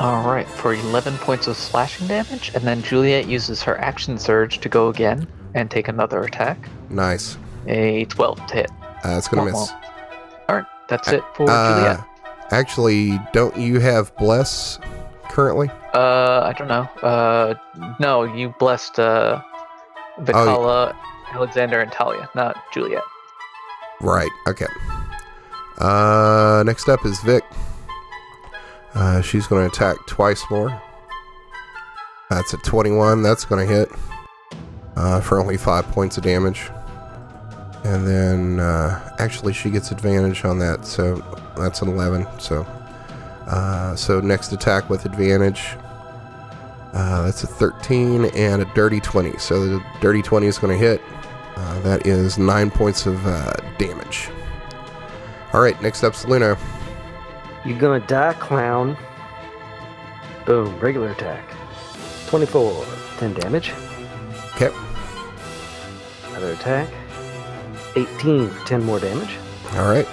All 0.00 0.26
right, 0.28 0.46
for 0.46 0.74
11 0.74 1.16
points 1.18 1.46
of 1.46 1.56
slashing 1.56 2.08
damage, 2.08 2.50
and 2.54 2.64
then 2.64 2.82
Juliet 2.82 3.28
uses 3.28 3.62
her 3.62 3.78
action 3.80 4.18
surge 4.18 4.58
to 4.60 4.68
go 4.68 4.88
again 4.88 5.26
and 5.54 5.70
take 5.70 5.86
another 5.88 6.22
attack. 6.24 6.58
Nice. 6.90 7.38
A 7.68 8.04
12 8.06 8.46
to 8.48 8.54
hit. 8.54 8.70
Uh, 9.04 9.16
it's 9.16 9.28
gonna 9.28 9.42
Womp 9.50 9.52
miss. 9.52 9.70
All 10.48 10.56
right, 10.56 10.64
that's 10.88 11.08
it 11.12 11.22
for 11.34 11.48
Uh, 11.48 11.74
Juliet. 11.78 12.06
actually, 12.50 13.20
don't 13.32 13.56
you 13.56 13.78
have 13.78 14.14
bless 14.16 14.78
currently? 15.30 15.70
Uh, 15.94 16.40
I 16.44 16.52
don't 16.58 16.68
know. 16.68 16.88
Uh, 17.02 17.54
no, 18.00 18.24
you 18.24 18.52
blessed 18.58 18.98
uh, 18.98 19.40
Vicala, 20.20 20.94
Alexander, 21.32 21.80
and 21.80 21.92
Talia, 21.92 22.28
not 22.34 22.56
Juliet. 22.72 23.02
Right. 24.00 24.30
Okay. 24.48 24.66
Uh, 25.78 26.62
next 26.66 26.88
up 26.88 27.06
is 27.06 27.20
Vic. 27.20 27.44
Uh, 28.94 29.20
she's 29.20 29.46
going 29.46 29.68
to 29.68 29.74
attack 29.74 29.96
twice 30.06 30.42
more. 30.50 30.80
That's 32.30 32.52
a 32.54 32.58
21. 32.58 33.22
That's 33.22 33.44
going 33.44 33.66
to 33.66 33.72
hit 33.72 33.88
uh, 34.96 35.20
for 35.20 35.40
only 35.40 35.56
five 35.56 35.86
points 35.88 36.16
of 36.16 36.24
damage. 36.24 36.70
And 37.84 38.06
then, 38.06 38.60
uh, 38.60 39.16
actually, 39.18 39.52
she 39.52 39.70
gets 39.70 39.90
advantage 39.90 40.44
on 40.44 40.58
that, 40.60 40.86
so 40.86 41.16
that's 41.56 41.82
an 41.82 41.88
11. 41.88 42.26
So, 42.38 42.62
uh, 43.46 43.94
so 43.94 44.20
next 44.20 44.52
attack 44.52 44.88
with 44.88 45.04
advantage. 45.04 45.62
Uh, 46.94 47.22
that's 47.22 47.42
a 47.42 47.46
13 47.46 48.26
and 48.26 48.62
a 48.62 48.64
dirty 48.74 49.00
20. 49.00 49.36
So 49.38 49.66
the 49.66 49.84
dirty 50.00 50.22
20 50.22 50.46
is 50.46 50.58
going 50.58 50.72
to 50.72 50.78
hit. 50.78 51.02
Uh, 51.56 51.80
that 51.80 52.06
is 52.06 52.38
nine 52.38 52.70
points 52.70 53.06
of 53.06 53.22
damage. 53.78 54.28
All 55.52 55.60
right, 55.60 55.80
next 55.82 56.02
up's 56.02 56.24
Luna. 56.24 56.56
You're 57.64 57.78
gonna 57.78 58.06
die, 58.06 58.34
clown. 58.34 58.96
Boom, 60.44 60.78
regular 60.78 61.10
attack. 61.10 61.48
24, 62.26 62.84
10 63.18 63.34
damage. 63.34 63.72
Okay. 64.54 64.70
Another 66.28 66.52
attack. 66.52 66.88
18 67.96 68.50
for 68.50 68.66
10 68.66 68.84
more 68.84 69.00
damage. 69.00 69.38
All 69.74 69.88
right. 69.88 70.06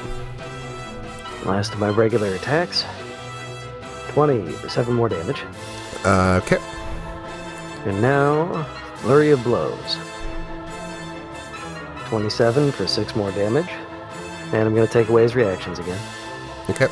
Last 1.46 1.74
of 1.74 1.80
my 1.80 1.90
regular 1.90 2.34
attacks. 2.36 2.86
20 4.10 4.52
for 4.54 4.70
7 4.70 4.94
more 4.94 5.10
damage. 5.10 5.44
Uh, 6.06 6.40
okay. 6.44 6.60
And 7.86 8.02
now, 8.02 8.64
Flurry 8.98 9.32
of 9.32 9.44
Blows. 9.44 9.98
27 12.06 12.72
for 12.72 12.88
6 12.88 13.16
more 13.16 13.32
damage. 13.32 13.70
And 14.54 14.68
I'm 14.68 14.76
going 14.76 14.86
to 14.86 14.94
take 14.94 15.10
away 15.10 15.24
his 15.24 15.36
reactions 15.36 15.80
again. 15.80 16.00
Okay. 16.70 16.88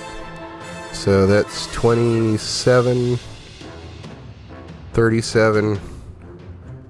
So 0.92 1.26
that's 1.26 1.68
27, 1.74 3.18
37, 4.94 5.80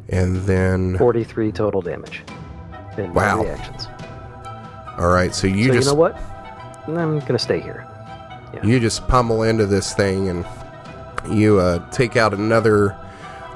and 0.09 0.35
then. 0.37 0.97
43 0.97 1.51
total 1.51 1.81
damage. 1.81 2.23
No 2.97 3.05
Wow. 3.11 3.43
reactions. 3.43 3.87
All 4.97 5.09
right, 5.09 5.33
so 5.33 5.47
you 5.47 5.67
so 5.67 5.73
just 5.73 5.87
you 5.87 5.93
know 5.93 5.99
what? 5.99 6.17
I'm 6.87 7.19
going 7.19 7.27
to 7.27 7.39
stay 7.39 7.59
here. 7.61 7.85
you 8.63 8.79
just 8.79 9.07
pummel 9.07 9.43
into 9.43 9.65
this 9.65 9.93
thing 9.93 10.27
and 10.29 10.45
you 11.29 11.59
uh, 11.59 11.87
take 11.91 12.17
out 12.17 12.33
another 12.33 12.97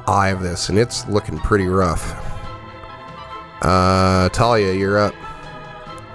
eye 0.08 0.30
of 0.30 0.42
this, 0.42 0.70
and 0.70 0.78
it's 0.78 1.08
looking 1.08 1.40
pretty 1.40 1.68
rough. 1.68 2.16
Uh, 3.62 4.30
Talia, 4.30 4.74
you're 4.74 5.00
up. 5.00 5.16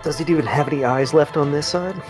Does 0.03 0.21
it 0.21 0.31
even 0.31 0.47
have 0.47 0.69
any 0.69 0.85
eyes 0.85 1.13
left 1.13 1.37
on 1.37 1.51
this 1.51 1.67
side? 1.67 2.01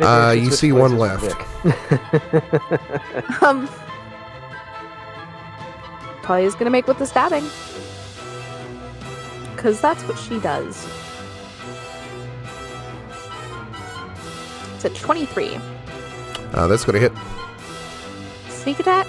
Uh, 0.00 0.34
you 0.38 0.50
see 0.50 0.72
one 0.72 0.96
left. 0.98 1.34
Um, 3.42 3.68
Talia's 6.22 6.54
gonna 6.54 6.70
make 6.70 6.86
with 6.86 6.98
the 6.98 7.06
stabbing. 7.06 7.44
Because 9.54 9.80
that's 9.80 10.02
what 10.04 10.18
she 10.18 10.38
does. 10.40 10.86
It's 14.74 14.84
a 14.84 14.90
23. 14.90 15.58
Uh, 16.52 16.66
that's 16.66 16.84
to 16.84 17.00
hit. 17.00 17.12
Sneak 18.48 18.78
attack. 18.78 19.06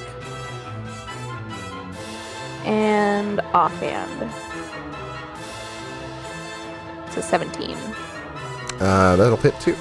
And 2.66 3.42
offhand. 3.54 4.32
It's 7.08 7.18
a 7.18 7.22
17. 7.22 7.76
Uh, 8.80 9.16
that'll 9.18 9.38
hit 9.38 9.60
too. 9.60 9.76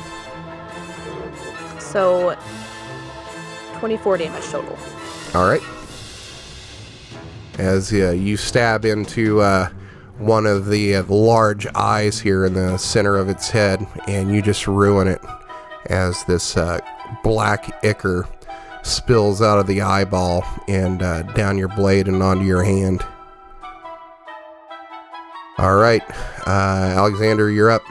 So 1.91 2.36
24 3.78 4.18
damage 4.18 4.45
total. 4.45 4.78
All 5.34 5.49
right. 5.49 5.62
As 7.59 7.93
uh, 7.93 8.11
you 8.11 8.36
stab 8.36 8.84
into 8.84 9.41
uh, 9.41 9.70
one 10.18 10.45
of 10.45 10.66
the 10.66 10.97
uh, 10.97 11.05
large 11.05 11.66
eyes 11.74 12.20
here 12.20 12.45
in 12.45 12.53
the 12.53 12.76
center 12.76 13.16
of 13.16 13.30
its 13.30 13.49
head, 13.49 13.86
and 14.07 14.34
you 14.34 14.43
just 14.43 14.66
ruin 14.66 15.09
it 15.09 15.20
as 15.86 16.22
this 16.24 16.57
uh, 16.59 16.78
black 17.22 17.82
ichor 17.82 18.28
spills 18.82 19.41
out 19.41 19.59
of 19.59 19.66
the 19.66 19.80
eyeball 19.80 20.45
and 20.68 21.03
uh, 21.03 21.22
down 21.32 21.57
your 21.57 21.68
blade 21.68 22.07
and 22.07 22.22
onto 22.22 22.45
your 22.45 22.62
hand. 22.62 23.05
All 25.57 25.76
right, 25.76 26.03
uh, 26.47 26.95
Alexander, 26.97 27.51
you're 27.51 27.70
up. 27.70 27.82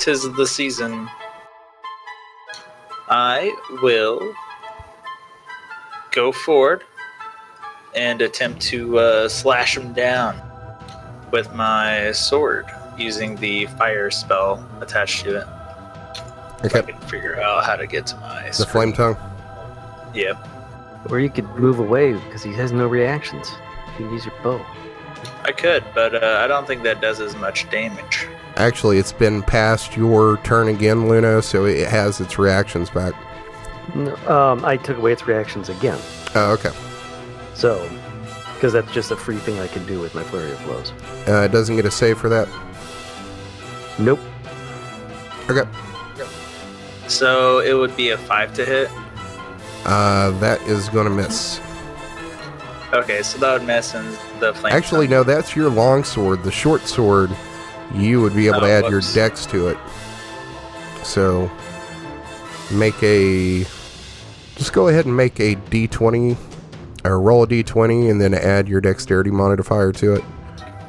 Tis 0.00 0.22
the 0.32 0.46
season. 0.46 1.08
I 3.08 3.54
will 3.82 4.34
go 6.12 6.32
forward 6.32 6.84
and 7.94 8.22
attempt 8.22 8.60
to 8.62 8.98
uh, 8.98 9.28
slash 9.28 9.76
him 9.76 9.92
down 9.92 10.40
with 11.30 11.52
my 11.54 12.12
sword 12.12 12.66
using 12.98 13.36
the 13.36 13.66
fire 13.66 14.10
spell 14.10 14.66
attached 14.80 15.24
to 15.24 15.36
it. 15.40 15.46
If 16.64 16.74
I 16.76 16.80
Okay, 16.80 16.92
can 16.92 17.00
figure 17.02 17.40
out 17.40 17.64
how 17.64 17.76
to 17.76 17.86
get 17.86 18.06
to 18.08 18.16
my 18.18 18.46
the 18.46 18.52
screen. 18.52 18.68
flame 18.70 18.92
tongue. 18.92 19.16
Yep. 20.14 20.48
or 21.10 21.18
you 21.20 21.30
could 21.30 21.48
move 21.56 21.78
away 21.80 22.12
because 22.12 22.42
he 22.42 22.52
has 22.52 22.70
no 22.72 22.86
reactions. 22.86 23.50
You 23.98 24.04
can 24.06 24.12
use 24.12 24.24
your 24.26 24.34
bow. 24.42 24.64
I 25.44 25.52
could, 25.52 25.82
but 25.94 26.14
uh, 26.22 26.38
I 26.42 26.46
don't 26.46 26.66
think 26.66 26.82
that 26.84 27.00
does 27.00 27.18
as 27.20 27.34
much 27.36 27.68
damage. 27.70 28.26
Actually, 28.56 28.98
it's 28.98 29.12
been 29.12 29.42
past 29.42 29.96
your 29.96 30.38
turn 30.38 30.68
again, 30.68 31.08
Luna, 31.08 31.42
so 31.42 31.64
it 31.64 31.88
has 31.88 32.20
its 32.20 32.38
reactions 32.38 32.90
back. 32.90 33.14
No, 33.94 34.14
um, 34.28 34.64
I 34.64 34.76
took 34.76 34.98
away 34.98 35.12
its 35.12 35.26
reactions 35.26 35.68
again. 35.68 35.98
Oh, 36.34 36.52
okay. 36.52 36.70
So, 37.54 37.88
because 38.54 38.72
that's 38.72 38.92
just 38.92 39.10
a 39.10 39.16
free 39.16 39.38
thing 39.38 39.58
I 39.58 39.66
can 39.66 39.84
do 39.86 40.00
with 40.00 40.14
my 40.14 40.22
flurry 40.22 40.52
of 40.52 40.62
blows. 40.64 40.92
Uh, 41.26 41.42
it 41.42 41.52
doesn't 41.52 41.76
get 41.76 41.84
a 41.84 41.90
save 41.90 42.18
for 42.18 42.28
that. 42.28 42.48
Nope. 43.98 44.20
Okay. 45.48 45.68
So 47.08 47.58
it 47.58 47.74
would 47.74 47.96
be 47.96 48.10
a 48.10 48.18
five 48.18 48.54
to 48.54 48.64
hit. 48.64 48.90
Uh, 49.84 50.30
that 50.38 50.62
is 50.62 50.88
going 50.88 51.06
to 51.06 51.10
miss. 51.10 51.60
Okay, 52.92 53.22
so 53.22 53.38
that 53.38 53.52
would 53.52 53.66
miss, 53.66 53.94
and 53.94 54.06
the 54.38 54.54
flame. 54.54 54.74
Actually, 54.74 55.08
no, 55.08 55.22
that's 55.22 55.56
your 55.56 55.68
long 55.68 56.04
sword. 56.04 56.42
The 56.42 56.52
short 56.52 56.82
sword, 56.82 57.30
you 57.94 58.20
would 58.20 58.34
be 58.34 58.46
able 58.48 58.60
to 58.60 58.66
Oh, 58.66 58.70
add 58.70 58.84
whoops. 58.84 59.14
your 59.14 59.28
dex 59.28 59.46
to 59.46 59.68
it. 59.68 59.78
So, 61.02 61.50
make 62.70 63.00
a. 63.02 63.64
Just 64.56 64.72
go 64.72 64.88
ahead 64.88 65.06
and 65.06 65.16
make 65.16 65.40
a 65.40 65.56
d20, 65.56 66.36
or 67.04 67.20
roll 67.20 67.42
a 67.44 67.46
d20, 67.46 68.10
and 68.10 68.20
then 68.20 68.34
add 68.34 68.68
your 68.68 68.80
dexterity 68.80 69.30
modifier 69.30 69.92
to 69.92 70.14
it. 70.14 70.24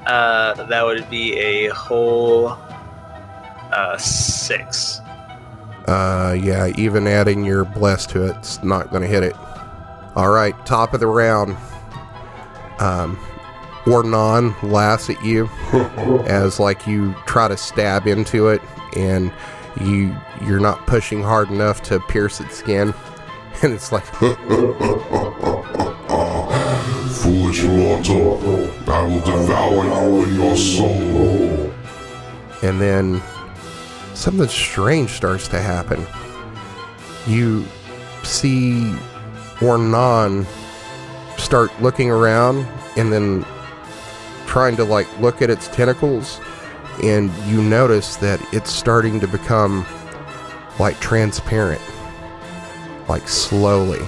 Uh, 0.06 0.54
that 0.66 0.84
would 0.86 1.10
be 1.10 1.34
a 1.40 1.70
whole 1.70 2.50
uh, 3.72 3.98
six. 3.98 5.00
Uh, 5.88 6.38
yeah, 6.42 6.72
even 6.78 7.08
adding 7.08 7.44
your 7.44 7.66
bless 7.66 8.06
to 8.08 8.26
it, 8.28 8.36
it's 8.38 8.62
not 8.64 8.90
going 8.90 9.02
to 9.02 9.08
hit 9.08 9.24
it. 9.24 9.36
All 10.16 10.30
right, 10.30 10.54
top 10.66 10.94
of 10.94 11.00
the 11.00 11.08
round. 11.08 11.58
Um, 12.80 13.18
Ornan 13.86 14.56
laughs 14.64 15.10
at 15.10 15.24
you 15.24 15.50
as 16.26 16.60
like 16.60 16.88
you 16.88 17.14
try 17.26 17.48
to 17.48 17.58
stab 17.58 18.08
into 18.08 18.48
it, 18.48 18.62
and 18.96 19.32
you 19.82 20.16
you're 20.46 20.60
not 20.60 20.86
pushing 20.88 21.22
hard 21.24 21.50
enough 21.50 21.82
to 21.84 22.00
pierce 22.02 22.40
its 22.40 22.56
skin, 22.58 22.94
and 23.62 23.74
it's 23.74 23.92
like 23.92 24.06
Foolish 27.24 27.64
mortal, 27.64 28.70
I 28.88 29.04
will 29.04 29.22
devour 29.22 29.86
you 29.86 30.24
and 30.24 30.36
your 30.36 30.58
soul. 30.58 31.72
and 32.62 32.82
then 32.82 33.22
something 34.14 34.48
strange 34.50 35.12
starts 35.12 35.48
to 35.50 35.62
happen. 35.62 36.06
You 37.28 37.66
see 38.24 38.94
Ornan 39.60 40.46
start 41.38 41.72
looking 41.82 42.10
around 42.12 42.66
and 42.98 43.12
then 43.14 43.46
trying 44.54 44.76
to 44.76 44.84
like 44.84 45.08
look 45.20 45.42
at 45.42 45.50
its 45.50 45.68
tentacles 45.70 46.40
and 47.02 47.34
you 47.48 47.60
notice 47.60 48.18
that 48.18 48.40
it's 48.54 48.72
starting 48.72 49.20
to 49.20 49.28
become 49.28 49.84
like 50.78 51.00
transparent 51.00 51.82
like 53.10 53.28
slowly 53.28 54.06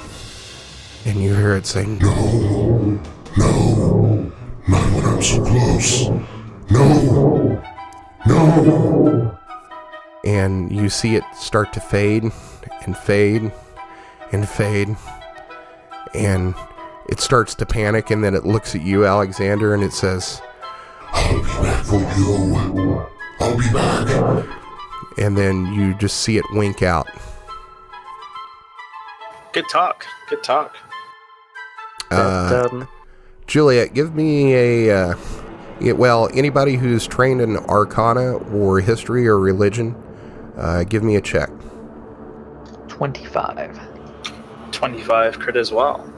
and 1.06 1.20
you 1.20 1.34
hear 1.34 1.56
it 1.56 1.66
saying 1.66 1.98
No, 1.98 3.02
no, 3.36 4.32
not 4.68 4.94
when 4.94 5.06
I'm 5.06 5.22
so 5.24 5.44
close. 5.44 6.10
No, 6.70 7.64
no. 8.28 9.40
and 10.26 10.72
you 10.72 10.90
see 10.90 11.16
it 11.16 11.24
start 11.36 11.74
to 11.74 11.80
fade 11.80 12.32
and 12.86 12.96
fade 12.96 13.52
and 14.32 14.48
fade 14.48 14.96
and 16.14 16.54
it 17.10 17.20
starts 17.20 17.54
to 17.56 17.66
panic 17.66 18.10
and 18.12 18.24
then 18.24 18.34
it 18.34 18.46
looks 18.46 18.76
at 18.76 18.82
you 18.82 19.06
alexander 19.06 19.74
and 19.74 19.84
it 19.84 19.94
says 19.94 20.42
I'll 21.12 21.38
be 21.38 21.44
back 21.44 21.86
for 21.86 22.00
you. 22.20 23.06
I'll 23.40 23.58
be 23.58 23.72
back. 23.72 24.48
and 25.18 25.38
then 25.38 25.66
you 25.74 25.94
just 25.96 26.18
see 26.22 26.38
it 26.38 26.46
wink 26.52 26.82
out 26.84 27.08
Good 29.54 29.70
talk. 29.70 30.06
Good 30.30 30.44
talk. 30.44 30.76
uh, 32.12 32.50
But, 32.50 32.74
um, 32.74 32.88
juliet 33.48 33.94
give 33.94 34.14
me 34.16 34.54
a 34.54 34.92
uh, 35.12 35.16
yeah, 35.80 35.94
well 35.94 36.30
anybody 36.34 36.76
who's 36.76 37.08
trained 37.08 37.40
in 37.42 37.58
arcana 37.58 38.34
or 38.54 38.80
history 38.82 39.28
or 39.28 39.38
religion 39.40 39.96
uh, 40.58 40.84
give 40.84 41.04
me 41.04 41.16
a 41.16 41.22
check 41.22 41.50
25. 42.88 43.80
25 44.72 45.40
crit 45.40 45.58
as 45.58 45.72
well. 45.72 46.10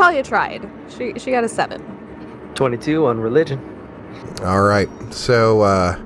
Talia 0.00 0.22
tried. 0.22 0.66
She 0.88 1.12
she 1.18 1.30
got 1.30 1.44
a 1.44 1.48
seven. 1.48 1.82
22 2.54 3.04
on 3.04 3.20
religion. 3.20 3.60
All 4.42 4.62
right. 4.62 4.88
So, 5.12 5.60
uh, 5.60 6.00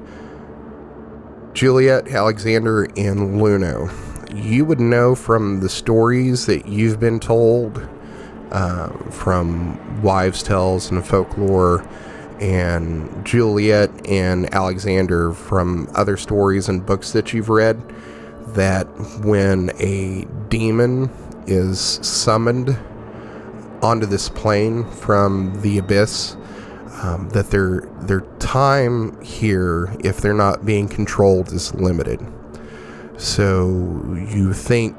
Juliet, 1.52 2.08
Alexander, 2.08 2.86
and 2.96 3.40
Luno, 3.40 3.88
you 4.34 4.64
would 4.64 4.80
know 4.80 5.14
from 5.14 5.60
the 5.60 5.68
stories 5.68 6.46
that 6.46 6.66
you've 6.66 6.98
been 6.98 7.20
told, 7.20 7.88
uh, 8.50 8.88
from 9.10 10.02
wives' 10.02 10.42
tales 10.42 10.90
and 10.90 11.06
folklore, 11.06 11.88
and 12.40 13.24
Juliet 13.24 13.90
and 14.08 14.52
Alexander 14.52 15.32
from 15.32 15.88
other 15.94 16.16
stories 16.16 16.68
and 16.68 16.84
books 16.84 17.12
that 17.12 17.32
you've 17.32 17.48
read, 17.48 17.80
that 18.54 18.86
when 19.20 19.70
a 19.78 20.26
demon 20.48 21.08
is 21.46 22.00
summoned 22.02 22.76
onto 23.84 24.06
this 24.06 24.30
plane 24.30 24.84
from 24.90 25.60
the 25.60 25.78
abyss, 25.78 26.36
um, 27.02 27.28
that 27.30 27.50
their 27.50 27.82
their 28.02 28.22
time 28.38 29.20
here, 29.22 29.94
if 30.02 30.20
they're 30.20 30.32
not 30.32 30.64
being 30.64 30.88
controlled, 30.88 31.52
is 31.52 31.74
limited. 31.74 32.20
So 33.18 33.68
you 34.28 34.54
think 34.54 34.96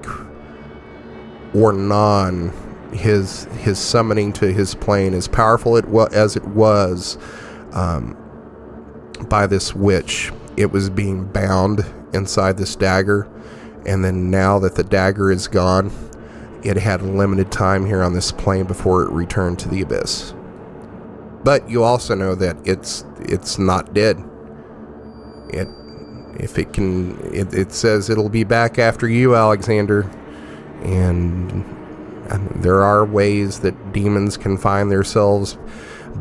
Ornan, 1.53 2.53
his 2.93 3.45
his 3.59 3.79
summoning 3.79 4.31
to 4.33 4.53
his 4.53 4.75
plane, 4.75 5.13
as 5.13 5.27
powerful 5.27 5.77
it 5.77 5.85
wa- 5.85 6.09
as 6.11 6.35
it 6.35 6.45
was 6.45 7.17
um, 7.73 8.15
by 9.27 9.47
this 9.47 9.73
witch, 9.73 10.31
it 10.57 10.71
was 10.71 10.89
being 10.89 11.25
bound 11.25 11.85
inside 12.13 12.57
this 12.57 12.75
dagger, 12.75 13.27
and 13.85 14.05
then 14.05 14.29
now 14.29 14.59
that 14.59 14.75
the 14.75 14.83
dagger 14.83 15.31
is 15.31 15.47
gone, 15.47 15.91
it 16.65 16.77
had 16.77 17.01
limited 17.03 17.51
time 17.51 17.85
here 17.85 18.01
on 18.01 18.13
this 18.13 18.31
plane 18.31 18.65
before 18.65 19.03
it 19.03 19.11
returned 19.11 19.59
to 19.59 19.69
the 19.69 19.81
abyss. 19.81 20.33
But 21.43 21.69
you 21.69 21.83
also 21.83 22.15
know 22.15 22.33
that 22.35 22.57
it's 22.65 23.05
it's 23.19 23.59
not 23.59 23.93
dead. 23.93 24.17
It 25.49 25.67
if 26.37 26.57
it 26.57 26.73
can 26.73 27.19
it, 27.33 27.53
it 27.53 27.71
says 27.71 28.09
it'll 28.09 28.29
be 28.29 28.43
back 28.43 28.79
after 28.79 29.07
you, 29.07 29.35
Alexander. 29.35 30.09
And, 30.83 31.63
there 32.55 32.81
are 32.81 33.05
ways 33.05 33.59
that 33.59 33.93
demons 33.93 34.35
can 34.35 34.57
find 34.57 34.91
themselves 34.91 35.57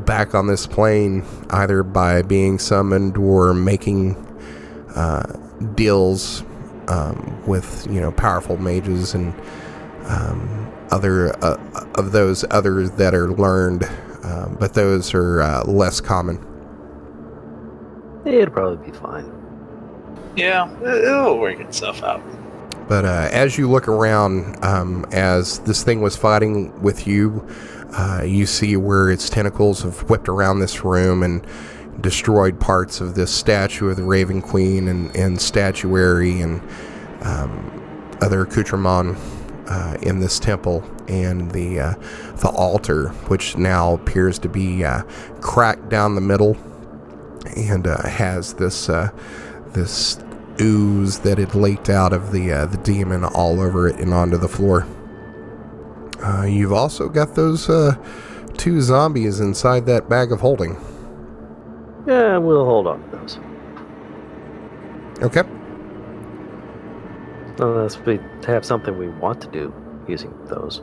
back 0.05 0.35
on 0.35 0.47
this 0.47 0.67
plane 0.67 1.25
either 1.51 1.83
by 1.83 2.21
being 2.21 2.59
summoned 2.59 3.17
or 3.17 3.55
making 3.55 4.15
uh, 4.95 5.23
deals 5.75 6.45
um, 6.89 7.43
with 7.47 7.87
you 7.91 8.01
know 8.01 8.13
powerful 8.13 8.59
mages 8.59 9.15
and 9.15 9.35
um, 10.07 10.73
other 10.91 11.35
uh, 11.45 11.57
of 11.97 12.13
those 12.13 12.45
others 12.51 12.91
that 12.93 13.15
are 13.15 13.31
learned, 13.33 13.85
uh, 14.23 14.49
but 14.59 14.75
those 14.75 15.15
are 15.15 15.43
uh, 15.43 15.65
less 15.65 16.01
common. 16.01 16.37
It'll 18.25 18.53
probably 18.53 18.91
be 18.91 18.97
fine. 18.97 19.31
Yeah, 20.37 20.71
it- 20.83 21.05
it'll 21.05 21.39
work 21.39 21.61
itself 21.61 22.03
out. 22.03 22.23
But 22.89 23.05
uh, 23.05 23.29
as 23.33 23.57
you 23.57 23.71
look 23.71 23.89
around, 23.89 24.63
um, 24.65 25.07
as 25.13 25.59
this 25.61 25.83
thing 25.83 26.01
was 26.03 26.17
fighting 26.17 26.81
with 26.83 27.07
you, 27.07 27.47
uh, 27.97 28.23
you 28.27 28.45
see 28.47 28.77
where 28.77 29.11
its 29.11 29.31
tentacles 29.31 29.83
have 29.83 30.11
whipped 30.11 30.29
around 30.29 30.59
this 30.59 30.85
room 30.85 31.23
and 31.23 31.47
destroyed 32.01 32.59
parts 32.61 33.01
of 33.01 33.15
this 33.15 33.33
statue 33.33 33.89
of 33.89 33.97
the 33.97 34.03
Raven 34.03 34.43
Queen 34.43 34.89
and, 34.89 35.15
and 35.17 35.41
statuary 35.41 36.41
and 36.41 36.61
um, 37.23 38.17
other 38.21 38.43
accoutrement 38.43 39.17
uh, 39.69 39.97
in 40.03 40.21
this 40.21 40.39
temple, 40.39 40.85
and 41.09 41.51
the 41.53 41.81
uh, 41.81 41.95
the 42.37 42.49
altar, 42.49 43.09
which 43.29 43.57
now 43.57 43.95
appears 43.95 44.39
to 44.41 44.49
be 44.49 44.85
uh, 44.85 45.03
cracked 45.41 45.89
down 45.89 46.15
the 46.15 46.21
middle, 46.21 46.57
and 47.57 47.87
uh, 47.87 48.03
has 48.03 48.55
this 48.55 48.89
uh, 48.89 49.11
this 49.73 50.19
ooze 50.61 51.21
that 51.21 51.39
had 51.39 51.55
leaked 51.55 51.89
out 51.89 52.13
of 52.13 52.33
the 52.33 52.53
uh, 52.53 52.67
the 52.67 52.77
demon 52.79 53.25
all 53.25 53.61
over 53.61 53.89
it 53.89 53.97
and 53.97 54.13
onto 54.15 54.37
the 54.37 54.49
floor. 54.49 54.87
Uh, 56.23 56.45
you've 56.45 56.73
also 56.73 57.09
got 57.09 57.35
those 57.35 57.69
uh, 57.69 57.97
two 58.57 58.81
zombies 58.81 59.41
inside 59.41 59.85
that 59.87 60.09
bag 60.09 60.33
of 60.33 60.41
holding. 60.41 60.77
Yeah, 62.07 62.39
we'll 62.39 62.65
hold 62.65 62.87
on 62.87 63.03
to 63.11 63.17
those. 63.17 63.39
Okay. 65.23 65.43
Unless 67.59 67.99
we 68.01 68.19
have 68.47 68.65
something 68.65 68.97
we 68.99 69.09
want 69.09 69.41
to 69.43 69.49
do 69.49 69.73
using 70.09 70.35
those. 70.47 70.83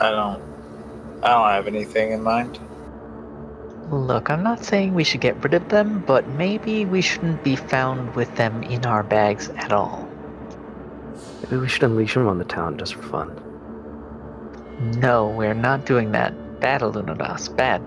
I 0.00 0.10
don't. 0.10 0.42
I 1.22 1.28
don't 1.28 1.50
have 1.50 1.66
anything 1.66 2.12
in 2.12 2.22
mind. 2.22 2.58
Look, 3.90 4.30
I'm 4.30 4.42
not 4.42 4.64
saying 4.64 4.94
we 4.94 5.04
should 5.04 5.20
get 5.20 5.42
rid 5.42 5.54
of 5.54 5.68
them, 5.68 6.02
but 6.06 6.26
maybe 6.28 6.84
we 6.84 7.00
shouldn't 7.00 7.44
be 7.44 7.56
found 7.56 8.14
with 8.14 8.34
them 8.36 8.62
in 8.62 8.86
our 8.86 9.02
bags 9.02 9.50
at 9.50 9.72
all. 9.72 10.08
Maybe 11.44 11.58
we 11.58 11.68
should 11.68 11.84
unleash 11.84 12.14
them 12.14 12.26
on 12.26 12.38
the 12.38 12.44
town 12.44 12.78
just 12.78 12.94
for 12.94 13.02
fun. 13.02 13.38
No, 14.98 15.28
we're 15.28 15.54
not 15.54 15.84
doing 15.84 16.12
that. 16.12 16.60
Bad, 16.60 16.80
Alunadas. 16.80 17.54
Bad. 17.54 17.82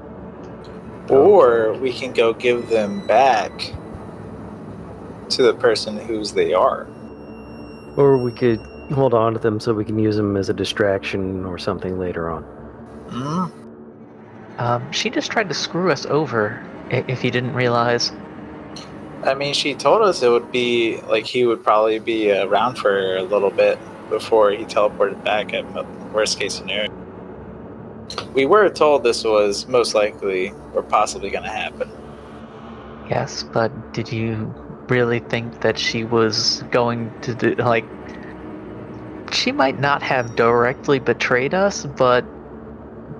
Or 1.09 1.73
we 1.73 1.91
can 1.91 2.13
go 2.13 2.33
give 2.33 2.69
them 2.69 3.05
back 3.07 3.73
to 5.29 5.43
the 5.43 5.53
person 5.53 5.97
whose 5.97 6.33
they 6.33 6.53
are. 6.53 6.87
Or 7.97 8.17
we 8.17 8.31
could 8.31 8.59
hold 8.93 9.13
on 9.13 9.33
to 9.33 9.39
them 9.39 9.59
so 9.59 9.73
we 9.73 9.85
can 9.85 9.97
use 9.97 10.15
them 10.15 10.37
as 10.37 10.49
a 10.49 10.53
distraction 10.53 11.45
or 11.45 11.57
something 11.57 11.97
later 11.97 12.29
on. 12.29 12.43
Hmm? 13.09 13.45
Um, 14.59 14.91
she 14.91 15.09
just 15.09 15.31
tried 15.31 15.49
to 15.49 15.55
screw 15.55 15.91
us 15.91 16.05
over, 16.05 16.63
if 16.89 17.23
you 17.23 17.31
didn't 17.31 17.53
realize. 17.53 18.11
I 19.23 19.33
mean, 19.33 19.53
she 19.53 19.73
told 19.73 20.01
us 20.01 20.21
it 20.21 20.29
would 20.29 20.51
be 20.51 21.01
like 21.07 21.25
he 21.25 21.45
would 21.45 21.63
probably 21.63 21.99
be 21.99 22.31
around 22.31 22.75
for 22.75 23.17
a 23.17 23.23
little 23.23 23.49
bit 23.49 23.79
before 24.09 24.51
he 24.51 24.65
teleported 24.65 25.23
back 25.23 25.53
at 25.53 25.65
worst 26.13 26.39
case 26.39 26.53
scenario. 26.53 26.91
We 28.33 28.45
were 28.45 28.69
told 28.69 29.03
this 29.03 29.23
was 29.23 29.67
most 29.67 29.95
likely 29.95 30.53
or 30.73 30.83
possibly 30.83 31.31
going 31.31 31.43
to 31.43 31.49
happen. 31.49 31.89
Yes, 33.09 33.43
but 33.43 33.93
did 33.93 34.11
you 34.11 34.53
really 34.89 35.19
think 35.19 35.61
that 35.61 35.77
she 35.77 36.03
was 36.03 36.63
going 36.71 37.11
to 37.21 37.33
do, 37.33 37.55
like. 37.55 37.85
She 39.31 39.51
might 39.51 39.79
not 39.79 40.01
have 40.03 40.35
directly 40.35 40.99
betrayed 40.99 41.53
us, 41.53 41.85
but. 41.85 42.23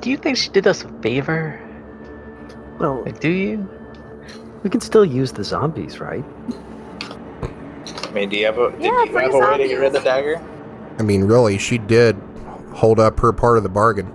Do 0.02 0.10
you 0.12 0.18
think 0.18 0.38
she 0.38 0.50
did 0.50 0.68
us 0.68 0.84
a 0.84 0.90
favor? 1.02 1.60
Well, 2.80 3.04
Like, 3.04 3.20
do 3.20 3.30
you? 3.30 3.68
we 4.64 4.70
can 4.70 4.82
still 4.82 5.06
use 5.06 5.32
the 5.32 5.44
zombies, 5.44 6.00
right? 6.00 6.24
I 7.02 8.12
mean, 8.12 8.30
do 8.30 8.38
you 8.38 8.46
have 8.46 8.58
a, 8.58 8.72
did 8.72 8.82
Yeah, 8.82 9.04
you 9.04 9.12
free 9.12 9.24
have 9.24 9.34
a 9.34 9.38
way 9.38 9.58
to 9.58 9.68
get 9.68 9.76
rid 9.76 9.88
of 9.88 9.94
the 9.94 10.00
dagger? 10.02 10.42
I 11.00 11.04
mean, 11.04 11.24
really, 11.24 11.58
she 11.58 11.78
did 11.78 12.16
hold 12.74 13.00
up 13.00 13.20
her 13.20 13.32
part 13.32 13.58
of 13.58 13.64
the 13.64 13.70
bargain. 13.70 14.08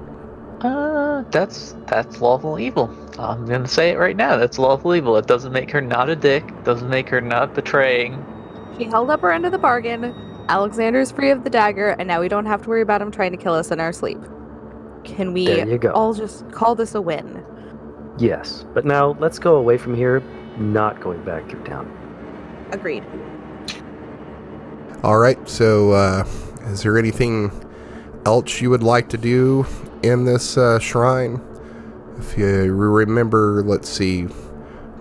Uh, 0.60 1.22
that's 1.30 1.74
that's 1.86 2.20
lawful 2.20 2.58
evil. 2.58 2.88
I'm 3.28 3.46
gonna 3.46 3.68
say 3.68 3.90
it 3.90 3.98
right 3.98 4.16
now. 4.16 4.36
That's 4.36 4.58
lawful 4.58 4.94
evil. 4.94 5.16
It 5.16 5.26
doesn't 5.26 5.52
make 5.52 5.70
her 5.70 5.80
not 5.80 6.08
a 6.08 6.16
dick. 6.16 6.44
Doesn't 6.64 6.88
make 6.88 7.08
her 7.10 7.20
not 7.20 7.54
betraying. 7.54 8.24
She 8.78 8.84
held 8.84 9.10
up 9.10 9.20
her 9.20 9.30
end 9.30 9.44
of 9.46 9.52
the 9.52 9.58
bargain. 9.58 10.14
Alexander's 10.48 11.10
free 11.10 11.30
of 11.30 11.44
the 11.44 11.50
dagger, 11.50 11.90
and 11.90 12.08
now 12.08 12.20
we 12.20 12.28
don't 12.28 12.46
have 12.46 12.62
to 12.62 12.68
worry 12.68 12.82
about 12.82 13.02
him 13.02 13.10
trying 13.10 13.30
to 13.30 13.36
kill 13.36 13.54
us 13.54 13.70
in 13.70 13.78
our 13.78 13.92
sleep. 13.92 14.18
Can 15.04 15.32
we 15.32 15.62
you 15.62 15.78
go. 15.78 15.90
all 15.92 16.14
just 16.14 16.50
call 16.50 16.74
this 16.74 16.94
a 16.94 17.00
win? 17.00 17.44
Yes, 18.18 18.64
but 18.74 18.84
now 18.84 19.16
let's 19.20 19.38
go 19.38 19.56
away 19.56 19.78
from 19.78 19.94
here, 19.94 20.20
not 20.58 21.00
going 21.00 21.24
back 21.24 21.48
through 21.48 21.64
town. 21.64 21.88
Agreed. 22.72 23.04
All 25.02 25.18
right. 25.18 25.48
So, 25.48 25.92
uh, 25.92 26.24
is 26.66 26.82
there 26.82 26.98
anything 26.98 27.50
else 28.26 28.60
you 28.60 28.70
would 28.70 28.82
like 28.82 29.08
to 29.10 29.18
do 29.18 29.66
in 30.02 30.24
this 30.24 30.58
uh, 30.58 30.78
shrine? 30.78 31.40
If 32.18 32.36
you 32.36 32.72
remember, 32.72 33.62
let's 33.62 33.88
see, 33.88 34.24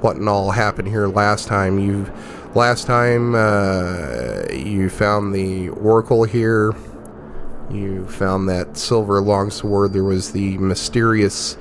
what 0.01 0.15
and 0.15 0.29
all 0.29 0.51
happened 0.51 0.87
here 0.87 1.07
last 1.07 1.47
time. 1.47 1.79
You, 1.79 2.11
last 2.55 2.87
time, 2.87 3.35
uh, 3.35 4.43
you 4.53 4.89
found 4.89 5.33
the 5.33 5.69
oracle 5.69 6.23
here. 6.23 6.73
You 7.69 8.05
found 8.07 8.49
that 8.49 8.77
silver 8.77 9.21
longsword. 9.21 9.93
There 9.93 10.03
was 10.03 10.31
the 10.31 10.57
mysterious 10.57 11.57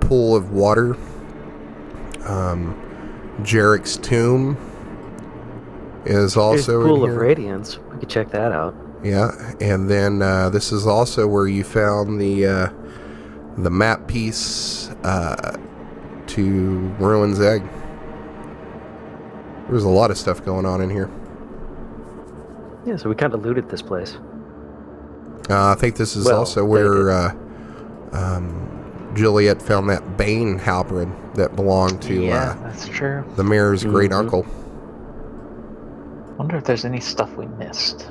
pool 0.00 0.34
of 0.34 0.50
water. 0.52 0.96
Um, 2.24 2.74
Jarek's 3.42 3.96
tomb 3.96 4.56
is 6.04 6.34
There's 6.34 6.36
also 6.36 6.82
Pool 6.82 7.04
in 7.04 7.10
of. 7.10 7.16
Radiance. 7.16 7.78
We 7.92 8.00
could 8.00 8.08
check 8.08 8.30
that 8.30 8.52
out. 8.52 8.74
Yeah, 9.02 9.30
and 9.60 9.88
then 9.88 10.22
uh, 10.22 10.50
this 10.50 10.72
is 10.72 10.86
also 10.86 11.28
where 11.28 11.46
you 11.46 11.62
found 11.62 12.20
the 12.20 12.46
uh, 12.46 12.68
the 13.58 13.70
map 13.70 14.06
piece 14.06 14.88
uh, 15.04 15.56
to 16.28 16.78
Ruin's 16.98 17.40
Egg. 17.40 17.62
There's 19.68 19.84
a 19.84 19.88
lot 19.88 20.10
of 20.10 20.16
stuff 20.18 20.44
going 20.44 20.64
on 20.64 20.80
in 20.80 20.90
here. 20.90 21.10
Yeah, 22.86 22.96
so 22.96 23.08
we 23.08 23.14
kind 23.14 23.34
of 23.34 23.44
looted 23.44 23.68
this 23.68 23.82
place. 23.82 24.16
Uh, 25.50 25.68
I 25.70 25.74
think 25.74 25.96
this 25.96 26.16
is 26.16 26.26
Well, 26.26 26.38
also 26.38 26.64
where 26.64 27.10
uh, 27.10 27.34
um, 28.12 29.12
Juliet 29.14 29.60
found 29.60 29.88
that 29.90 30.16
Bane 30.16 30.58
halberd 30.58 31.08
that 31.34 31.54
belonged 31.56 32.00
to 32.02 32.14
yeah, 32.14 32.50
uh, 32.50 32.62
that's 32.62 32.86
true. 32.88 33.24
the 33.36 33.44
mayor's 33.44 33.84
great 33.84 34.10
Mhm. 34.10 34.18
uncle. 34.18 34.46
Wonder 36.38 36.56
if 36.56 36.64
there's 36.64 36.84
any 36.84 37.00
stuff 37.00 37.34
we 37.36 37.46
missed. 37.46 38.08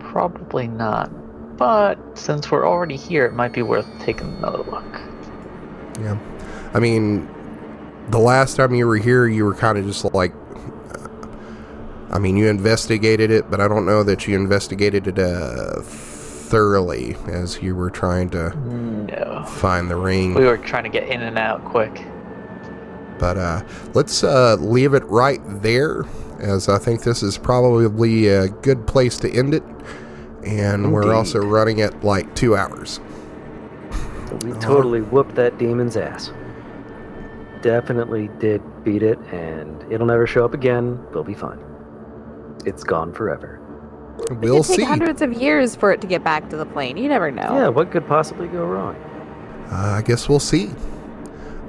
Probably 0.00 0.66
not. 0.66 1.10
But 1.60 1.98
since 2.18 2.50
we're 2.50 2.66
already 2.66 2.96
here, 2.96 3.26
it 3.26 3.34
might 3.34 3.52
be 3.52 3.60
worth 3.60 3.86
taking 4.00 4.28
another 4.38 4.62
look. 4.62 5.00
Yeah, 6.00 6.18
I 6.72 6.80
mean, 6.80 7.28
the 8.08 8.18
last 8.18 8.56
time 8.56 8.74
you 8.74 8.86
were 8.86 8.96
here, 8.96 9.26
you 9.28 9.44
were 9.44 9.54
kind 9.54 9.76
of 9.76 9.84
just 9.84 10.02
like. 10.14 10.32
I 12.10 12.18
mean, 12.18 12.38
you 12.38 12.48
investigated 12.48 13.30
it, 13.30 13.50
but 13.50 13.60
I 13.60 13.68
don't 13.68 13.84
know 13.84 14.02
that 14.04 14.26
you 14.26 14.36
investigated 14.36 15.06
it 15.06 15.18
uh, 15.18 15.82
thoroughly 15.82 17.14
as 17.28 17.62
you 17.62 17.76
were 17.76 17.90
trying 17.90 18.30
to 18.30 18.56
No. 18.58 19.44
find 19.46 19.90
the 19.90 19.96
ring. 19.96 20.32
We 20.34 20.46
were 20.46 20.56
trying 20.56 20.84
to 20.84 20.88
get 20.88 21.08
in 21.10 21.20
and 21.20 21.38
out 21.38 21.62
quick. 21.66 22.04
But 23.18 23.36
uh, 23.36 23.62
let's 23.92 24.24
uh, 24.24 24.56
leave 24.58 24.94
it 24.94 25.04
right 25.04 25.40
there, 25.62 26.04
as 26.38 26.70
I 26.70 26.78
think 26.78 27.02
this 27.02 27.22
is 27.22 27.36
probably 27.36 28.28
a 28.28 28.48
good 28.48 28.86
place 28.86 29.18
to 29.18 29.30
end 29.30 29.52
it. 29.52 29.62
And 30.44 30.92
we're 30.92 31.14
also 31.14 31.40
running 31.40 31.80
at 31.80 32.02
like 32.02 32.34
two 32.34 32.56
hours. 32.56 33.00
We 34.42 34.52
totally 34.54 35.02
whooped 35.02 35.34
that 35.34 35.58
demon's 35.58 35.96
ass. 35.96 36.32
Definitely 37.62 38.28
did 38.38 38.62
beat 38.84 39.02
it, 39.02 39.18
and 39.32 39.92
it'll 39.92 40.06
never 40.06 40.26
show 40.26 40.44
up 40.44 40.54
again. 40.54 41.04
We'll 41.12 41.24
be 41.24 41.34
fine. 41.34 41.58
It's 42.64 42.84
gone 42.84 43.12
forever. 43.12 43.60
We'll 44.30 44.58
it 44.58 44.66
could 44.66 44.66
take 44.66 44.76
see. 44.76 44.84
hundreds 44.84 45.20
of 45.22 45.32
years 45.32 45.74
for 45.74 45.92
it 45.92 46.00
to 46.00 46.06
get 46.06 46.24
back 46.24 46.48
to 46.50 46.56
the 46.56 46.66
plane. 46.66 46.96
You 46.96 47.08
never 47.08 47.30
know. 47.30 47.54
Yeah, 47.54 47.68
what 47.68 47.90
could 47.90 48.06
possibly 48.06 48.48
go 48.48 48.64
wrong? 48.64 48.94
Uh, 49.70 49.96
I 49.98 50.02
guess 50.02 50.28
we'll 50.28 50.40
see. 50.40 50.70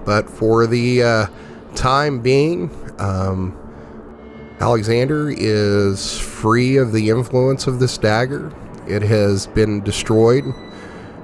But 0.05 0.29
for 0.29 0.65
the 0.67 1.03
uh, 1.03 1.27
time 1.75 2.19
being, 2.21 2.69
um, 2.99 3.57
Alexander 4.59 5.29
is 5.29 6.19
free 6.19 6.77
of 6.77 6.91
the 6.91 7.09
influence 7.09 7.67
of 7.67 7.79
this 7.79 7.97
dagger. 7.97 8.53
It 8.87 9.01
has 9.03 9.47
been 9.47 9.81
destroyed 9.83 10.43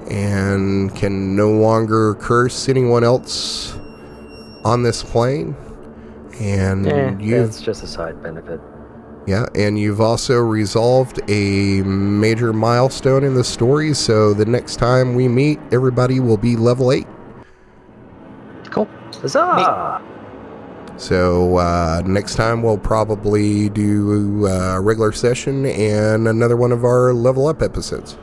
and 0.10 0.96
can 0.96 1.36
no 1.36 1.52
longer 1.52 2.16
curse 2.16 2.70
anyone 2.70 3.04
else 3.04 3.78
on 4.64 4.84
this 4.84 5.04
plane. 5.04 5.56
And 6.40 6.88
Eh, 6.88 7.16
you've 7.20 7.48
that's 7.48 7.62
just 7.62 7.84
a 7.84 7.88
side 7.88 8.22
benefit. 8.22 8.62
yeah, 9.26 9.46
and 9.56 9.78
you've 9.80 10.00
also 10.02 10.38
resolved 10.40 11.20
a 11.30 11.82
major 11.84 12.54
milestone 12.54 13.24
in 13.24 13.34
the 13.34 13.44
story. 13.44 13.94
So 13.94 14.34
the 14.34 14.46
next 14.46 14.76
time 14.78 15.16
we 15.16 15.28
meet, 15.28 15.60
everybody 15.72 16.20
will 16.20 16.38
be 16.38 16.56
level 16.56 16.92
eight. 16.92 17.08
Cool. 18.70 18.88
Huzzah! 19.22 20.02
So 20.98 21.58
uh, 21.58 22.02
next 22.06 22.36
time 22.36 22.64
we'll 22.64 22.80
probably 22.80 23.70
do 23.70 24.48
a 24.48 24.82
regular 24.82 25.12
session 25.12 25.66
and 25.66 26.28
another 26.28 26.58
one 26.58 26.72
of 26.72 26.84
our 26.84 27.14
level 27.14 27.48
up 27.48 27.62
episodes. 27.62 28.18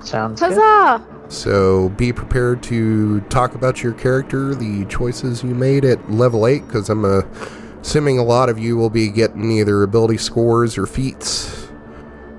Sounds 0.00 0.40
good. 0.40 1.02
So 1.28 1.90
be 1.90 2.12
prepared 2.12 2.62
to 2.64 3.20
talk 3.22 3.54
about 3.54 3.82
your 3.82 3.92
character, 3.92 4.54
the 4.54 4.84
choices 4.86 5.42
you 5.42 5.54
made 5.54 5.84
at 5.84 6.10
level 6.10 6.46
eight, 6.46 6.66
because 6.66 6.88
I'm 6.88 7.04
uh, 7.04 7.22
assuming 7.80 8.18
a 8.18 8.24
lot 8.24 8.48
of 8.48 8.58
you 8.58 8.76
will 8.76 8.90
be 8.90 9.08
getting 9.08 9.50
either 9.50 9.82
ability 9.82 10.18
scores 10.18 10.78
or 10.78 10.86
feats. 10.86 11.68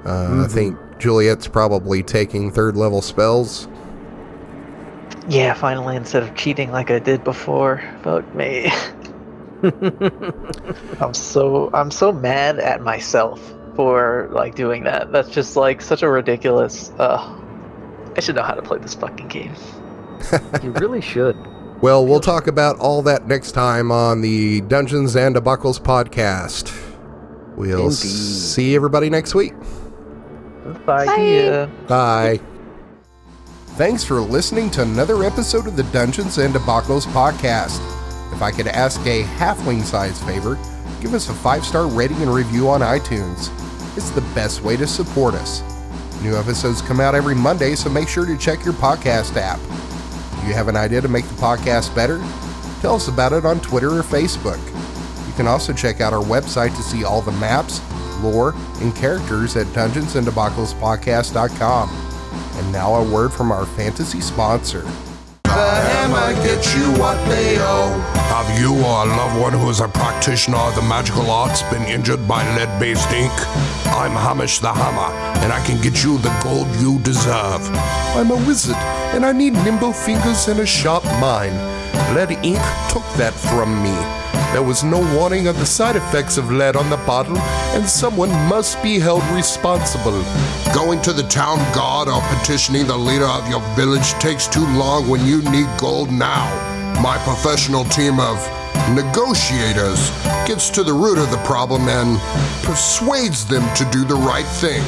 Uh, 0.05 0.45
I 0.45 0.47
think 0.47 0.77
Juliet's 0.97 1.47
probably 1.47 2.01
taking 2.01 2.51
third 2.51 2.75
level 2.75 3.01
spells. 3.01 3.67
Yeah, 5.29 5.53
finally, 5.53 5.95
instead 5.95 6.23
of 6.23 6.35
cheating 6.35 6.71
like 6.71 6.91
I 6.91 6.99
did 6.99 7.23
before. 7.23 7.81
Fuck 8.03 8.33
me. 8.35 8.71
I'm 11.01 11.13
so 11.13 11.69
I'm 11.73 11.91
so 11.91 12.11
mad 12.11 12.59
at 12.59 12.81
myself 12.81 13.53
for 13.75 14.29
like 14.31 14.55
doing 14.55 14.83
that. 14.85 15.11
That's 15.11 15.29
just 15.29 15.55
like 15.55 15.81
such 15.81 16.01
a 16.01 16.09
ridiculous. 16.09 16.91
Uh, 16.97 17.39
I 18.15 18.19
should 18.21 18.35
know 18.35 18.43
how 18.43 18.53
to 18.53 18.61
play 18.61 18.79
this 18.79 18.95
fucking 18.95 19.27
game. 19.27 19.53
you 20.63 20.71
really 20.71 21.01
should. 21.01 21.37
Well, 21.81 22.05
we'll 22.05 22.19
talk 22.19 22.47
about 22.47 22.77
all 22.79 23.01
that 23.03 23.27
next 23.27 23.53
time 23.53 23.91
on 23.91 24.21
the 24.21 24.61
Dungeons 24.61 25.15
and 25.15 25.35
Debacles 25.35 25.79
podcast. 25.79 26.75
We'll 27.55 27.85
Indeed. 27.85 27.93
see 27.93 28.75
everybody 28.75 29.09
next 29.09 29.33
week. 29.33 29.53
Bye. 30.85 31.05
Bye. 31.05 31.69
Bye. 31.87 32.39
Thanks 33.79 34.03
for 34.03 34.19
listening 34.19 34.69
to 34.71 34.81
another 34.81 35.23
episode 35.23 35.65
of 35.65 35.77
the 35.77 35.83
Dungeons 35.83 36.37
and 36.37 36.53
Debacles 36.53 37.05
podcast. 37.13 37.79
If 38.33 38.41
I 38.41 38.51
could 38.51 38.67
ask 38.67 38.99
a 39.05 39.23
halfling 39.23 39.85
sized 39.85 40.21
favor, 40.25 40.59
give 40.99 41.13
us 41.13 41.29
a 41.29 41.33
five 41.33 41.63
star 41.63 41.87
rating 41.87 42.21
and 42.21 42.33
review 42.33 42.67
on 42.67 42.81
iTunes. 42.81 43.49
It's 43.95 44.09
the 44.09 44.19
best 44.35 44.63
way 44.63 44.75
to 44.75 44.85
support 44.85 45.33
us. 45.33 45.61
New 46.21 46.35
episodes 46.35 46.81
come 46.81 46.99
out 46.99 47.15
every 47.15 47.35
Monday, 47.35 47.73
so 47.73 47.89
make 47.89 48.09
sure 48.09 48.25
to 48.25 48.37
check 48.37 48.65
your 48.65 48.73
podcast 48.73 49.37
app. 49.37 49.61
Do 50.41 50.47
you 50.47 50.53
have 50.53 50.67
an 50.67 50.75
idea 50.75 50.99
to 50.99 51.07
make 51.07 51.29
the 51.29 51.35
podcast 51.35 51.95
better? 51.95 52.17
Tell 52.81 52.95
us 52.95 53.07
about 53.07 53.31
it 53.31 53.45
on 53.45 53.61
Twitter 53.61 53.97
or 53.97 54.03
Facebook. 54.03 54.59
You 55.25 55.33
can 55.35 55.47
also 55.47 55.71
check 55.71 56.01
out 56.01 56.11
our 56.11 56.25
website 56.25 56.75
to 56.75 56.83
see 56.83 57.05
all 57.05 57.21
the 57.21 57.31
maps, 57.31 57.79
lore, 58.21 58.53
and 58.81 58.93
characters 58.93 59.55
at 59.55 59.67
dungeonsanddebaclespodcast.com. 59.67 62.08
And 62.59 62.73
now 62.73 62.95
a 62.95 63.03
word 63.09 63.31
from 63.31 63.53
our 63.53 63.65
fantasy 63.65 64.19
sponsor. 64.19 64.81
The 65.43 65.49
hammer 65.49 66.33
gets 66.43 66.75
you 66.75 66.91
what 66.99 67.15
they 67.29 67.57
owe. 67.57 67.97
Have 68.35 68.59
you 68.59 68.73
or 68.83 69.03
a 69.03 69.05
loved 69.05 69.41
one 69.41 69.53
who 69.53 69.69
is 69.69 69.79
a 69.79 69.87
practitioner 69.87 70.57
of 70.57 70.75
the 70.75 70.81
magical 70.81 71.31
arts 71.31 71.63
been 71.71 71.83
injured 71.83 72.27
by 72.27 72.43
lead 72.57 72.77
based 72.77 73.09
ink? 73.11 73.31
I'm 73.95 74.11
Hamish 74.11 74.59
the 74.59 74.73
Hammer, 74.73 75.11
and 75.39 75.53
I 75.53 75.65
can 75.65 75.81
get 75.81 76.03
you 76.03 76.17
the 76.17 76.37
gold 76.43 76.67
you 76.81 76.99
deserve. 76.99 77.67
I'm 78.17 78.29
a 78.29 78.35
wizard, 78.45 78.75
and 79.15 79.25
I 79.25 79.31
need 79.31 79.53
nimble 79.53 79.93
fingers 79.93 80.49
and 80.49 80.59
a 80.59 80.65
sharp 80.65 81.05
mind. 81.21 81.55
Lead 82.13 82.31
ink 82.43 82.61
took 82.89 83.07
that 83.15 83.33
from 83.33 83.81
me. 83.81 83.95
There 84.51 84.63
was 84.63 84.83
no 84.83 84.99
warning 85.15 85.47
of 85.47 85.59
the 85.59 85.65
side 85.65 85.95
effects 85.95 86.37
of 86.37 86.51
lead 86.51 86.75
on 86.75 86.89
the 86.89 86.97
bottle, 87.05 87.37
and 87.75 87.87
someone 87.87 88.31
must 88.49 88.81
be 88.81 88.97
held 88.97 89.23
responsible. 89.25 90.23
Going 90.73 91.01
to 91.03 91.13
the 91.13 91.27
town 91.29 91.59
guard 91.73 92.07
or 92.07 92.19
petitioning 92.35 92.87
the 92.87 92.97
leader 92.97 93.27
of 93.27 93.47
your 93.47 93.61
village 93.75 94.11
takes 94.13 94.47
too 94.47 94.65
long 94.75 95.07
when 95.07 95.23
you 95.25 95.43
need 95.51 95.67
gold 95.77 96.11
now. 96.11 96.49
My 97.01 97.17
professional 97.19 97.85
team 97.85 98.19
of 98.19 98.37
negotiators 98.95 100.09
gets 100.47 100.71
to 100.71 100.83
the 100.83 100.93
root 100.93 101.19
of 101.19 101.29
the 101.29 101.41
problem 101.45 101.87
and 101.87 102.19
persuades 102.63 103.45
them 103.45 103.63
to 103.75 103.85
do 103.91 104.03
the 104.03 104.15
right 104.15 104.47
thing. 104.57 104.81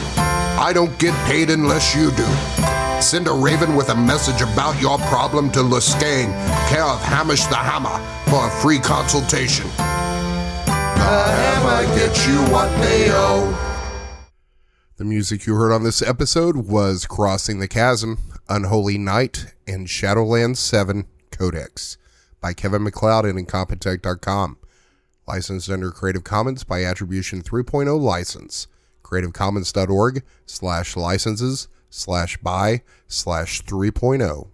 I 0.58 0.72
don't 0.74 0.98
get 0.98 1.14
paid 1.28 1.52
unless 1.52 1.96
you 1.96 2.10
do. 2.12 2.81
Send 3.02 3.28
a 3.28 3.34
raven 3.34 3.76
with 3.76 3.90
a 3.90 3.96
message 3.96 4.42
about 4.42 4.80
your 4.80 5.00
problem 5.00 5.52
to 5.54 5.60
Luskan, 5.60 6.32
care 6.70 6.84
of 6.84 7.02
Hamish 7.02 7.46
the 7.46 7.56
Hammer, 7.56 8.00
for 8.30 8.48
a 8.48 8.52
free 8.62 8.78
consultation. 8.78 9.66
The 9.76 11.02
hammer 11.02 11.96
gets 11.96 12.28
you 12.28 12.36
what 12.54 12.70
they 12.80 13.08
owe. 13.10 13.72
The 14.98 15.04
music 15.04 15.48
you 15.48 15.56
heard 15.56 15.74
on 15.74 15.84
this 15.84 16.04
episode 16.04 16.68
was 16.68 17.08
Crossing 17.08 17.60
the 17.60 17.68
Chasm, 17.68 18.20
Unholy 18.48 19.00
Knight, 19.00 19.48
and 19.66 19.88
Shadowlands 19.88 20.58
7 20.58 21.08
Codex 21.32 21.98
by 22.40 22.54
Kevin 22.54 22.84
MacLeod 22.84 23.26
and 23.26 23.48
Incompetech.com. 23.48 24.58
Licensed 25.28 25.72
under 25.72 25.90
Creative 25.90 26.24
Commons 26.24 26.64
by 26.64 26.84
Attribution 26.84 27.42
3.0 27.42 28.00
license. 28.00 28.68
CreativeCommons.org 29.04 30.22
slash 30.46 30.96
licenses 30.96 31.68
slash 31.92 32.38
by 32.38 32.82
slash 33.08 33.62
oh. 33.68 33.72
3.0. 33.72 34.51